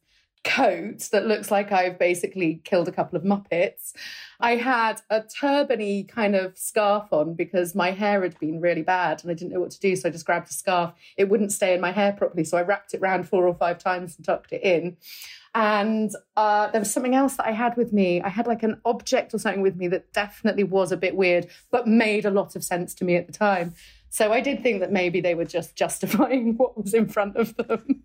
coat 0.45 1.09
that 1.11 1.25
looks 1.25 1.51
like 1.51 1.71
I've 1.71 1.99
basically 1.99 2.61
killed 2.63 2.87
a 2.87 2.91
couple 2.91 3.17
of 3.17 3.23
Muppets. 3.23 3.93
I 4.39 4.55
had 4.55 5.01
a 5.09 5.21
turbany 5.21 6.07
kind 6.07 6.35
of 6.35 6.57
scarf 6.57 7.11
on 7.11 7.33
because 7.33 7.75
my 7.75 7.91
hair 7.91 8.21
had 8.21 8.39
been 8.39 8.61
really 8.61 8.83
bad 8.83 9.21
and 9.21 9.31
I 9.31 9.33
didn't 9.33 9.53
know 9.53 9.59
what 9.59 9.71
to 9.71 9.79
do. 9.79 9.95
So 9.95 10.07
I 10.07 10.11
just 10.11 10.25
grabbed 10.25 10.49
a 10.49 10.53
scarf. 10.53 10.93
It 11.17 11.29
wouldn't 11.29 11.51
stay 11.51 11.73
in 11.73 11.81
my 11.81 11.91
hair 11.91 12.13
properly. 12.13 12.43
So 12.43 12.57
I 12.57 12.61
wrapped 12.61 12.93
it 12.93 13.01
around 13.01 13.27
four 13.27 13.47
or 13.47 13.55
five 13.55 13.79
times 13.79 14.15
and 14.15 14.25
tucked 14.25 14.53
it 14.53 14.63
in. 14.63 14.97
And 15.55 16.11
uh, 16.35 16.69
there 16.71 16.81
was 16.81 16.91
something 16.91 17.15
else 17.15 17.37
that 17.37 17.47
I 17.47 17.51
had 17.51 17.77
with 17.77 17.93
me. 17.93 18.21
I 18.21 18.29
had 18.29 18.45
like 18.45 18.61
an 18.61 18.81
object 18.83 19.33
or 19.33 19.39
something 19.39 19.61
with 19.61 19.77
me 19.77 19.87
that 19.87 20.11
definitely 20.11 20.65
was 20.65 20.91
a 20.91 20.97
bit 20.97 21.15
weird, 21.15 21.47
but 21.71 21.87
made 21.87 22.25
a 22.25 22.29
lot 22.29 22.57
of 22.57 22.63
sense 22.63 22.93
to 22.95 23.05
me 23.05 23.15
at 23.15 23.25
the 23.25 23.33
time. 23.33 23.73
So 24.09 24.31
I 24.31 24.41
did 24.41 24.61
think 24.61 24.81
that 24.81 24.91
maybe 24.91 25.21
they 25.21 25.33
were 25.33 25.45
just 25.45 25.75
justifying 25.75 26.53
what 26.57 26.77
was 26.77 26.93
in 26.93 27.07
front 27.07 27.37
of 27.37 27.55
them. 27.55 28.03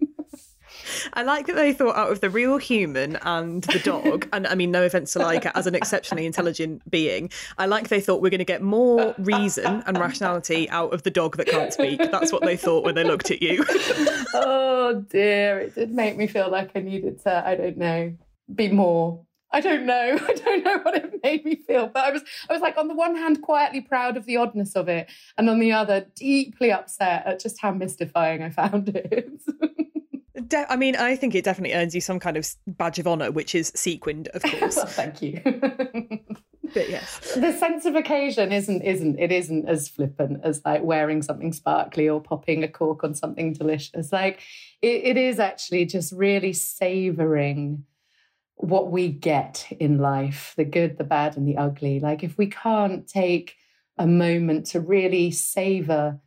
I 1.12 1.22
like 1.22 1.46
that 1.46 1.56
they 1.56 1.72
thought 1.72 1.96
out 1.96 2.11
of 2.11 2.20
the 2.20 2.30
real 2.30 2.59
human 2.59 3.16
and 3.22 3.64
the 3.64 3.78
dog. 3.78 4.28
and 4.33 4.46
I 4.46 4.54
mean, 4.54 4.70
no 4.70 4.85
offense 4.85 5.12
to 5.12 5.18
Laika 5.20 5.52
as 5.54 5.66
an 5.66 5.74
exceptionally 5.74 6.26
intelligent 6.26 6.88
being. 6.90 7.30
I 7.59 7.66
like 7.66 7.88
they 7.88 8.00
thought 8.00 8.22
we're 8.22 8.30
going 8.30 8.38
to 8.38 8.44
get 8.44 8.62
more 8.62 9.14
reason 9.18 9.83
and 9.87 9.98
rationality 9.98 10.68
out 10.70 10.92
of 10.92 11.02
the 11.02 11.11
dog 11.11 11.37
that 11.37 11.46
can't 11.46 11.72
speak. 11.72 11.98
That's 12.11 12.33
what 12.33 12.42
they 12.42 12.56
thought 12.56 12.85
when 12.85 12.94
they 12.94 13.04
looked 13.04 13.30
at 13.30 13.42
you. 13.42 13.64
oh 14.35 15.04
dear, 15.09 15.61
it 15.61 15.74
did 15.74 15.90
make 15.90 16.16
me 16.16 16.26
feel 16.26 16.50
like 16.50 16.70
I 16.74 16.80
needed 16.80 17.22
to, 17.22 17.46
I 17.46 17.54
don't 17.54 17.78
know, 17.78 18.14
be 18.54 18.68
more 18.68 19.24
I 19.52 19.61
don't 19.61 19.85
know. 19.85 20.18
I 20.28 20.35
don't 20.35 20.64
know 20.64 20.78
what 20.78 20.96
it 20.96 21.20
made 21.22 21.44
me 21.44 21.56
feel, 21.56 21.88
but 21.88 22.04
I 22.04 22.11
was 22.12 22.22
I 22.48 22.52
was 22.52 22.62
like 22.62 22.76
on 22.78 22.88
the 22.88 22.94
one 22.94 23.16
hand 23.16 23.42
quietly 23.42 23.80
proud 23.80 24.16
of 24.16 24.26
the 24.26 24.37
oddness 24.37 24.74
of 24.76 24.88
it, 24.88 25.11
and 25.37 25.50
on 25.50 25.59
the 25.59 25.72
other 25.72 26.06
deeply 26.14 26.72
upset 26.72 27.26
at 27.26 27.40
just 27.40 27.61
how 27.61 27.72
mystifying 27.72 28.42
I 28.42 28.50
found 28.50 28.90
it. 28.90 29.30
De- 30.51 30.71
I 30.71 30.77
mean, 30.77 30.97
I 30.97 31.17
think 31.17 31.35
it 31.35 31.45
definitely 31.45 31.75
earns 31.75 31.95
you 31.95 32.01
some 32.01 32.19
kind 32.19 32.37
of 32.37 32.47
badge 32.67 32.99
of 32.99 33.07
honor, 33.07 33.31
which 33.31 33.55
is 33.55 33.73
sequined, 33.75 34.29
of 34.35 34.43
course. 34.59 34.77
well, 34.77 34.87
thank 34.87 35.23
you. 35.23 35.41
but 36.75 36.91
yes, 36.91 37.35
the 37.35 37.53
sense 37.53 37.85
of 37.87 37.95
occasion 37.95 38.53
isn't 38.53 38.83
isn't 38.83 39.19
it 39.19 39.33
isn't 39.33 39.69
as 39.69 39.89
flippant 39.89 40.41
as 40.43 40.61
like 40.65 40.83
wearing 40.83 41.23
something 41.23 41.53
sparkly 41.53 42.09
or 42.09 42.21
popping 42.21 42.65
a 42.65 42.69
cork 42.69 43.05
on 43.05 43.15
something 43.15 43.53
delicious. 43.53 44.13
Like 44.13 44.41
it, 44.83 45.05
it 45.05 45.17
is 45.17 45.39
actually 45.39 45.87
just 45.87 46.13
really 46.13 46.53
savoring 46.53 47.85
what 48.57 48.91
we 48.91 49.09
get 49.09 49.67
in 49.79 49.99
life 49.99 50.53
the 50.57 50.65
good, 50.65 50.99
the 50.99 51.05
bad, 51.05 51.37
and 51.37 51.47
the 51.47 51.57
ugly. 51.57 52.01
Like 52.01 52.23
if 52.23 52.37
we 52.37 52.49
can't 52.49 53.09
take 53.09 53.55
a 53.97 54.07
moment 54.07 54.67
to 54.67 54.81
really 54.81 55.31
savor 55.31 56.19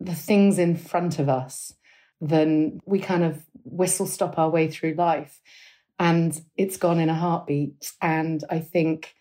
the 0.00 0.14
things 0.14 0.58
in 0.58 0.76
front 0.76 1.18
of 1.18 1.28
us, 1.28 1.74
then 2.20 2.80
we 2.84 2.98
kind 2.98 3.24
of 3.24 3.42
whistle 3.64 4.06
stop 4.06 4.38
our 4.38 4.50
way 4.50 4.68
through 4.68 4.94
life 4.94 5.40
and 6.00 6.40
it's 6.56 6.78
gone 6.78 6.98
in 6.98 7.10
a 7.10 7.14
heartbeat. 7.14 7.92
And 8.00 8.42
I 8.48 8.58
think, 8.58 9.14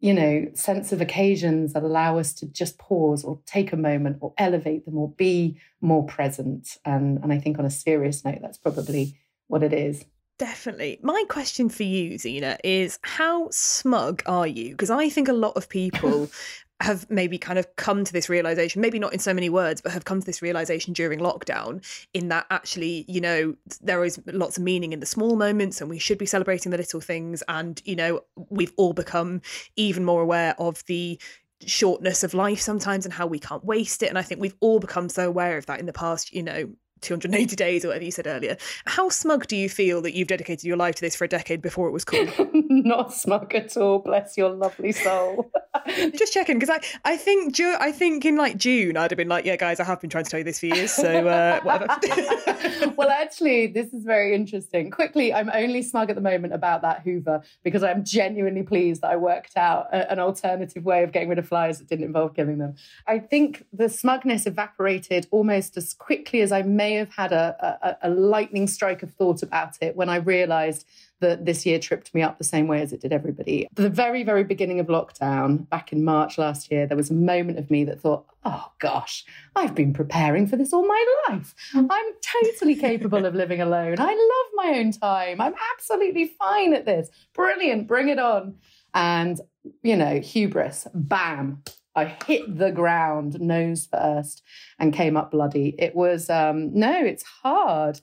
you 0.00 0.12
know, 0.12 0.48
sense 0.54 0.92
of 0.92 1.00
occasions 1.00 1.72
that 1.72 1.84
allow 1.84 2.18
us 2.18 2.32
to 2.34 2.46
just 2.46 2.76
pause 2.76 3.24
or 3.24 3.38
take 3.46 3.72
a 3.72 3.76
moment 3.76 4.18
or 4.20 4.34
elevate 4.36 4.84
them 4.84 4.98
or 4.98 5.10
be 5.10 5.58
more 5.80 6.04
present. 6.04 6.76
And, 6.84 7.18
and 7.22 7.32
I 7.32 7.38
think 7.38 7.58
on 7.58 7.64
a 7.64 7.70
serious 7.70 8.24
note, 8.24 8.38
that's 8.42 8.58
probably 8.58 9.16
what 9.46 9.62
it 9.62 9.72
is. 9.72 10.04
Definitely. 10.36 10.98
My 11.02 11.22
question 11.28 11.68
for 11.68 11.84
you, 11.84 12.18
Zena, 12.18 12.58
is 12.64 12.98
how 13.02 13.48
smug 13.52 14.20
are 14.26 14.48
you? 14.48 14.72
Because 14.72 14.90
I 14.90 15.08
think 15.08 15.28
a 15.28 15.32
lot 15.32 15.56
of 15.56 15.68
people 15.68 16.28
have 16.84 17.08
maybe 17.10 17.38
kind 17.38 17.58
of 17.58 17.76
come 17.76 18.04
to 18.04 18.12
this 18.12 18.28
realization, 18.28 18.80
maybe 18.80 18.98
not 18.98 19.12
in 19.12 19.18
so 19.18 19.32
many 19.32 19.48
words, 19.48 19.80
but 19.80 19.92
have 19.92 20.04
come 20.04 20.20
to 20.20 20.26
this 20.26 20.42
realization 20.42 20.92
during 20.92 21.18
lockdown 21.18 21.82
in 22.12 22.28
that 22.28 22.46
actually, 22.50 23.04
you 23.08 23.20
know, 23.20 23.54
there 23.80 24.04
is 24.04 24.20
lots 24.26 24.58
of 24.58 24.62
meaning 24.62 24.92
in 24.92 25.00
the 25.00 25.06
small 25.06 25.34
moments 25.34 25.80
and 25.80 25.88
we 25.88 25.98
should 25.98 26.18
be 26.18 26.26
celebrating 26.26 26.70
the 26.70 26.78
little 26.78 27.00
things. 27.00 27.42
And, 27.48 27.80
you 27.84 27.96
know, 27.96 28.20
we've 28.50 28.72
all 28.76 28.92
become 28.92 29.40
even 29.76 30.04
more 30.04 30.20
aware 30.20 30.54
of 30.58 30.84
the 30.84 31.18
shortness 31.66 32.22
of 32.22 32.34
life 32.34 32.60
sometimes 32.60 33.06
and 33.06 33.14
how 33.14 33.26
we 33.26 33.38
can't 33.38 33.64
waste 33.64 34.02
it. 34.02 34.10
And 34.10 34.18
I 34.18 34.22
think 34.22 34.40
we've 34.40 34.56
all 34.60 34.78
become 34.78 35.08
so 35.08 35.26
aware 35.26 35.56
of 35.56 35.64
that 35.66 35.80
in 35.80 35.86
the 35.86 35.92
past, 35.92 36.34
you 36.34 36.42
know, 36.42 36.70
280 37.04 37.56
days 37.56 37.84
or 37.84 37.88
whatever 37.88 38.04
you 38.04 38.10
said 38.10 38.26
earlier. 38.26 38.56
How 38.86 39.08
smug 39.08 39.46
do 39.46 39.56
you 39.56 39.68
feel 39.68 40.02
that 40.02 40.14
you've 40.14 40.28
dedicated 40.28 40.64
your 40.64 40.76
life 40.76 40.96
to 40.96 41.00
this 41.00 41.14
for 41.14 41.24
a 41.24 41.28
decade 41.28 41.62
before 41.62 41.88
it 41.88 41.92
was 41.92 42.04
cool? 42.04 42.26
Not 42.52 43.12
smug 43.14 43.54
at 43.54 43.76
all. 43.76 44.00
Bless 44.00 44.36
your 44.36 44.50
lovely 44.50 44.92
soul. 44.92 45.50
Just 46.16 46.32
checking 46.32 46.58
because 46.58 46.70
I, 46.70 46.80
I 47.12 47.16
think 47.16 47.58
I 47.60 47.92
think 47.92 48.24
in 48.24 48.36
like 48.36 48.56
June 48.56 48.96
I'd 48.96 49.10
have 49.10 49.18
been 49.18 49.28
like, 49.28 49.44
yeah, 49.44 49.56
guys, 49.56 49.80
I 49.80 49.84
have 49.84 50.00
been 50.00 50.10
trying 50.10 50.24
to 50.24 50.30
tell 50.30 50.38
you 50.38 50.44
this 50.44 50.60
for 50.60 50.66
years, 50.66 50.92
so 50.92 51.26
uh, 51.28 51.60
whatever. 51.60 52.94
well, 52.96 53.10
actually, 53.10 53.66
this 53.66 53.92
is 53.92 54.04
very 54.04 54.34
interesting. 54.34 54.90
Quickly, 54.90 55.32
I'm 55.34 55.50
only 55.52 55.82
smug 55.82 56.10
at 56.10 56.16
the 56.16 56.22
moment 56.22 56.52
about 56.54 56.82
that 56.82 57.02
Hoover 57.02 57.42
because 57.62 57.82
I'm 57.82 58.04
genuinely 58.04 58.62
pleased 58.62 59.02
that 59.02 59.10
I 59.10 59.16
worked 59.16 59.56
out 59.56 59.88
a, 59.92 60.10
an 60.10 60.18
alternative 60.18 60.84
way 60.84 61.02
of 61.02 61.12
getting 61.12 61.28
rid 61.28 61.38
of 61.38 61.46
flies 61.46 61.78
that 61.78 61.88
didn't 61.88 62.04
involve 62.04 62.34
killing 62.34 62.58
them. 62.58 62.74
I 63.06 63.18
think 63.18 63.64
the 63.72 63.88
smugness 63.88 64.46
evaporated 64.46 65.26
almost 65.30 65.76
as 65.76 65.92
quickly 65.92 66.40
as 66.40 66.52
I 66.52 66.62
have 66.94 67.12
had 67.12 67.32
a, 67.32 67.96
a, 68.02 68.08
a 68.08 68.10
lightning 68.10 68.66
strike 68.66 69.02
of 69.02 69.12
thought 69.12 69.42
about 69.42 69.76
it 69.80 69.96
when 69.96 70.08
I 70.08 70.16
realised 70.16 70.86
that 71.20 71.44
this 71.44 71.64
year 71.64 71.78
tripped 71.78 72.14
me 72.14 72.22
up 72.22 72.38
the 72.38 72.44
same 72.44 72.66
way 72.66 72.82
as 72.82 72.92
it 72.92 73.00
did 73.00 73.12
everybody. 73.12 73.66
the 73.74 73.88
very, 73.88 74.22
very 74.22 74.44
beginning 74.44 74.80
of 74.80 74.86
lockdown, 74.88 75.68
back 75.68 75.92
in 75.92 76.04
March 76.04 76.36
last 76.38 76.70
year, 76.70 76.86
there 76.86 76.96
was 76.96 77.10
a 77.10 77.14
moment 77.14 77.58
of 77.58 77.70
me 77.70 77.84
that 77.84 78.00
thought, 78.00 78.26
oh 78.44 78.70
gosh, 78.78 79.24
I've 79.56 79.74
been 79.74 79.92
preparing 79.92 80.46
for 80.46 80.56
this 80.56 80.72
all 80.72 80.86
my 80.86 81.06
life. 81.28 81.54
I'm 81.74 82.12
totally 82.42 82.74
capable 82.74 83.24
of 83.24 83.34
living 83.34 83.60
alone. 83.60 83.96
I 83.98 84.04
love 84.04 84.66
my 84.66 84.78
own 84.78 84.92
time. 84.92 85.40
I'm 85.40 85.54
absolutely 85.72 86.34
fine 86.38 86.74
at 86.74 86.84
this. 86.84 87.08
Brilliant, 87.32 87.86
bring 87.86 88.08
it 88.08 88.18
on. 88.18 88.56
And, 88.92 89.40
you 89.82 89.96
know, 89.96 90.20
hubris, 90.20 90.86
bam, 90.94 91.62
I 91.94 92.16
hit 92.26 92.58
the 92.58 92.72
ground 92.72 93.40
nose 93.40 93.86
first 93.86 94.42
and 94.78 94.92
came 94.92 95.16
up 95.16 95.30
bloody. 95.30 95.74
It 95.78 95.94
was, 95.94 96.28
um, 96.28 96.74
no, 96.74 97.04
it's 97.04 97.22
hard. 97.22 98.00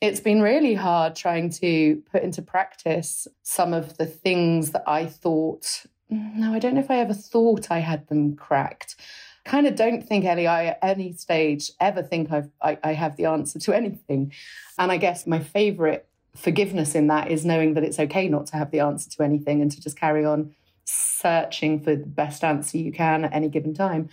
It's 0.00 0.20
been 0.20 0.40
really 0.42 0.74
hard 0.74 1.14
trying 1.14 1.50
to 1.50 2.02
put 2.10 2.22
into 2.22 2.42
practice 2.42 3.28
some 3.42 3.74
of 3.74 3.96
the 3.98 4.06
things 4.06 4.72
that 4.72 4.84
I 4.86 5.06
thought, 5.06 5.84
no, 6.08 6.52
I 6.52 6.58
don't 6.58 6.74
know 6.74 6.80
if 6.80 6.90
I 6.90 6.98
ever 6.98 7.14
thought 7.14 7.70
I 7.70 7.78
had 7.78 8.08
them 8.08 8.34
cracked. 8.34 8.96
Kind 9.44 9.66
of 9.66 9.76
don't 9.76 10.02
think, 10.02 10.24
Ellie, 10.24 10.46
I 10.46 10.66
at 10.66 10.78
any 10.82 11.12
stage 11.12 11.70
ever 11.80 12.02
think 12.02 12.32
I've, 12.32 12.50
I, 12.60 12.78
I 12.82 12.92
have 12.94 13.16
the 13.16 13.26
answer 13.26 13.58
to 13.60 13.72
anything. 13.72 14.32
And 14.78 14.90
I 14.90 14.96
guess 14.96 15.26
my 15.26 15.38
favorite 15.38 16.08
forgiveness 16.34 16.94
in 16.94 17.08
that 17.08 17.30
is 17.30 17.44
knowing 17.44 17.74
that 17.74 17.84
it's 17.84 17.98
okay 17.98 18.28
not 18.28 18.46
to 18.46 18.56
have 18.56 18.70
the 18.70 18.80
answer 18.80 19.10
to 19.10 19.22
anything 19.22 19.60
and 19.60 19.70
to 19.70 19.80
just 19.80 19.98
carry 19.98 20.24
on 20.24 20.54
searching 20.90 21.80
for 21.80 21.96
the 21.96 22.06
best 22.06 22.42
answer 22.44 22.78
you 22.78 22.92
can 22.92 23.24
at 23.24 23.32
any 23.32 23.48
given 23.48 23.74
time. 23.74 24.08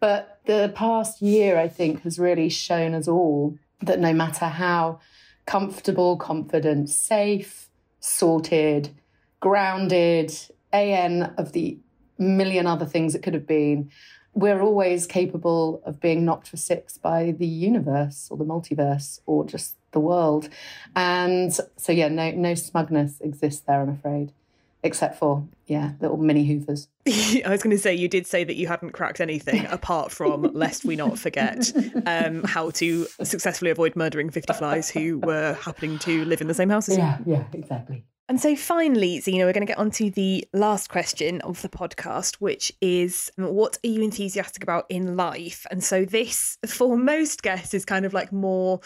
But 0.00 0.40
the 0.44 0.72
past 0.74 1.20
year, 1.22 1.58
I 1.58 1.68
think, 1.68 2.02
has 2.02 2.18
really 2.18 2.48
shown 2.48 2.94
us 2.94 3.08
all 3.08 3.56
that 3.80 3.98
no 3.98 4.12
matter 4.12 4.46
how 4.46 5.00
comfortable, 5.46 6.16
confident, 6.16 6.90
safe, 6.90 7.68
sorted, 8.00 8.90
grounded, 9.40 10.32
AN 10.72 11.34
of 11.38 11.52
the 11.52 11.78
million 12.18 12.66
other 12.66 12.86
things 12.86 13.14
it 13.14 13.22
could 13.22 13.34
have 13.34 13.46
been, 13.46 13.90
we're 14.34 14.60
always 14.60 15.06
capable 15.06 15.82
of 15.84 16.00
being 16.00 16.24
knocked 16.24 16.48
for 16.48 16.56
six 16.56 16.98
by 16.98 17.32
the 17.32 17.46
universe 17.46 18.28
or 18.30 18.36
the 18.36 18.44
multiverse 18.44 19.20
or 19.26 19.44
just 19.44 19.76
the 19.92 20.00
world. 20.00 20.48
And 20.94 21.52
so, 21.76 21.92
yeah, 21.92 22.08
no, 22.08 22.30
no 22.32 22.54
smugness 22.54 23.20
exists 23.20 23.62
there, 23.66 23.80
I'm 23.80 23.88
afraid 23.88 24.32
except 24.82 25.18
for 25.18 25.46
yeah 25.66 25.92
little 26.00 26.16
mini 26.16 26.46
hoovers. 26.46 26.88
I 27.06 27.48
was 27.48 27.62
going 27.62 27.74
to 27.74 27.82
say 27.82 27.94
you 27.94 28.08
did 28.08 28.26
say 28.26 28.44
that 28.44 28.56
you 28.56 28.66
hadn't 28.66 28.92
cracked 28.92 29.20
anything 29.20 29.66
apart 29.70 30.12
from 30.12 30.42
lest 30.54 30.84
we 30.84 30.96
not 30.96 31.18
forget 31.18 31.72
um, 32.06 32.44
how 32.44 32.70
to 32.70 33.06
successfully 33.22 33.70
avoid 33.70 33.96
murdering 33.96 34.30
50 34.30 34.52
flies 34.54 34.90
who 34.90 35.18
were 35.18 35.54
happening 35.54 35.98
to 36.00 36.24
live 36.24 36.40
in 36.40 36.46
the 36.46 36.54
same 36.54 36.70
house 36.70 36.88
as 36.88 36.98
yeah, 36.98 37.18
you 37.26 37.34
yeah 37.34 37.44
exactly 37.52 38.04
and 38.28 38.38
so 38.38 38.54
finally, 38.54 39.20
Zena, 39.20 39.46
we're 39.46 39.54
going 39.54 39.66
to 39.66 39.70
get 39.70 39.78
on 39.78 39.90
to 39.92 40.10
the 40.10 40.46
last 40.52 40.90
question 40.90 41.40
of 41.40 41.62
the 41.62 41.68
podcast, 41.68 42.36
which 42.36 42.70
is 42.82 43.30
um, 43.38 43.46
what 43.46 43.78
are 43.82 43.88
you 43.88 44.02
enthusiastic 44.02 44.62
about 44.62 44.84
in 44.90 45.16
life? 45.16 45.66
And 45.70 45.82
so 45.82 46.04
this, 46.04 46.58
for 46.66 46.98
most 46.98 47.42
guests, 47.42 47.72
is 47.72 47.86
kind 47.86 48.04
of 48.04 48.12
like 48.12 48.30
more 48.30 48.80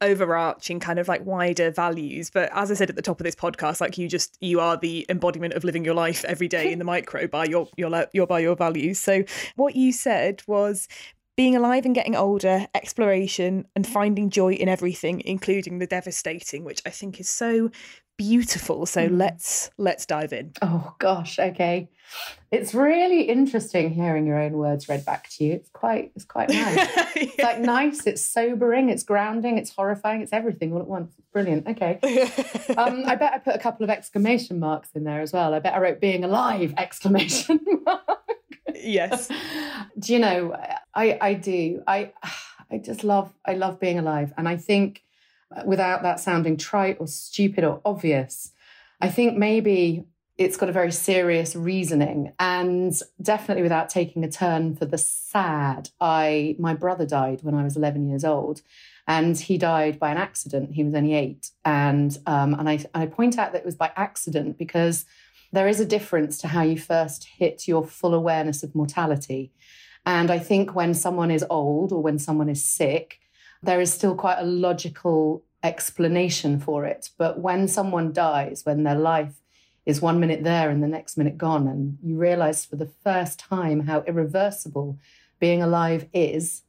overarching, 0.00 0.80
kind 0.80 0.98
of 0.98 1.06
like 1.06 1.24
wider 1.24 1.70
values. 1.70 2.30
But 2.30 2.50
as 2.52 2.72
I 2.72 2.74
said 2.74 2.90
at 2.90 2.96
the 2.96 3.02
top 3.02 3.20
of 3.20 3.24
this 3.24 3.36
podcast, 3.36 3.80
like 3.80 3.98
you 3.98 4.08
just 4.08 4.36
you 4.40 4.58
are 4.58 4.76
the 4.76 5.06
embodiment 5.08 5.54
of 5.54 5.62
living 5.62 5.84
your 5.84 5.94
life 5.94 6.24
every 6.24 6.48
day 6.48 6.72
in 6.72 6.80
the 6.80 6.84
micro 6.96 7.28
by 7.28 7.44
your 7.44 7.68
your 7.76 8.06
your 8.12 8.26
by 8.26 8.40
your 8.40 8.56
values. 8.56 8.98
So 8.98 9.22
what 9.54 9.76
you 9.76 9.92
said 9.92 10.42
was 10.48 10.88
being 11.36 11.54
alive 11.54 11.84
and 11.84 11.94
getting 11.94 12.16
older, 12.16 12.66
exploration, 12.74 13.64
and 13.76 13.86
finding 13.86 14.28
joy 14.28 14.54
in 14.54 14.68
everything, 14.68 15.22
including 15.24 15.78
the 15.78 15.86
devastating, 15.86 16.64
which 16.64 16.82
I 16.84 16.90
think 16.90 17.20
is 17.20 17.28
so 17.28 17.70
beautiful. 18.18 18.84
So 18.84 19.08
mm. 19.08 19.16
let's 19.16 19.70
let's 19.78 20.04
dive 20.04 20.34
in. 20.34 20.52
Oh 20.60 20.94
gosh, 20.98 21.38
okay. 21.38 21.88
It's 22.50 22.74
really 22.74 23.22
interesting 23.22 23.90
hearing 23.90 24.26
your 24.26 24.38
own 24.38 24.54
words 24.54 24.88
read 24.88 25.04
back 25.04 25.28
to 25.30 25.44
you. 25.44 25.52
It's 25.54 25.70
quite 25.70 26.12
it's 26.14 26.24
quite 26.24 26.50
nice. 26.50 26.76
yeah. 26.76 27.08
It's 27.16 27.38
like 27.38 27.60
nice, 27.60 28.06
it's 28.06 28.22
sobering, 28.22 28.90
it's 28.90 29.02
grounding, 29.02 29.58
it's 29.58 29.70
horrifying, 29.70 30.20
it's 30.22 30.32
everything 30.32 30.72
all 30.72 30.80
at 30.80 30.86
once. 30.86 31.14
It's 31.16 31.28
brilliant. 31.32 31.66
Okay. 31.68 31.98
um, 32.76 33.04
I 33.06 33.14
bet 33.14 33.32
I 33.32 33.38
put 33.38 33.54
a 33.54 33.58
couple 33.58 33.84
of 33.84 33.90
exclamation 33.90 34.58
marks 34.58 34.90
in 34.94 35.04
there 35.04 35.20
as 35.20 35.32
well. 35.32 35.54
I 35.54 35.60
bet 35.60 35.74
I 35.74 35.78
wrote 35.78 36.00
being 36.00 36.24
alive 36.24 36.74
exclamation 36.76 37.60
mark. 37.84 38.02
yes. 38.74 39.28
do 39.98 40.12
you 40.12 40.18
know, 40.18 40.56
I 40.94 41.18
I 41.20 41.34
do. 41.34 41.82
I 41.86 42.12
I 42.70 42.78
just 42.78 43.04
love 43.04 43.32
I 43.46 43.54
love 43.54 43.78
being 43.78 43.98
alive. 43.98 44.32
And 44.36 44.48
I 44.48 44.56
think 44.56 45.02
without 45.64 46.02
that 46.02 46.20
sounding 46.20 46.56
trite 46.56 46.98
or 47.00 47.06
stupid 47.06 47.64
or 47.64 47.80
obvious. 47.84 48.52
I 49.00 49.08
think 49.08 49.36
maybe 49.36 50.04
it's 50.36 50.56
got 50.56 50.68
a 50.68 50.72
very 50.72 50.92
serious 50.92 51.56
reasoning 51.56 52.32
and 52.38 52.94
definitely 53.20 53.62
without 53.62 53.88
taking 53.88 54.22
a 54.22 54.30
turn 54.30 54.76
for 54.76 54.86
the 54.86 54.98
sad. 54.98 55.90
I 56.00 56.54
my 56.58 56.74
brother 56.74 57.06
died 57.06 57.42
when 57.42 57.54
I 57.54 57.64
was 57.64 57.76
11 57.76 58.08
years 58.08 58.24
old 58.24 58.62
and 59.06 59.36
he 59.36 59.58
died 59.58 59.98
by 59.98 60.10
an 60.10 60.16
accident. 60.18 60.74
He 60.74 60.84
was 60.84 60.94
only 60.94 61.14
eight. 61.14 61.50
And 61.64 62.16
um, 62.26 62.54
and 62.54 62.68
I, 62.68 62.84
I 62.94 63.06
point 63.06 63.38
out 63.38 63.52
that 63.52 63.60
it 63.60 63.64
was 63.64 63.74
by 63.74 63.90
accident 63.96 64.58
because 64.58 65.06
there 65.50 65.66
is 65.66 65.80
a 65.80 65.86
difference 65.86 66.38
to 66.38 66.48
how 66.48 66.62
you 66.62 66.78
first 66.78 67.24
hit 67.24 67.66
your 67.66 67.84
full 67.84 68.14
awareness 68.14 68.62
of 68.62 68.74
mortality. 68.74 69.50
And 70.06 70.30
I 70.30 70.38
think 70.38 70.74
when 70.74 70.94
someone 70.94 71.30
is 71.30 71.44
old 71.50 71.92
or 71.92 72.02
when 72.02 72.18
someone 72.18 72.48
is 72.48 72.64
sick, 72.64 73.18
there 73.62 73.80
is 73.80 73.92
still 73.92 74.14
quite 74.14 74.38
a 74.38 74.44
logical 74.44 75.42
explanation 75.62 76.60
for 76.60 76.84
it. 76.84 77.10
But 77.18 77.40
when 77.40 77.68
someone 77.68 78.12
dies, 78.12 78.64
when 78.64 78.84
their 78.84 78.94
life 78.94 79.40
is 79.86 80.00
one 80.00 80.20
minute 80.20 80.44
there 80.44 80.70
and 80.70 80.82
the 80.82 80.88
next 80.88 81.16
minute 81.16 81.38
gone, 81.38 81.66
and 81.66 81.98
you 82.02 82.16
realize 82.16 82.64
for 82.64 82.76
the 82.76 82.90
first 83.02 83.38
time 83.38 83.80
how 83.80 84.02
irreversible 84.06 84.98
being 85.40 85.62
alive 85.62 86.06
is, 86.12 86.62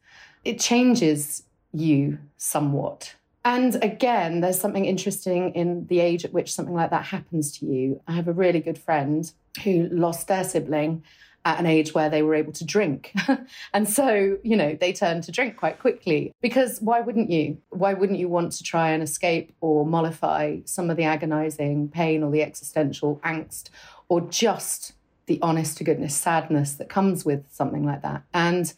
it 0.44 0.60
changes 0.60 1.44
you 1.74 2.18
somewhat. 2.38 3.16
And 3.46 3.82
again, 3.84 4.42
there's 4.42 4.60
something 4.60 4.86
interesting 4.86 5.54
in 5.54 5.88
the 5.88 6.00
age 6.00 6.26
at 6.26 6.34
which 6.34 6.54
something 6.54 6.76
like 6.76 6.90
that 6.90 7.06
happens 7.06 7.58
to 7.60 7.66
you. 7.66 8.02
I 8.08 8.14
have 8.14 8.28
a 8.28 8.34
really 8.34 8.60
good 8.60 8.78
friend 8.78 9.32
who 9.64 9.88
lost 9.92 10.28
their 10.28 10.44
sibling 10.44 11.04
at 11.46 11.60
an 11.60 11.66
age 11.66 11.94
where 11.94 12.10
they 12.10 12.22
were 12.22 12.36
able 12.36 12.52
to 12.54 12.66
drink. 12.66 13.14
and 13.74 13.90
so, 13.90 14.38
you 14.44 14.56
know, 14.56 14.78
they 14.80 14.94
turned 14.94 15.24
to 15.24 15.32
drink 15.32 15.58
quite 15.58 15.80
quickly 15.80 16.34
because 16.42 16.80
why 16.80 17.02
wouldn't 17.02 17.30
you? 17.30 17.58
Why 17.70 17.94
wouldn't 17.94 18.20
you 18.20 18.28
want 18.28 18.52
to 18.54 18.64
try 18.64 18.92
and 18.92 19.02
escape 19.02 19.54
or 19.62 19.86
mollify 19.86 20.60
some 20.66 20.90
of 20.90 20.98
the 20.98 21.04
agonizing 21.04 21.90
pain 21.90 22.24
or 22.24 22.32
the 22.32 22.44
existential 22.44 23.20
angst 23.24 23.70
or 24.10 24.22
just 24.22 24.94
the 25.28 25.40
honest 25.42 25.78
to 25.78 25.84
goodness 25.84 26.16
sadness 26.16 26.74
that 26.74 26.90
comes 26.90 27.26
with 27.26 27.46
something 27.50 27.86
like 27.86 28.02
that? 28.02 28.24
And 28.34 28.74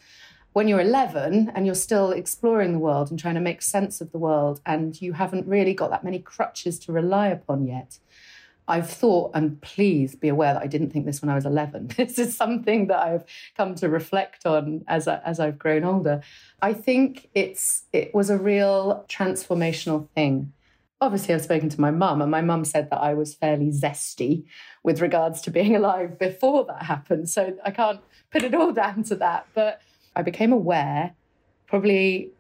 when 0.53 0.68
you're 0.68 0.82
11 0.82 1.53
and 1.55 1.66
you're 1.66 1.76
still 1.76 2.12
exploring 2.12 2.74
the 2.74 2.80
world 2.80 3.09
and 3.09 3.18
trying 3.18 3.36
to 3.36 3.41
make 3.41 3.62
sense 3.62 4.01
of 4.01 4.12
the 4.12 4.18
world 4.18 4.59
and 4.66 5.01
you 5.01 5.14
haven't 5.14 5.47
really 5.47 5.74
got 5.74 5.89
that 5.91 6.03
many 6.03 6.20
crutches 6.20 6.78
to 6.80 6.91
rely 6.91 7.28
upon 7.28 7.66
yet, 7.66 7.99
I've 8.72 8.89
thought, 8.89 9.32
and 9.34 9.61
please 9.61 10.15
be 10.15 10.30
aware 10.30 10.53
that 10.53 10.63
I 10.63 10.67
didn't 10.67 10.91
think 10.91 11.05
this 11.05 11.22
when 11.22 11.30
I 11.30 11.36
was 11.36 11.45
11. 11.45 11.89
This 11.97 12.17
is 12.17 12.38
something 12.38 12.88
that 12.88 12.99
I've 12.99 13.26
come 13.57 13.76
to 13.76 13.89
reflect 13.89 14.45
on 14.45 14.86
as, 14.88 15.09
I, 15.09 15.17
as 15.26 15.41
I've 15.41 15.59
grown 15.59 15.84
older. 15.84 16.22
I 16.61 16.72
think 16.74 17.30
it's 17.36 17.84
it 17.91 18.15
was 18.15 18.30
a 18.30 18.38
real 18.38 19.05
transformational 19.09 20.07
thing. 20.15 20.53
Obviously, 21.01 21.34
I've 21.34 21.41
spoken 21.41 21.67
to 21.67 21.82
my 21.82 21.91
mum, 21.91 22.22
and 22.22 22.32
my 22.32 22.41
mum 22.41 22.63
said 22.63 22.89
that 22.91 23.01
I 23.01 23.13
was 23.13 23.34
fairly 23.34 23.72
zesty 23.72 24.45
with 24.84 25.01
regards 25.01 25.41
to 25.41 25.51
being 25.51 25.76
alive 25.76 26.17
before 26.17 26.63
that 26.65 26.84
happened. 26.84 27.30
So 27.30 27.57
I 27.65 27.72
can't 27.72 27.99
put 28.32 28.43
it 28.43 28.55
all 28.55 28.72
down 28.84 29.03
to 29.03 29.15
that. 29.15 29.47
But 29.53 29.82
I 30.15 30.22
became 30.22 30.53
aware 30.53 31.13
probably 31.67 32.32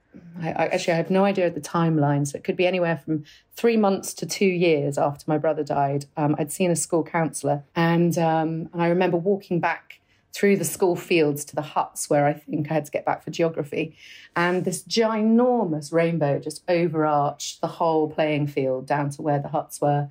I, 0.41 0.49
I, 0.49 0.65
actually 0.67 0.93
I 0.93 0.97
have 0.97 1.09
no 1.09 1.23
idea 1.23 1.47
of 1.47 1.55
the 1.55 1.61
timeline, 1.61 2.27
so 2.27 2.37
it 2.37 2.43
could 2.43 2.57
be 2.57 2.67
anywhere 2.67 2.97
from 2.97 3.23
three 3.55 3.77
months 3.77 4.13
to 4.15 4.25
two 4.25 4.45
years 4.45 4.97
after 4.97 5.23
my 5.27 5.37
brother 5.37 5.63
died. 5.63 6.05
Um, 6.17 6.35
I'd 6.37 6.51
seen 6.51 6.71
a 6.71 6.75
school 6.75 7.03
counsellor, 7.03 7.63
and 7.75 8.17
um, 8.17 8.69
and 8.73 8.81
I 8.81 8.87
remember 8.87 9.17
walking 9.17 9.59
back 9.59 9.99
through 10.33 10.55
the 10.55 10.65
school 10.65 10.95
fields 10.95 11.43
to 11.43 11.55
the 11.55 11.61
huts 11.61 12.09
where 12.09 12.25
I 12.25 12.33
think 12.33 12.71
I 12.71 12.73
had 12.73 12.85
to 12.85 12.91
get 12.91 13.05
back 13.05 13.23
for 13.23 13.31
geography, 13.31 13.95
and 14.35 14.65
this 14.65 14.83
ginormous 14.83 15.93
rainbow 15.93 16.39
just 16.39 16.63
overarched 16.67 17.61
the 17.61 17.67
whole 17.67 18.09
playing 18.09 18.47
field 18.47 18.87
down 18.87 19.09
to 19.11 19.21
where 19.21 19.39
the 19.39 19.49
huts 19.49 19.79
were, 19.79 20.09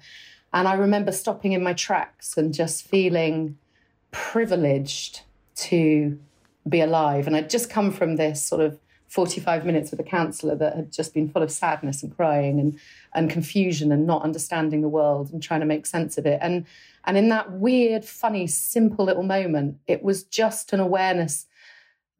and 0.52 0.68
I 0.68 0.74
remember 0.74 1.12
stopping 1.12 1.52
in 1.52 1.62
my 1.62 1.74
tracks 1.74 2.36
and 2.36 2.54
just 2.54 2.86
feeling 2.86 3.58
privileged 4.12 5.22
to 5.56 6.18
be 6.68 6.80
alive, 6.80 7.26
and 7.26 7.36
I'd 7.36 7.50
just 7.50 7.68
come 7.68 7.90
from 7.90 8.16
this 8.16 8.42
sort 8.42 8.62
of 8.62 8.78
45 9.10 9.66
minutes 9.66 9.90
with 9.90 9.98
a 9.98 10.04
counsellor 10.04 10.54
that 10.54 10.76
had 10.76 10.92
just 10.92 11.12
been 11.12 11.28
full 11.28 11.42
of 11.42 11.50
sadness 11.50 12.04
and 12.04 12.16
crying 12.16 12.60
and, 12.60 12.78
and 13.12 13.28
confusion 13.28 13.90
and 13.90 14.06
not 14.06 14.22
understanding 14.22 14.82
the 14.82 14.88
world 14.88 15.32
and 15.32 15.42
trying 15.42 15.58
to 15.60 15.66
make 15.66 15.84
sense 15.84 16.16
of 16.16 16.26
it. 16.26 16.38
And, 16.40 16.64
and 17.04 17.18
in 17.18 17.28
that 17.30 17.50
weird, 17.50 18.04
funny, 18.04 18.46
simple 18.46 19.04
little 19.04 19.24
moment, 19.24 19.78
it 19.88 20.04
was 20.04 20.22
just 20.22 20.72
an 20.72 20.78
awareness 20.78 21.46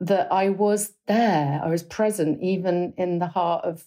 that 0.01 0.32
I 0.32 0.49
was 0.49 0.95
there. 1.07 1.61
I 1.62 1.68
was 1.68 1.84
present, 1.84 2.43
even 2.43 2.93
in 2.97 3.20
the 3.20 3.28
heart 3.28 3.64
of 3.64 3.84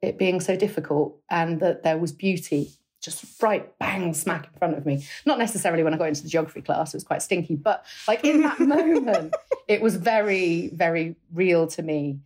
it 0.00 0.16
being 0.16 0.40
so 0.40 0.56
difficult, 0.56 1.20
and 1.28 1.60
that 1.60 1.82
there 1.82 1.98
was 1.98 2.12
beauty 2.12 2.70
just 3.02 3.40
right 3.42 3.78
bang 3.78 4.14
smack 4.14 4.48
in 4.50 4.58
front 4.58 4.78
of 4.78 4.86
me. 4.86 5.06
Not 5.26 5.38
necessarily 5.38 5.82
when 5.82 5.92
I 5.92 5.98
got 5.98 6.08
into 6.08 6.22
the 6.22 6.28
geography 6.28 6.62
class, 6.62 6.94
it 6.94 6.96
was 6.96 7.04
quite 7.04 7.22
stinky, 7.22 7.54
but 7.54 7.84
like 8.08 8.24
in 8.24 8.40
that 8.42 8.58
moment, 8.60 9.34
it 9.68 9.82
was 9.82 9.96
very, 9.96 10.68
very 10.68 11.16
real 11.32 11.66
to 11.68 11.82
me 11.82 12.20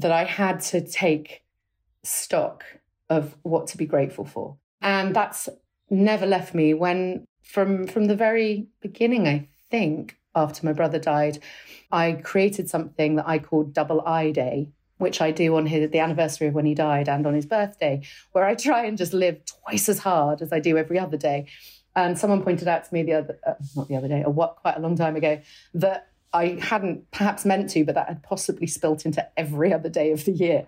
that 0.00 0.12
I 0.12 0.24
had 0.24 0.60
to 0.60 0.80
take 0.80 1.42
stock 2.02 2.64
of 3.08 3.36
what 3.42 3.66
to 3.68 3.76
be 3.76 3.86
grateful 3.86 4.24
for. 4.24 4.56
And 4.80 5.14
that's 5.14 5.48
never 5.90 6.26
left 6.26 6.54
me 6.54 6.74
when 6.74 7.26
from 7.42 7.86
from 7.86 8.06
the 8.06 8.14
very 8.16 8.68
beginning, 8.80 9.26
I 9.26 9.48
think, 9.70 10.16
after 10.34 10.64
my 10.64 10.72
brother 10.72 10.98
died, 10.98 11.38
I 11.90 12.12
created 12.12 12.68
something 12.68 13.16
that 13.16 13.28
I 13.28 13.38
called 13.38 13.74
Double 13.74 14.00
I 14.06 14.30
Day, 14.30 14.68
which 14.98 15.20
I 15.20 15.32
do 15.32 15.56
on 15.56 15.66
his, 15.66 15.90
the 15.90 15.98
anniversary 15.98 16.46
of 16.46 16.54
when 16.54 16.66
he 16.66 16.74
died 16.74 17.08
and 17.08 17.26
on 17.26 17.34
his 17.34 17.46
birthday, 17.46 18.02
where 18.32 18.44
I 18.44 18.54
try 18.54 18.86
and 18.86 18.96
just 18.96 19.12
live 19.12 19.40
twice 19.44 19.88
as 19.88 19.98
hard 19.98 20.40
as 20.42 20.52
I 20.52 20.60
do 20.60 20.78
every 20.78 20.98
other 20.98 21.16
day. 21.16 21.46
And 21.96 22.16
someone 22.16 22.42
pointed 22.42 22.68
out 22.68 22.84
to 22.84 22.94
me 22.94 23.02
the 23.02 23.14
other, 23.14 23.38
uh, 23.44 23.54
not 23.74 23.88
the 23.88 23.96
other 23.96 24.06
day, 24.06 24.22
or 24.24 24.32
what, 24.32 24.56
quite 24.56 24.76
a 24.76 24.80
long 24.80 24.96
time 24.96 25.16
ago, 25.16 25.40
that 25.74 26.09
I 26.32 26.58
hadn't 26.60 27.10
perhaps 27.10 27.44
meant 27.44 27.70
to, 27.70 27.84
but 27.84 27.94
that 27.94 28.08
had 28.08 28.22
possibly 28.22 28.66
spilt 28.66 29.04
into 29.04 29.26
every 29.36 29.72
other 29.72 29.88
day 29.88 30.12
of 30.12 30.24
the 30.24 30.32
year. 30.32 30.66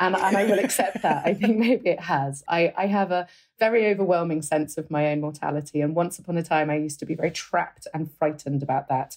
And, 0.00 0.14
and 0.14 0.36
I 0.36 0.44
will 0.44 0.58
accept 0.58 1.02
that. 1.02 1.26
I 1.26 1.34
think 1.34 1.58
maybe 1.58 1.90
it 1.90 2.00
has. 2.00 2.44
I, 2.46 2.72
I 2.76 2.86
have 2.86 3.10
a 3.10 3.26
very 3.58 3.88
overwhelming 3.88 4.42
sense 4.42 4.76
of 4.78 4.90
my 4.90 5.08
own 5.08 5.20
mortality. 5.20 5.80
And 5.80 5.94
once 5.94 6.18
upon 6.18 6.36
a 6.36 6.42
time, 6.42 6.70
I 6.70 6.76
used 6.76 7.00
to 7.00 7.06
be 7.06 7.14
very 7.14 7.30
trapped 7.30 7.86
and 7.92 8.10
frightened 8.12 8.62
about 8.62 8.88
that. 8.88 9.16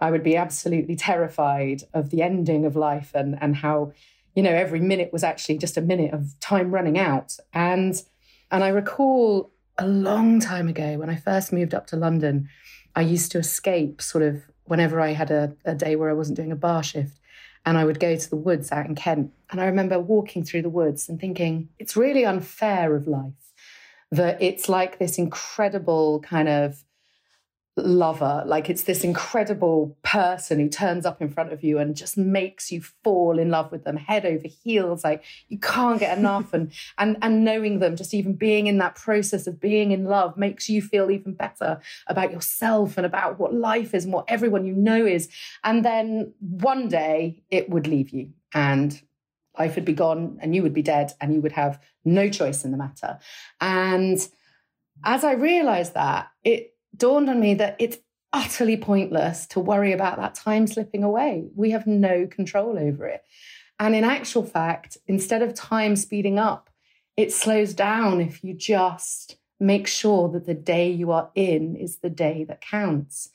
I 0.00 0.10
would 0.10 0.22
be 0.22 0.36
absolutely 0.36 0.96
terrified 0.96 1.84
of 1.94 2.10
the 2.10 2.22
ending 2.22 2.64
of 2.64 2.76
life 2.76 3.12
and, 3.14 3.38
and 3.40 3.56
how, 3.56 3.92
you 4.34 4.42
know, 4.42 4.50
every 4.50 4.80
minute 4.80 5.12
was 5.12 5.22
actually 5.24 5.58
just 5.58 5.76
a 5.76 5.80
minute 5.80 6.12
of 6.12 6.38
time 6.40 6.72
running 6.72 6.98
out. 6.98 7.36
And 7.52 8.02
and 8.50 8.62
I 8.62 8.68
recall 8.68 9.50
a 9.78 9.86
long 9.86 10.40
time 10.40 10.68
ago 10.68 10.98
when 10.98 11.10
I 11.10 11.16
first 11.16 11.52
moved 11.52 11.74
up 11.74 11.86
to 11.88 11.96
London, 11.96 12.48
I 12.94 13.02
used 13.02 13.32
to 13.32 13.38
escape 13.38 14.00
sort 14.00 14.22
of 14.22 14.44
whenever 14.66 15.00
I 15.00 15.12
had 15.12 15.30
a, 15.30 15.54
a 15.64 15.74
day 15.74 15.96
where 15.96 16.10
I 16.10 16.14
wasn't 16.14 16.36
doing 16.36 16.52
a 16.52 16.56
bar 16.56 16.82
shift. 16.82 17.18
And 17.64 17.76
I 17.76 17.84
would 17.84 17.98
go 17.98 18.14
to 18.14 18.30
the 18.30 18.36
woods 18.36 18.70
out 18.70 18.86
in 18.86 18.94
Kent. 18.94 19.32
And 19.50 19.60
I 19.60 19.66
remember 19.66 19.98
walking 19.98 20.44
through 20.44 20.62
the 20.62 20.68
woods 20.70 21.08
and 21.08 21.20
thinking, 21.20 21.68
it's 21.78 21.96
really 21.96 22.24
unfair 22.24 22.94
of 22.94 23.08
life 23.08 23.32
that 24.12 24.40
it's 24.40 24.68
like 24.68 24.98
this 24.98 25.18
incredible 25.18 26.20
kind 26.20 26.48
of 26.48 26.84
lover. 27.76 28.42
Like 28.46 28.70
it's 28.70 28.84
this 28.84 29.04
incredible 29.04 29.96
person 30.02 30.58
who 30.58 30.68
turns 30.68 31.04
up 31.04 31.20
in 31.20 31.28
front 31.28 31.52
of 31.52 31.62
you 31.62 31.78
and 31.78 31.94
just 31.94 32.16
makes 32.16 32.72
you 32.72 32.80
fall 33.04 33.38
in 33.38 33.50
love 33.50 33.70
with 33.70 33.84
them 33.84 33.98
head 33.98 34.24
over 34.24 34.48
heels. 34.48 35.04
Like 35.04 35.22
you 35.48 35.58
can't 35.58 36.00
get 36.00 36.16
enough. 36.16 36.54
and 36.54 36.72
and 36.98 37.18
and 37.20 37.44
knowing 37.44 37.78
them, 37.78 37.96
just 37.96 38.14
even 38.14 38.32
being 38.32 38.66
in 38.66 38.78
that 38.78 38.94
process 38.94 39.46
of 39.46 39.60
being 39.60 39.92
in 39.92 40.04
love 40.04 40.36
makes 40.36 40.68
you 40.68 40.80
feel 40.80 41.10
even 41.10 41.34
better 41.34 41.80
about 42.06 42.32
yourself 42.32 42.96
and 42.96 43.04
about 43.04 43.38
what 43.38 43.52
life 43.52 43.94
is 43.94 44.04
and 44.04 44.12
what 44.12 44.24
everyone 44.28 44.64
you 44.64 44.74
know 44.74 45.04
is. 45.04 45.28
And 45.62 45.84
then 45.84 46.32
one 46.40 46.88
day 46.88 47.42
it 47.50 47.68
would 47.68 47.86
leave 47.86 48.10
you 48.10 48.30
and 48.54 49.00
life 49.58 49.74
would 49.74 49.84
be 49.84 49.92
gone 49.92 50.38
and 50.40 50.54
you 50.54 50.62
would 50.62 50.74
be 50.74 50.82
dead 50.82 51.12
and 51.20 51.34
you 51.34 51.40
would 51.40 51.52
have 51.52 51.80
no 52.04 52.30
choice 52.30 52.64
in 52.64 52.70
the 52.70 52.78
matter. 52.78 53.18
And 53.60 54.18
as 55.04 55.24
I 55.24 55.32
realized 55.32 55.94
that, 55.94 56.28
it 56.42 56.75
dawned 56.96 57.28
on 57.28 57.40
me 57.40 57.54
that 57.54 57.76
it's 57.78 57.98
utterly 58.32 58.76
pointless 58.76 59.46
to 59.46 59.60
worry 59.60 59.92
about 59.92 60.18
that 60.18 60.34
time 60.34 60.66
slipping 60.66 61.02
away. 61.02 61.48
We 61.54 61.70
have 61.70 61.86
no 61.86 62.26
control 62.26 62.78
over 62.78 63.06
it. 63.06 63.22
And 63.78 63.94
in 63.94 64.04
actual 64.04 64.44
fact, 64.44 64.96
instead 65.06 65.42
of 65.42 65.54
time 65.54 65.96
speeding 65.96 66.38
up, 66.38 66.70
it 67.16 67.32
slows 67.32 67.74
down 67.74 68.20
if 68.20 68.42
you 68.44 68.54
just 68.54 69.38
make 69.58 69.86
sure 69.86 70.28
that 70.30 70.46
the 70.46 70.54
day 70.54 70.90
you 70.90 71.12
are 71.12 71.30
in 71.34 71.76
is 71.76 71.98
the 71.98 72.10
day 72.10 72.44
that 72.44 72.60
counts 72.60 73.30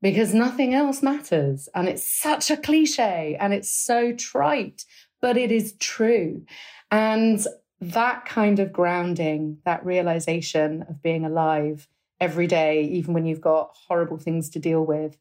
because 0.00 0.34
nothing 0.34 0.74
else 0.74 1.02
matters. 1.02 1.68
And 1.74 1.88
it's 1.88 2.06
such 2.06 2.50
a 2.50 2.56
cliche 2.56 3.36
and 3.40 3.52
it's 3.54 3.70
so 3.70 4.12
trite, 4.12 4.84
but 5.20 5.36
it 5.36 5.50
is 5.50 5.74
true. 5.80 6.44
And 6.90 7.44
that 7.80 8.24
kind 8.26 8.58
of 8.58 8.72
grounding, 8.72 9.58
that 9.64 9.84
realization 9.84 10.84
of 10.88 11.02
being 11.02 11.24
alive 11.24 11.88
every 12.24 12.46
day, 12.46 12.82
even 12.84 13.12
when 13.12 13.26
you've 13.26 13.48
got 13.52 13.74
horrible 13.86 14.16
things 14.16 14.48
to 14.48 14.58
deal 14.58 14.82
with, 14.82 15.18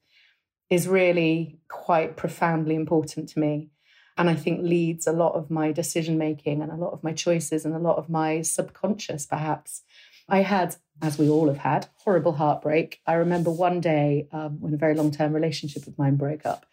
is 0.70 0.88
really 0.88 1.60
quite 1.68 2.16
profoundly 2.16 2.76
important 2.76 3.28
to 3.28 3.39
me. 3.39 3.70
And 4.18 4.30
I 4.30 4.36
think 4.36 4.62
leads 4.62 5.06
a 5.06 5.12
lot 5.12 5.34
of 5.34 5.51
my 5.51 5.74
decision 5.74 6.18
making 6.18 6.62
and 6.62 6.72
a 6.72 6.78
lot 6.78 6.93
of 6.93 7.04
my 7.04 7.12
choices 7.12 7.66
and 7.66 7.76
a 7.76 7.86
lot 7.89 7.97
of 7.97 8.10
my 8.10 8.41
subconscious, 8.41 9.26
perhaps. 9.26 9.82
I 10.30 10.43
had, 10.43 10.78
as 11.01 11.18
we 11.18 11.28
all 11.28 11.49
have 11.49 11.58
had, 11.58 11.88
horrible 11.95 12.34
heartbreak. 12.34 13.01
I 13.06 13.16
remember 13.16 13.51
one 13.51 13.82
day 13.82 14.30
um, 14.32 14.62
when 14.62 14.74
a 14.74 14.78
very 14.78 14.95
long 14.95 15.12
term 15.12 15.34
relationship 15.34 15.86
of 15.88 15.97
mine 15.97 16.16
broke 16.16 16.45
up. 16.45 16.66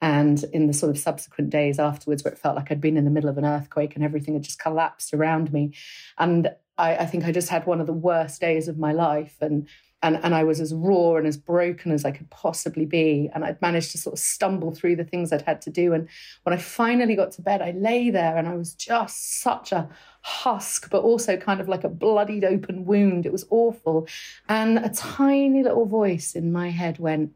And 0.00 0.42
in 0.52 0.66
the 0.66 0.72
sort 0.72 0.90
of 0.90 0.98
subsequent 0.98 1.50
days 1.50 1.78
afterwards, 1.78 2.24
where 2.24 2.32
it 2.32 2.38
felt 2.38 2.56
like 2.56 2.70
I'd 2.70 2.80
been 2.80 2.96
in 2.96 3.04
the 3.04 3.10
middle 3.10 3.30
of 3.30 3.38
an 3.38 3.44
earthquake 3.44 3.94
and 3.94 4.04
everything 4.04 4.34
had 4.34 4.44
just 4.44 4.58
collapsed 4.58 5.12
around 5.12 5.52
me. 5.52 5.74
And 6.18 6.54
I, 6.76 6.96
I 6.96 7.06
think 7.06 7.24
I 7.24 7.32
just 7.32 7.48
had 7.48 7.66
one 7.66 7.80
of 7.80 7.86
the 7.86 7.92
worst 7.92 8.40
days 8.40 8.68
of 8.68 8.78
my 8.78 8.92
life. 8.92 9.36
And 9.40 9.68
and, 10.04 10.20
and 10.22 10.34
I 10.34 10.44
was 10.44 10.60
as 10.60 10.74
raw 10.74 11.16
and 11.16 11.26
as 11.26 11.38
broken 11.38 11.90
as 11.90 12.04
I 12.04 12.10
could 12.10 12.28
possibly 12.28 12.84
be. 12.84 13.30
And 13.34 13.42
I'd 13.42 13.62
managed 13.62 13.92
to 13.92 13.98
sort 13.98 14.12
of 14.12 14.18
stumble 14.18 14.70
through 14.70 14.96
the 14.96 15.04
things 15.04 15.32
I'd 15.32 15.40
had 15.40 15.62
to 15.62 15.70
do. 15.70 15.94
And 15.94 16.10
when 16.42 16.52
I 16.52 16.58
finally 16.58 17.16
got 17.16 17.32
to 17.32 17.42
bed, 17.42 17.62
I 17.62 17.70
lay 17.70 18.10
there 18.10 18.36
and 18.36 18.46
I 18.46 18.54
was 18.54 18.74
just 18.74 19.40
such 19.40 19.72
a 19.72 19.88
husk, 20.20 20.90
but 20.90 21.02
also 21.02 21.38
kind 21.38 21.58
of 21.58 21.70
like 21.70 21.84
a 21.84 21.88
bloodied 21.88 22.44
open 22.44 22.84
wound. 22.84 23.24
It 23.24 23.32
was 23.32 23.46
awful. 23.48 24.06
And 24.46 24.76
a 24.76 24.90
tiny 24.90 25.62
little 25.62 25.86
voice 25.86 26.34
in 26.34 26.52
my 26.52 26.68
head 26.68 26.98
went, 26.98 27.32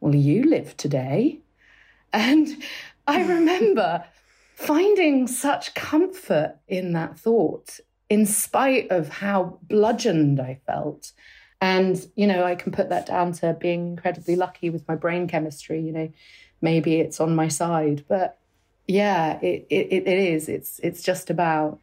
Well, 0.00 0.14
you 0.14 0.44
live 0.44 0.78
today. 0.78 1.40
And 2.14 2.48
I 3.06 3.22
remember 3.22 4.06
finding 4.54 5.26
such 5.26 5.74
comfort 5.74 6.56
in 6.66 6.94
that 6.94 7.18
thought, 7.18 7.78
in 8.10 8.26
spite 8.26 8.90
of 8.90 9.08
how 9.08 9.58
bludgeoned 9.62 10.40
I 10.40 10.60
felt. 10.66 11.12
And, 11.60 12.04
you 12.16 12.26
know, 12.26 12.44
I 12.44 12.56
can 12.56 12.72
put 12.72 12.88
that 12.88 13.06
down 13.06 13.32
to 13.34 13.54
being 13.54 13.86
incredibly 13.88 14.34
lucky 14.34 14.68
with 14.68 14.86
my 14.88 14.96
brain 14.96 15.28
chemistry. 15.28 15.80
You 15.80 15.92
know, 15.92 16.12
maybe 16.60 16.96
it's 16.96 17.20
on 17.20 17.34
my 17.34 17.48
side. 17.48 18.04
But 18.08 18.36
yeah, 18.88 19.38
it, 19.40 19.66
it, 19.70 19.92
it 19.92 20.08
is. 20.08 20.48
It's, 20.48 20.80
it's 20.80 21.02
just 21.02 21.30
about 21.30 21.78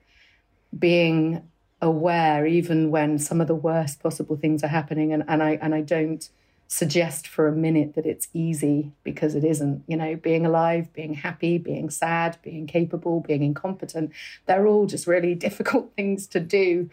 being 0.77 1.47
aware, 1.81 2.45
even 2.45 2.91
when 2.91 3.19
some 3.19 3.39
of 3.39 3.47
the 3.47 3.55
worst 3.55 4.03
possible 4.03 4.35
things 4.35 4.63
are 4.63 4.67
happening. 4.67 5.13
And, 5.13 5.23
and, 5.27 5.41
I, 5.41 5.57
and 5.61 5.73
I 5.73 5.81
don't 5.81 6.27
suggest 6.67 7.27
for 7.27 7.47
a 7.47 7.55
minute 7.55 7.95
that 7.95 8.05
it's 8.05 8.27
easy 8.33 8.91
because 9.03 9.35
it 9.35 9.43
isn't. 9.43 9.83
You 9.87 9.97
know, 9.97 10.15
being 10.15 10.45
alive, 10.45 10.91
being 10.93 11.13
happy, 11.13 11.57
being 11.57 11.89
sad, 11.89 12.37
being 12.41 12.67
capable, 12.67 13.21
being 13.21 13.43
incompetent, 13.43 14.11
they're 14.45 14.67
all 14.67 14.85
just 14.85 15.07
really 15.07 15.35
difficult 15.47 15.93
things 15.95 16.27
to 16.27 16.39
do 16.39 16.89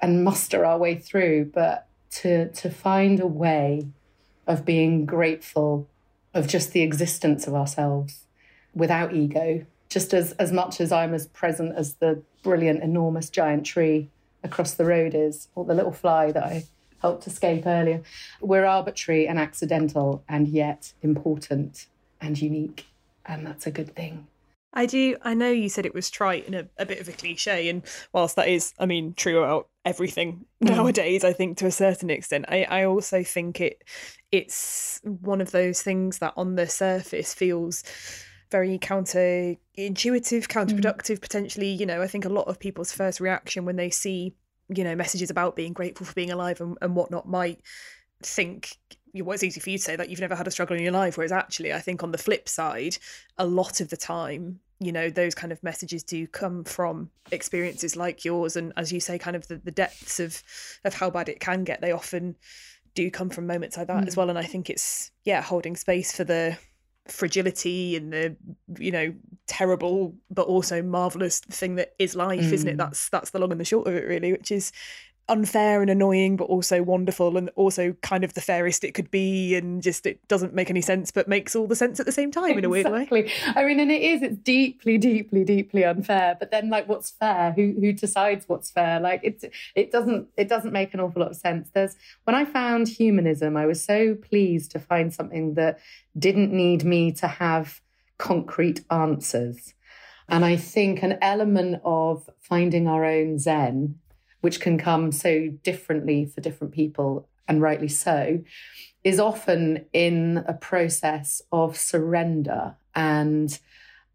and 0.00 0.24
muster 0.24 0.64
our 0.64 0.78
way 0.78 0.96
through. 0.96 1.50
But 1.52 1.86
to 2.10 2.48
to 2.50 2.70
find 2.70 3.20
a 3.20 3.26
way 3.26 3.86
of 4.46 4.64
being 4.64 5.06
grateful 5.06 5.88
of 6.34 6.48
just 6.48 6.72
the 6.72 6.82
existence 6.82 7.46
of 7.46 7.54
ourselves 7.54 8.26
without 8.74 9.14
ego 9.14 9.64
just 9.88 10.12
as 10.12 10.32
as 10.32 10.52
much 10.52 10.80
as 10.80 10.90
i'm 10.92 11.14
as 11.14 11.26
present 11.28 11.74
as 11.76 11.94
the 11.94 12.22
brilliant 12.42 12.82
enormous 12.82 13.30
giant 13.30 13.64
tree 13.64 14.08
across 14.42 14.74
the 14.74 14.84
road 14.84 15.14
is 15.14 15.48
or 15.54 15.64
the 15.64 15.74
little 15.74 15.92
fly 15.92 16.32
that 16.32 16.44
i 16.44 16.64
helped 17.00 17.26
escape 17.26 17.66
earlier 17.66 18.02
we're 18.40 18.64
arbitrary 18.64 19.26
and 19.26 19.38
accidental 19.38 20.22
and 20.28 20.48
yet 20.48 20.92
important 21.02 21.86
and 22.20 22.40
unique 22.40 22.86
and 23.26 23.46
that's 23.46 23.66
a 23.66 23.70
good 23.70 23.94
thing 23.94 24.26
I 24.72 24.86
do. 24.86 25.16
I 25.22 25.34
know 25.34 25.50
you 25.50 25.68
said 25.68 25.84
it 25.84 25.94
was 25.94 26.10
trite 26.10 26.46
and 26.46 26.54
a, 26.54 26.68
a 26.78 26.86
bit 26.86 27.00
of 27.00 27.08
a 27.08 27.12
cliche, 27.12 27.68
and 27.68 27.82
whilst 28.12 28.36
that 28.36 28.48
is, 28.48 28.72
I 28.78 28.86
mean, 28.86 29.14
true 29.14 29.42
about 29.42 29.68
everything 29.84 30.44
mm. 30.62 30.70
nowadays, 30.70 31.24
I 31.24 31.32
think 31.32 31.58
to 31.58 31.66
a 31.66 31.72
certain 31.72 32.10
extent, 32.10 32.44
I, 32.48 32.64
I 32.64 32.84
also 32.84 33.22
think 33.24 33.60
it 33.60 33.82
it's 34.30 35.00
one 35.02 35.40
of 35.40 35.50
those 35.50 35.82
things 35.82 36.18
that 36.18 36.34
on 36.36 36.54
the 36.54 36.68
surface 36.68 37.34
feels 37.34 37.82
very 38.50 38.78
counterintuitive, 38.78 39.58
counterproductive, 39.76 41.16
mm. 41.16 41.20
potentially. 41.20 41.70
You 41.70 41.86
know, 41.86 42.00
I 42.00 42.06
think 42.06 42.24
a 42.24 42.30
lot 42.30 42.46
of 42.46 42.60
people's 42.60 42.92
first 42.92 43.18
reaction 43.20 43.64
when 43.64 43.76
they 43.76 43.90
see, 43.90 44.34
you 44.74 44.84
know, 44.84 44.94
messages 44.94 45.30
about 45.30 45.56
being 45.56 45.72
grateful 45.72 46.06
for 46.06 46.14
being 46.14 46.30
alive 46.30 46.60
and, 46.60 46.76
and 46.80 46.94
whatnot 46.94 47.28
might 47.28 47.60
think 48.22 48.76
well, 49.14 49.32
it's 49.32 49.42
easy 49.42 49.60
for 49.60 49.70
you 49.70 49.78
to 49.78 49.82
say 49.82 49.96
that 49.96 50.08
you've 50.08 50.20
never 50.20 50.36
had 50.36 50.46
a 50.46 50.50
struggle 50.50 50.76
in 50.76 50.82
your 50.82 50.92
life, 50.92 51.16
whereas 51.16 51.32
actually, 51.32 51.72
I 51.72 51.80
think 51.80 52.02
on 52.02 52.12
the 52.12 52.18
flip 52.18 52.48
side, 52.48 52.96
a 53.38 53.46
lot 53.46 53.80
of 53.80 53.90
the 53.90 53.96
time, 53.96 54.60
you 54.78 54.92
know, 54.92 55.10
those 55.10 55.34
kind 55.34 55.52
of 55.52 55.62
messages 55.62 56.02
do 56.02 56.26
come 56.26 56.64
from 56.64 57.10
experiences 57.32 57.96
like 57.96 58.24
yours, 58.24 58.56
and 58.56 58.72
as 58.76 58.92
you 58.92 59.00
say, 59.00 59.18
kind 59.18 59.36
of 59.36 59.48
the, 59.48 59.56
the 59.56 59.70
depths 59.70 60.20
of 60.20 60.42
of 60.84 60.94
how 60.94 61.10
bad 61.10 61.28
it 61.28 61.40
can 61.40 61.64
get. 61.64 61.80
They 61.80 61.92
often 61.92 62.36
do 62.94 63.10
come 63.10 63.30
from 63.30 63.46
moments 63.46 63.76
like 63.76 63.88
that 63.88 64.04
mm. 64.04 64.06
as 64.06 64.16
well, 64.16 64.30
and 64.30 64.38
I 64.38 64.44
think 64.44 64.70
it's 64.70 65.10
yeah, 65.24 65.42
holding 65.42 65.76
space 65.76 66.16
for 66.16 66.24
the 66.24 66.56
fragility 67.08 67.96
and 67.96 68.12
the 68.12 68.36
you 68.78 68.90
know 68.90 69.12
terrible 69.46 70.14
but 70.30 70.46
also 70.46 70.82
marvelous 70.82 71.40
thing 71.40 71.74
that 71.74 71.92
is 71.98 72.14
life 72.14 72.40
mm. 72.40 72.52
isn't 72.52 72.68
it 72.68 72.74
mm. 72.74 72.78
that's 72.78 73.08
that's 73.08 73.30
the 73.30 73.38
long 73.38 73.50
and 73.50 73.60
the 73.60 73.64
short 73.64 73.86
of 73.86 73.94
it 73.94 74.06
really 74.06 74.32
which 74.32 74.50
is 74.50 74.70
unfair 75.30 75.80
and 75.80 75.90
annoying, 75.90 76.36
but 76.36 76.44
also 76.44 76.82
wonderful 76.82 77.36
and 77.36 77.50
also 77.56 77.94
kind 78.02 78.24
of 78.24 78.34
the 78.34 78.40
fairest 78.40 78.84
it 78.84 78.92
could 78.92 79.10
be. 79.10 79.54
And 79.54 79.82
just 79.82 80.04
it 80.04 80.26
doesn't 80.28 80.52
make 80.52 80.68
any 80.68 80.80
sense, 80.80 81.10
but 81.10 81.28
makes 81.28 81.56
all 81.56 81.66
the 81.66 81.76
sense 81.76 82.00
at 82.00 82.06
the 82.06 82.12
same 82.12 82.30
time 82.30 82.58
in 82.58 82.64
a 82.64 82.68
weird 82.68 82.90
way. 82.90 83.08
I 83.46 83.64
mean, 83.64 83.80
and 83.80 83.90
it 83.90 84.02
is, 84.02 84.22
it's 84.22 84.36
deeply, 84.36 84.98
deeply, 84.98 85.44
deeply 85.44 85.84
unfair. 85.84 86.36
But 86.38 86.50
then 86.50 86.68
like 86.68 86.88
what's 86.88 87.10
fair? 87.10 87.52
Who 87.52 87.74
who 87.80 87.92
decides 87.92 88.48
what's 88.48 88.70
fair? 88.70 89.00
Like 89.00 89.20
it 89.22 89.44
it 89.74 89.90
doesn't 89.90 90.28
it 90.36 90.48
doesn't 90.48 90.72
make 90.72 90.92
an 90.92 91.00
awful 91.00 91.22
lot 91.22 91.30
of 91.30 91.36
sense. 91.36 91.70
There's 91.72 91.96
when 92.24 92.34
I 92.34 92.44
found 92.44 92.88
humanism, 92.88 93.56
I 93.56 93.66
was 93.66 93.82
so 93.82 94.14
pleased 94.16 94.72
to 94.72 94.78
find 94.78 95.14
something 95.14 95.54
that 95.54 95.78
didn't 96.18 96.52
need 96.52 96.84
me 96.84 97.12
to 97.12 97.28
have 97.28 97.80
concrete 98.18 98.82
answers. 98.90 99.74
And 100.28 100.44
I 100.44 100.56
think 100.56 101.02
an 101.02 101.18
element 101.20 101.80
of 101.84 102.30
finding 102.40 102.86
our 102.86 103.04
own 103.04 103.38
Zen 103.38 103.98
which 104.40 104.60
can 104.60 104.78
come 104.78 105.12
so 105.12 105.48
differently 105.62 106.24
for 106.24 106.40
different 106.40 106.72
people, 106.72 107.28
and 107.46 107.60
rightly 107.60 107.88
so, 107.88 108.42
is 109.02 109.18
often 109.18 109.84
in 109.92 110.44
a 110.46 110.54
process 110.54 111.42
of 111.52 111.76
surrender 111.76 112.74
and 112.94 113.58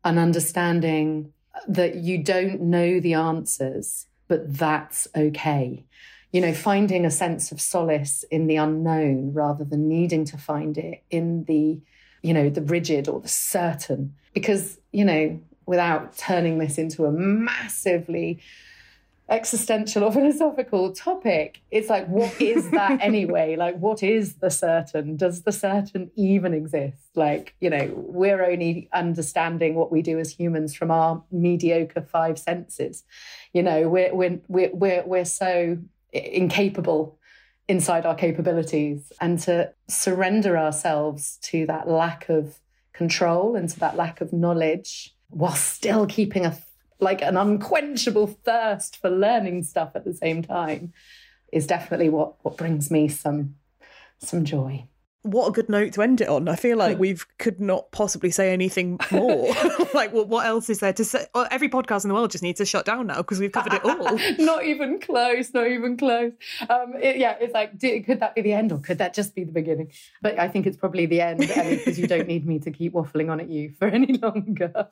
an 0.03 0.17
understanding 0.17 1.33
that 1.67 1.95
you 1.95 2.17
don't 2.17 2.61
know 2.61 2.99
the 2.99 3.13
answers, 3.13 4.07
but 4.27 4.57
that's 4.57 5.07
okay. 5.15 5.83
You 6.31 6.41
know, 6.41 6.53
finding 6.53 7.05
a 7.05 7.11
sense 7.11 7.51
of 7.51 7.61
solace 7.61 8.23
in 8.29 8.47
the 8.47 8.57
unknown 8.57 9.33
rather 9.33 9.63
than 9.63 9.87
needing 9.87 10.25
to 10.25 10.37
find 10.37 10.77
it 10.77 11.03
in 11.09 11.45
the, 11.45 11.79
you 12.21 12.33
know, 12.33 12.49
the 12.49 12.61
rigid 12.61 13.07
or 13.07 13.21
the 13.21 13.29
certain. 13.29 14.15
Because, 14.33 14.77
you 14.91 15.05
know, 15.05 15.39
without 15.65 16.17
turning 16.17 16.57
this 16.59 16.77
into 16.77 17.05
a 17.05 17.11
massively 17.11 18.39
existential 19.27 20.03
or 20.03 20.11
philosophical 20.19 20.91
topic 20.91 21.61
it's 21.71 21.89
like 21.89 22.07
what 22.07 22.39
is 22.39 22.69
that 22.71 23.01
anyway? 23.01 23.55
Like 23.55 23.77
what 23.77 24.03
is 24.03 24.35
the 24.35 24.49
certain? 24.49 25.17
Does 25.17 25.41
the 25.41 25.51
certain 25.51 26.11
even 26.15 26.53
exist? 26.53 27.09
Like 27.15 27.55
you 27.59 27.69
know 27.69 27.91
we're 27.95 28.43
only 28.43 28.89
understanding 28.93 29.75
what 29.75 29.91
we 29.91 30.01
do 30.01 30.19
as 30.19 30.31
humans 30.31 30.75
from 30.75 30.91
our 30.91 31.23
mediocre 31.31 32.01
five 32.01 32.37
senses. 32.37 33.03
You 33.53 33.63
know 33.63 33.89
we're 33.89 34.13
we're 34.13 34.39
we're 34.47 34.71
we're, 34.73 35.03
we're 35.05 35.25
so 35.25 35.77
incapable 36.13 37.17
inside 37.67 38.05
our 38.05 38.15
capabilities. 38.15 39.11
And 39.19 39.39
to 39.39 39.71
surrender 39.87 40.57
ourselves 40.57 41.37
to 41.43 41.65
that 41.67 41.87
lack 41.87 42.29
of 42.29 42.59
control 42.93 43.55
and 43.55 43.69
to 43.69 43.79
that 43.79 43.97
lack 43.97 44.21
of 44.21 44.31
knowledge 44.31 45.13
while 45.29 45.55
still 45.55 46.05
keeping 46.05 46.45
a 46.45 46.57
like 46.99 47.21
an 47.21 47.37
unquenchable 47.37 48.27
thirst 48.27 48.97
for 48.97 49.09
learning 49.09 49.63
stuff 49.63 49.91
at 49.95 50.05
the 50.05 50.13
same 50.13 50.41
time 50.41 50.93
is 51.51 51.67
definitely 51.67 52.09
what 52.09 52.35
what 52.43 52.57
brings 52.57 52.89
me 52.91 53.07
some 53.07 53.55
some 54.19 54.45
joy. 54.45 54.87
what 55.23 55.47
a 55.47 55.51
good 55.51 55.69
note 55.69 55.93
to 55.93 56.03
end 56.03 56.21
it 56.21 56.29
on. 56.29 56.47
I 56.47 56.55
feel 56.55 56.77
like 56.77 56.99
we 56.99 57.17
could 57.39 57.59
not 57.59 57.91
possibly 57.91 58.29
say 58.29 58.53
anything 58.53 58.99
more. 59.11 59.53
like, 59.93 60.13
well, 60.13 60.25
what 60.25 60.45
else 60.45 60.69
is 60.69 60.79
there 60.79 60.93
to 60.93 61.03
say? 61.03 61.25
Well, 61.33 61.47
every 61.49 61.67
podcast 61.67 62.03
in 62.03 62.09
the 62.09 62.13
world 62.13 62.29
just 62.29 62.43
needs 62.43 62.59
to 62.59 62.65
shut 62.65 62.85
down 62.85 63.07
now 63.07 63.17
because 63.17 63.39
we've 63.39 63.51
covered 63.51 63.73
it 63.73 63.83
all. 63.85 64.17
not 64.37 64.65
even 64.65 64.99
close, 64.99 65.51
not 65.53 65.67
even 65.67 65.97
close. 65.97 66.33
Um, 66.69 66.93
it, 67.01 67.17
yeah, 67.17 67.37
it's 67.41 67.53
like, 67.53 67.79
could 67.79 68.19
that 68.19 68.35
be 68.35 68.41
the 68.41 68.53
end 68.53 68.71
or 68.71 68.77
could 68.77 68.99
that 68.99 69.15
just 69.15 69.33
be 69.33 69.43
the 69.43 69.51
beginning? 69.51 69.91
But 70.21 70.37
I 70.37 70.47
think 70.47 70.67
it's 70.67 70.77
probably 70.77 71.07
the 71.07 71.21
end 71.21 71.39
because 71.39 71.97
you 71.97 72.07
don't 72.07 72.27
need 72.27 72.45
me 72.45 72.59
to 72.59 72.71
keep 72.71 72.93
waffling 72.93 73.31
on 73.31 73.39
at 73.39 73.49
you 73.49 73.73
for 73.79 73.87
any 73.87 74.13
longer. 74.17 74.87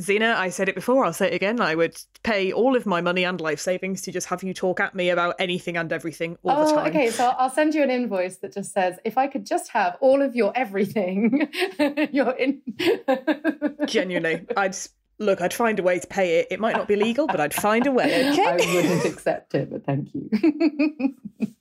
Zena, 0.00 0.34
I 0.36 0.48
said 0.48 0.68
it 0.68 0.74
before, 0.74 1.04
I'll 1.04 1.12
say 1.12 1.28
it 1.28 1.34
again. 1.34 1.60
I 1.60 1.74
would 1.74 1.96
pay 2.22 2.52
all 2.52 2.74
of 2.74 2.84
my 2.84 3.00
money 3.00 3.24
and 3.24 3.40
life 3.40 3.60
savings 3.60 4.02
to 4.02 4.12
just 4.12 4.26
have 4.28 4.42
you 4.42 4.52
talk 4.52 4.80
at 4.80 4.94
me 4.94 5.10
about 5.10 5.36
anything 5.38 5.76
and 5.76 5.92
everything 5.92 6.36
all 6.42 6.56
oh, 6.56 6.66
the 6.66 6.74
time. 6.74 6.86
Okay, 6.88 7.10
so 7.10 7.28
I'll 7.38 7.50
send 7.50 7.74
you 7.74 7.82
an 7.82 7.90
invoice 7.90 8.38
that 8.38 8.52
just 8.52 8.72
says, 8.72 8.98
if 9.04 9.16
I 9.16 9.28
could 9.28 9.46
just 9.46 9.70
have 9.70 9.96
all 10.00 10.20
of 10.20 10.34
your 10.34 10.52
everything, 10.56 11.48
you're 12.12 12.32
in. 12.32 12.60
Genuinely, 13.86 14.46
I'd 14.56 14.76
look, 15.18 15.40
I'd 15.40 15.54
find 15.54 15.78
a 15.78 15.82
way 15.82 15.98
to 15.98 16.06
pay 16.06 16.40
it. 16.40 16.48
It 16.50 16.60
might 16.60 16.76
not 16.76 16.88
be 16.88 16.96
legal, 16.96 17.26
but 17.26 17.40
I'd 17.40 17.54
find 17.54 17.86
a 17.86 17.92
way. 17.92 18.04
Okay? 18.34 18.42
I 18.42 18.74
wouldn't 18.74 19.04
accept 19.04 19.54
it, 19.54 19.70
but 19.70 19.84
thank 19.84 20.08
you. 20.12 20.28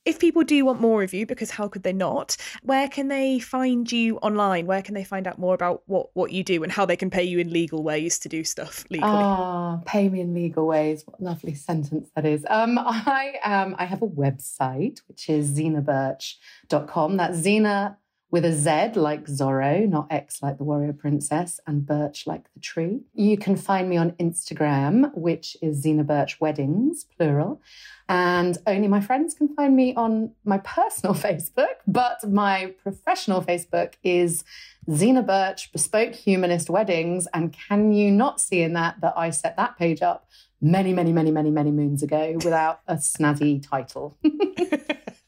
if 0.05 0.19
people 0.19 0.43
do 0.43 0.65
want 0.65 0.81
more 0.81 1.03
of 1.03 1.13
you, 1.13 1.25
because 1.25 1.51
how 1.51 1.67
could 1.67 1.83
they 1.83 1.93
not? 1.93 2.35
Where 2.63 2.87
can 2.87 3.09
they 3.09 3.39
find 3.39 3.91
you 3.91 4.17
online? 4.17 4.65
Where 4.65 4.81
can 4.81 4.95
they 4.95 5.03
find 5.03 5.27
out 5.27 5.37
more 5.37 5.53
about 5.53 5.83
what 5.85 6.09
what 6.13 6.31
you 6.31 6.43
do 6.43 6.63
and 6.63 6.71
how 6.71 6.85
they 6.85 6.95
can 6.95 7.09
pay 7.09 7.23
you 7.23 7.39
in 7.39 7.51
legal 7.51 7.83
ways 7.83 8.17
to 8.19 8.29
do 8.29 8.43
stuff 8.43 8.85
legally? 8.89 9.11
Ah, 9.11 9.77
oh, 9.79 9.83
pay 9.85 10.09
me 10.09 10.21
in 10.21 10.33
legal 10.33 10.65
ways. 10.65 11.03
What 11.05 11.19
a 11.19 11.23
lovely 11.23 11.53
sentence 11.53 12.09
that 12.15 12.25
is. 12.25 12.45
Um, 12.49 12.79
I 12.79 13.35
um, 13.43 13.75
I 13.77 13.85
have 13.85 14.01
a 14.01 14.07
website 14.07 14.99
which 15.07 15.29
is 15.29 15.51
zenabirch.com. 15.51 17.17
That's 17.17 17.37
Zena 17.37 17.97
with 18.33 18.45
a 18.45 18.51
Z 18.51 18.99
like 18.99 19.27
Zorro, 19.27 19.87
not 19.87 20.07
X 20.09 20.41
like 20.41 20.57
the 20.57 20.63
warrior 20.63 20.91
princess, 20.91 21.59
and 21.67 21.85
Birch 21.85 22.25
like 22.25 22.51
the 22.55 22.59
tree. 22.59 23.01
You 23.13 23.37
can 23.37 23.55
find 23.55 23.87
me 23.87 23.95
on 23.95 24.13
Instagram, 24.13 25.15
which 25.15 25.55
is 25.61 25.77
Zena 25.77 26.03
Birch 26.03 26.41
Weddings, 26.41 27.05
plural. 27.15 27.61
And 28.09 28.57
only 28.65 28.87
my 28.87 29.01
friends 29.01 29.35
can 29.35 29.53
find 29.53 29.75
me 29.75 29.93
on 29.93 30.31
my 30.45 30.57
personal 30.57 31.13
Facebook, 31.27 31.75
but 31.85 32.27
my 32.27 32.73
professional 32.81 33.43
Facebook 33.43 33.93
is 34.03 34.43
Zena 34.91 35.21
Birch 35.21 35.71
Bespoke 35.71 36.15
Humanist 36.15 36.71
Weddings. 36.71 37.27
And 37.35 37.53
can 37.53 37.93
you 37.93 38.09
not 38.09 38.41
see 38.41 38.63
in 38.63 38.73
that 38.73 38.99
that 39.01 39.13
I 39.15 39.29
set 39.29 39.57
that 39.57 39.77
page 39.77 40.01
up 40.01 40.27
many, 40.59 40.91
many, 40.91 41.13
many, 41.13 41.29
many, 41.29 41.51
many 41.51 41.69
moons 41.69 42.01
ago 42.01 42.33
without 42.37 42.79
a 42.87 42.95
snazzy 42.95 43.61
title? 43.61 44.17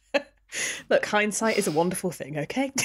Look, 0.90 1.06
hindsight 1.06 1.58
is 1.58 1.68
a 1.68 1.72
wonderful 1.72 2.12
thing, 2.12 2.38
okay? 2.40 2.72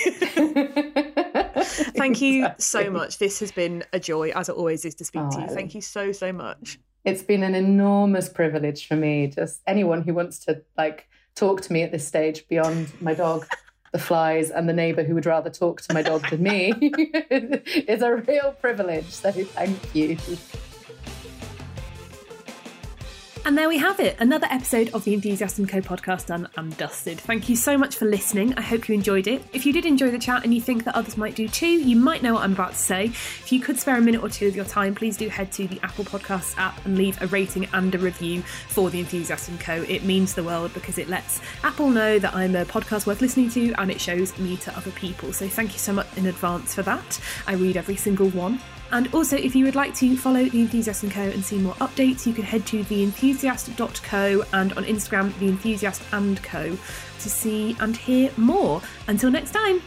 Thank 1.63 2.21
you 2.21 2.47
exactly. 2.47 2.63
so 2.63 2.91
much. 2.91 3.19
This 3.19 3.41
has 3.41 3.53
been 3.53 3.85
a 3.93 4.01
joy, 4.01 4.31
as 4.31 4.49
it 4.49 4.55
always 4.55 4.85
is, 4.85 4.95
to 4.97 5.05
speak 5.05 5.23
oh, 5.25 5.31
to 5.31 5.41
you. 5.41 5.47
Oh. 5.51 5.55
Thank 5.55 5.75
you 5.75 5.81
so, 5.81 6.13
so 6.13 6.33
much. 6.33 6.79
It's 7.05 7.23
been 7.23 7.43
an 7.43 7.55
enormous 7.55 8.29
privilege 8.29 8.87
for 8.87 8.97
me. 8.97 9.29
Just 9.29 9.61
anyone 9.67 10.03
who 10.03 10.15
wants 10.15 10.39
to 10.47 10.63
like 10.77 11.09
talk 11.35 11.63
to 11.63 11.73
me 11.73 11.83
at 11.83 11.93
this 11.93 12.07
stage 12.07 12.47
beyond 12.49 12.93
my 13.01 13.15
dog. 13.15 13.47
the 13.93 13.99
flies 13.99 14.51
and 14.51 14.69
the 14.69 14.73
neighbour 14.73 15.03
who 15.03 15.15
would 15.15 15.27
rather 15.27 15.51
talk 15.51 15.81
to 15.81 15.93
my 15.93 16.01
dog 16.01 16.25
than 16.31 16.41
me 16.41 16.73
is 17.89 18.03
a 18.03 18.15
real 18.15 18.53
privilege. 18.61 19.11
So 19.11 19.33
thank 19.33 19.95
you. 19.95 20.17
And 23.47 23.57
there 23.57 23.68
we 23.68 23.78
have 23.78 23.99
it, 24.01 24.16
another 24.20 24.47
episode 24.51 24.91
of 24.91 25.05
the 25.05 25.14
Enthusiast 25.14 25.57
& 25.57 25.68
Co 25.68 25.80
podcast 25.80 26.26
done 26.26 26.47
and 26.59 26.76
dusted. 26.76 27.18
Thank 27.18 27.49
you 27.49 27.57
so 27.57 27.78
much 27.78 27.97
for 27.97 28.05
listening. 28.05 28.53
I 28.55 28.61
hope 28.61 28.86
you 28.86 28.95
enjoyed 28.95 29.26
it. 29.26 29.43
If 29.55 29.64
you 29.64 29.72
did 29.72 29.86
enjoy 29.86 30.11
the 30.11 30.18
chat 30.18 30.45
and 30.45 30.53
you 30.53 30.61
think 30.61 30.84
that 30.84 30.95
others 30.95 31.16
might 31.16 31.34
do 31.34 31.49
too, 31.49 31.66
you 31.66 31.97
might 31.97 32.22
know 32.22 32.34
what 32.34 32.45
I'm 32.45 32.53
about 32.53 32.72
to 32.72 32.78
say. 32.78 33.07
If 33.07 33.51
you 33.51 33.59
could 33.59 33.78
spare 33.78 33.97
a 33.97 34.01
minute 34.01 34.22
or 34.22 34.28
two 34.28 34.47
of 34.47 34.55
your 34.55 34.66
time, 34.66 34.95
please 34.95 35.16
do 35.16 35.28
head 35.28 35.51
to 35.53 35.66
the 35.66 35.80
Apple 35.82 36.05
Podcasts 36.05 36.57
app 36.59 36.84
and 36.84 36.99
leave 36.99 37.20
a 37.22 37.28
rating 37.28 37.66
and 37.72 37.95
a 37.95 37.99
review 37.99 38.43
for 38.43 38.91
the 38.91 39.01
Enthusiast 39.01 39.51
& 39.59 39.61
Co. 39.61 39.82
It 39.88 40.05
means 40.05 40.34
the 40.34 40.45
world 40.45 40.74
because 40.74 40.99
it 40.99 41.09
lets 41.09 41.41
Apple 41.64 41.88
know 41.88 42.18
that 42.18 42.34
I'm 42.34 42.55
a 42.55 42.66
podcast 42.66 43.07
worth 43.07 43.22
listening 43.22 43.49
to 43.51 43.72
and 43.78 43.91
it 43.91 44.01
shows 44.01 44.38
me 44.38 44.59
to 44.59 44.76
other 44.76 44.91
people. 44.93 45.32
So 45.32 45.49
thank 45.49 45.72
you 45.72 45.78
so 45.78 45.95
much 45.95 46.07
in 46.16 46.26
advance 46.26 46.74
for 46.74 46.82
that. 46.82 47.18
I 47.47 47.55
read 47.55 47.78
every 47.78 47.97
single 47.97 48.28
one. 48.28 48.61
And 48.93 49.12
also, 49.14 49.36
if 49.36 49.55
you 49.55 49.64
would 49.64 49.76
like 49.76 49.95
to 49.97 50.16
follow 50.16 50.45
The 50.45 50.61
Enthusiast 50.61 51.09
& 51.11 51.11
Co. 51.11 51.20
and 51.20 51.45
see 51.45 51.59
more 51.59 51.74
updates, 51.74 52.26
you 52.26 52.32
can 52.32 52.45
head 52.45 52.66
to 52.66 52.82
theenthusiast.co 52.82 54.45
and 54.53 54.72
on 54.72 54.84
Instagram, 54.84 55.38
The 55.38 55.49
Enthusiast 55.49 56.03
& 56.22 56.43
Co. 56.43 56.76
to 57.20 57.30
see 57.30 57.76
and 57.80 57.97
hear 57.97 58.30
more. 58.36 58.82
Until 59.07 59.30
next 59.30 59.53
time! 59.53 59.80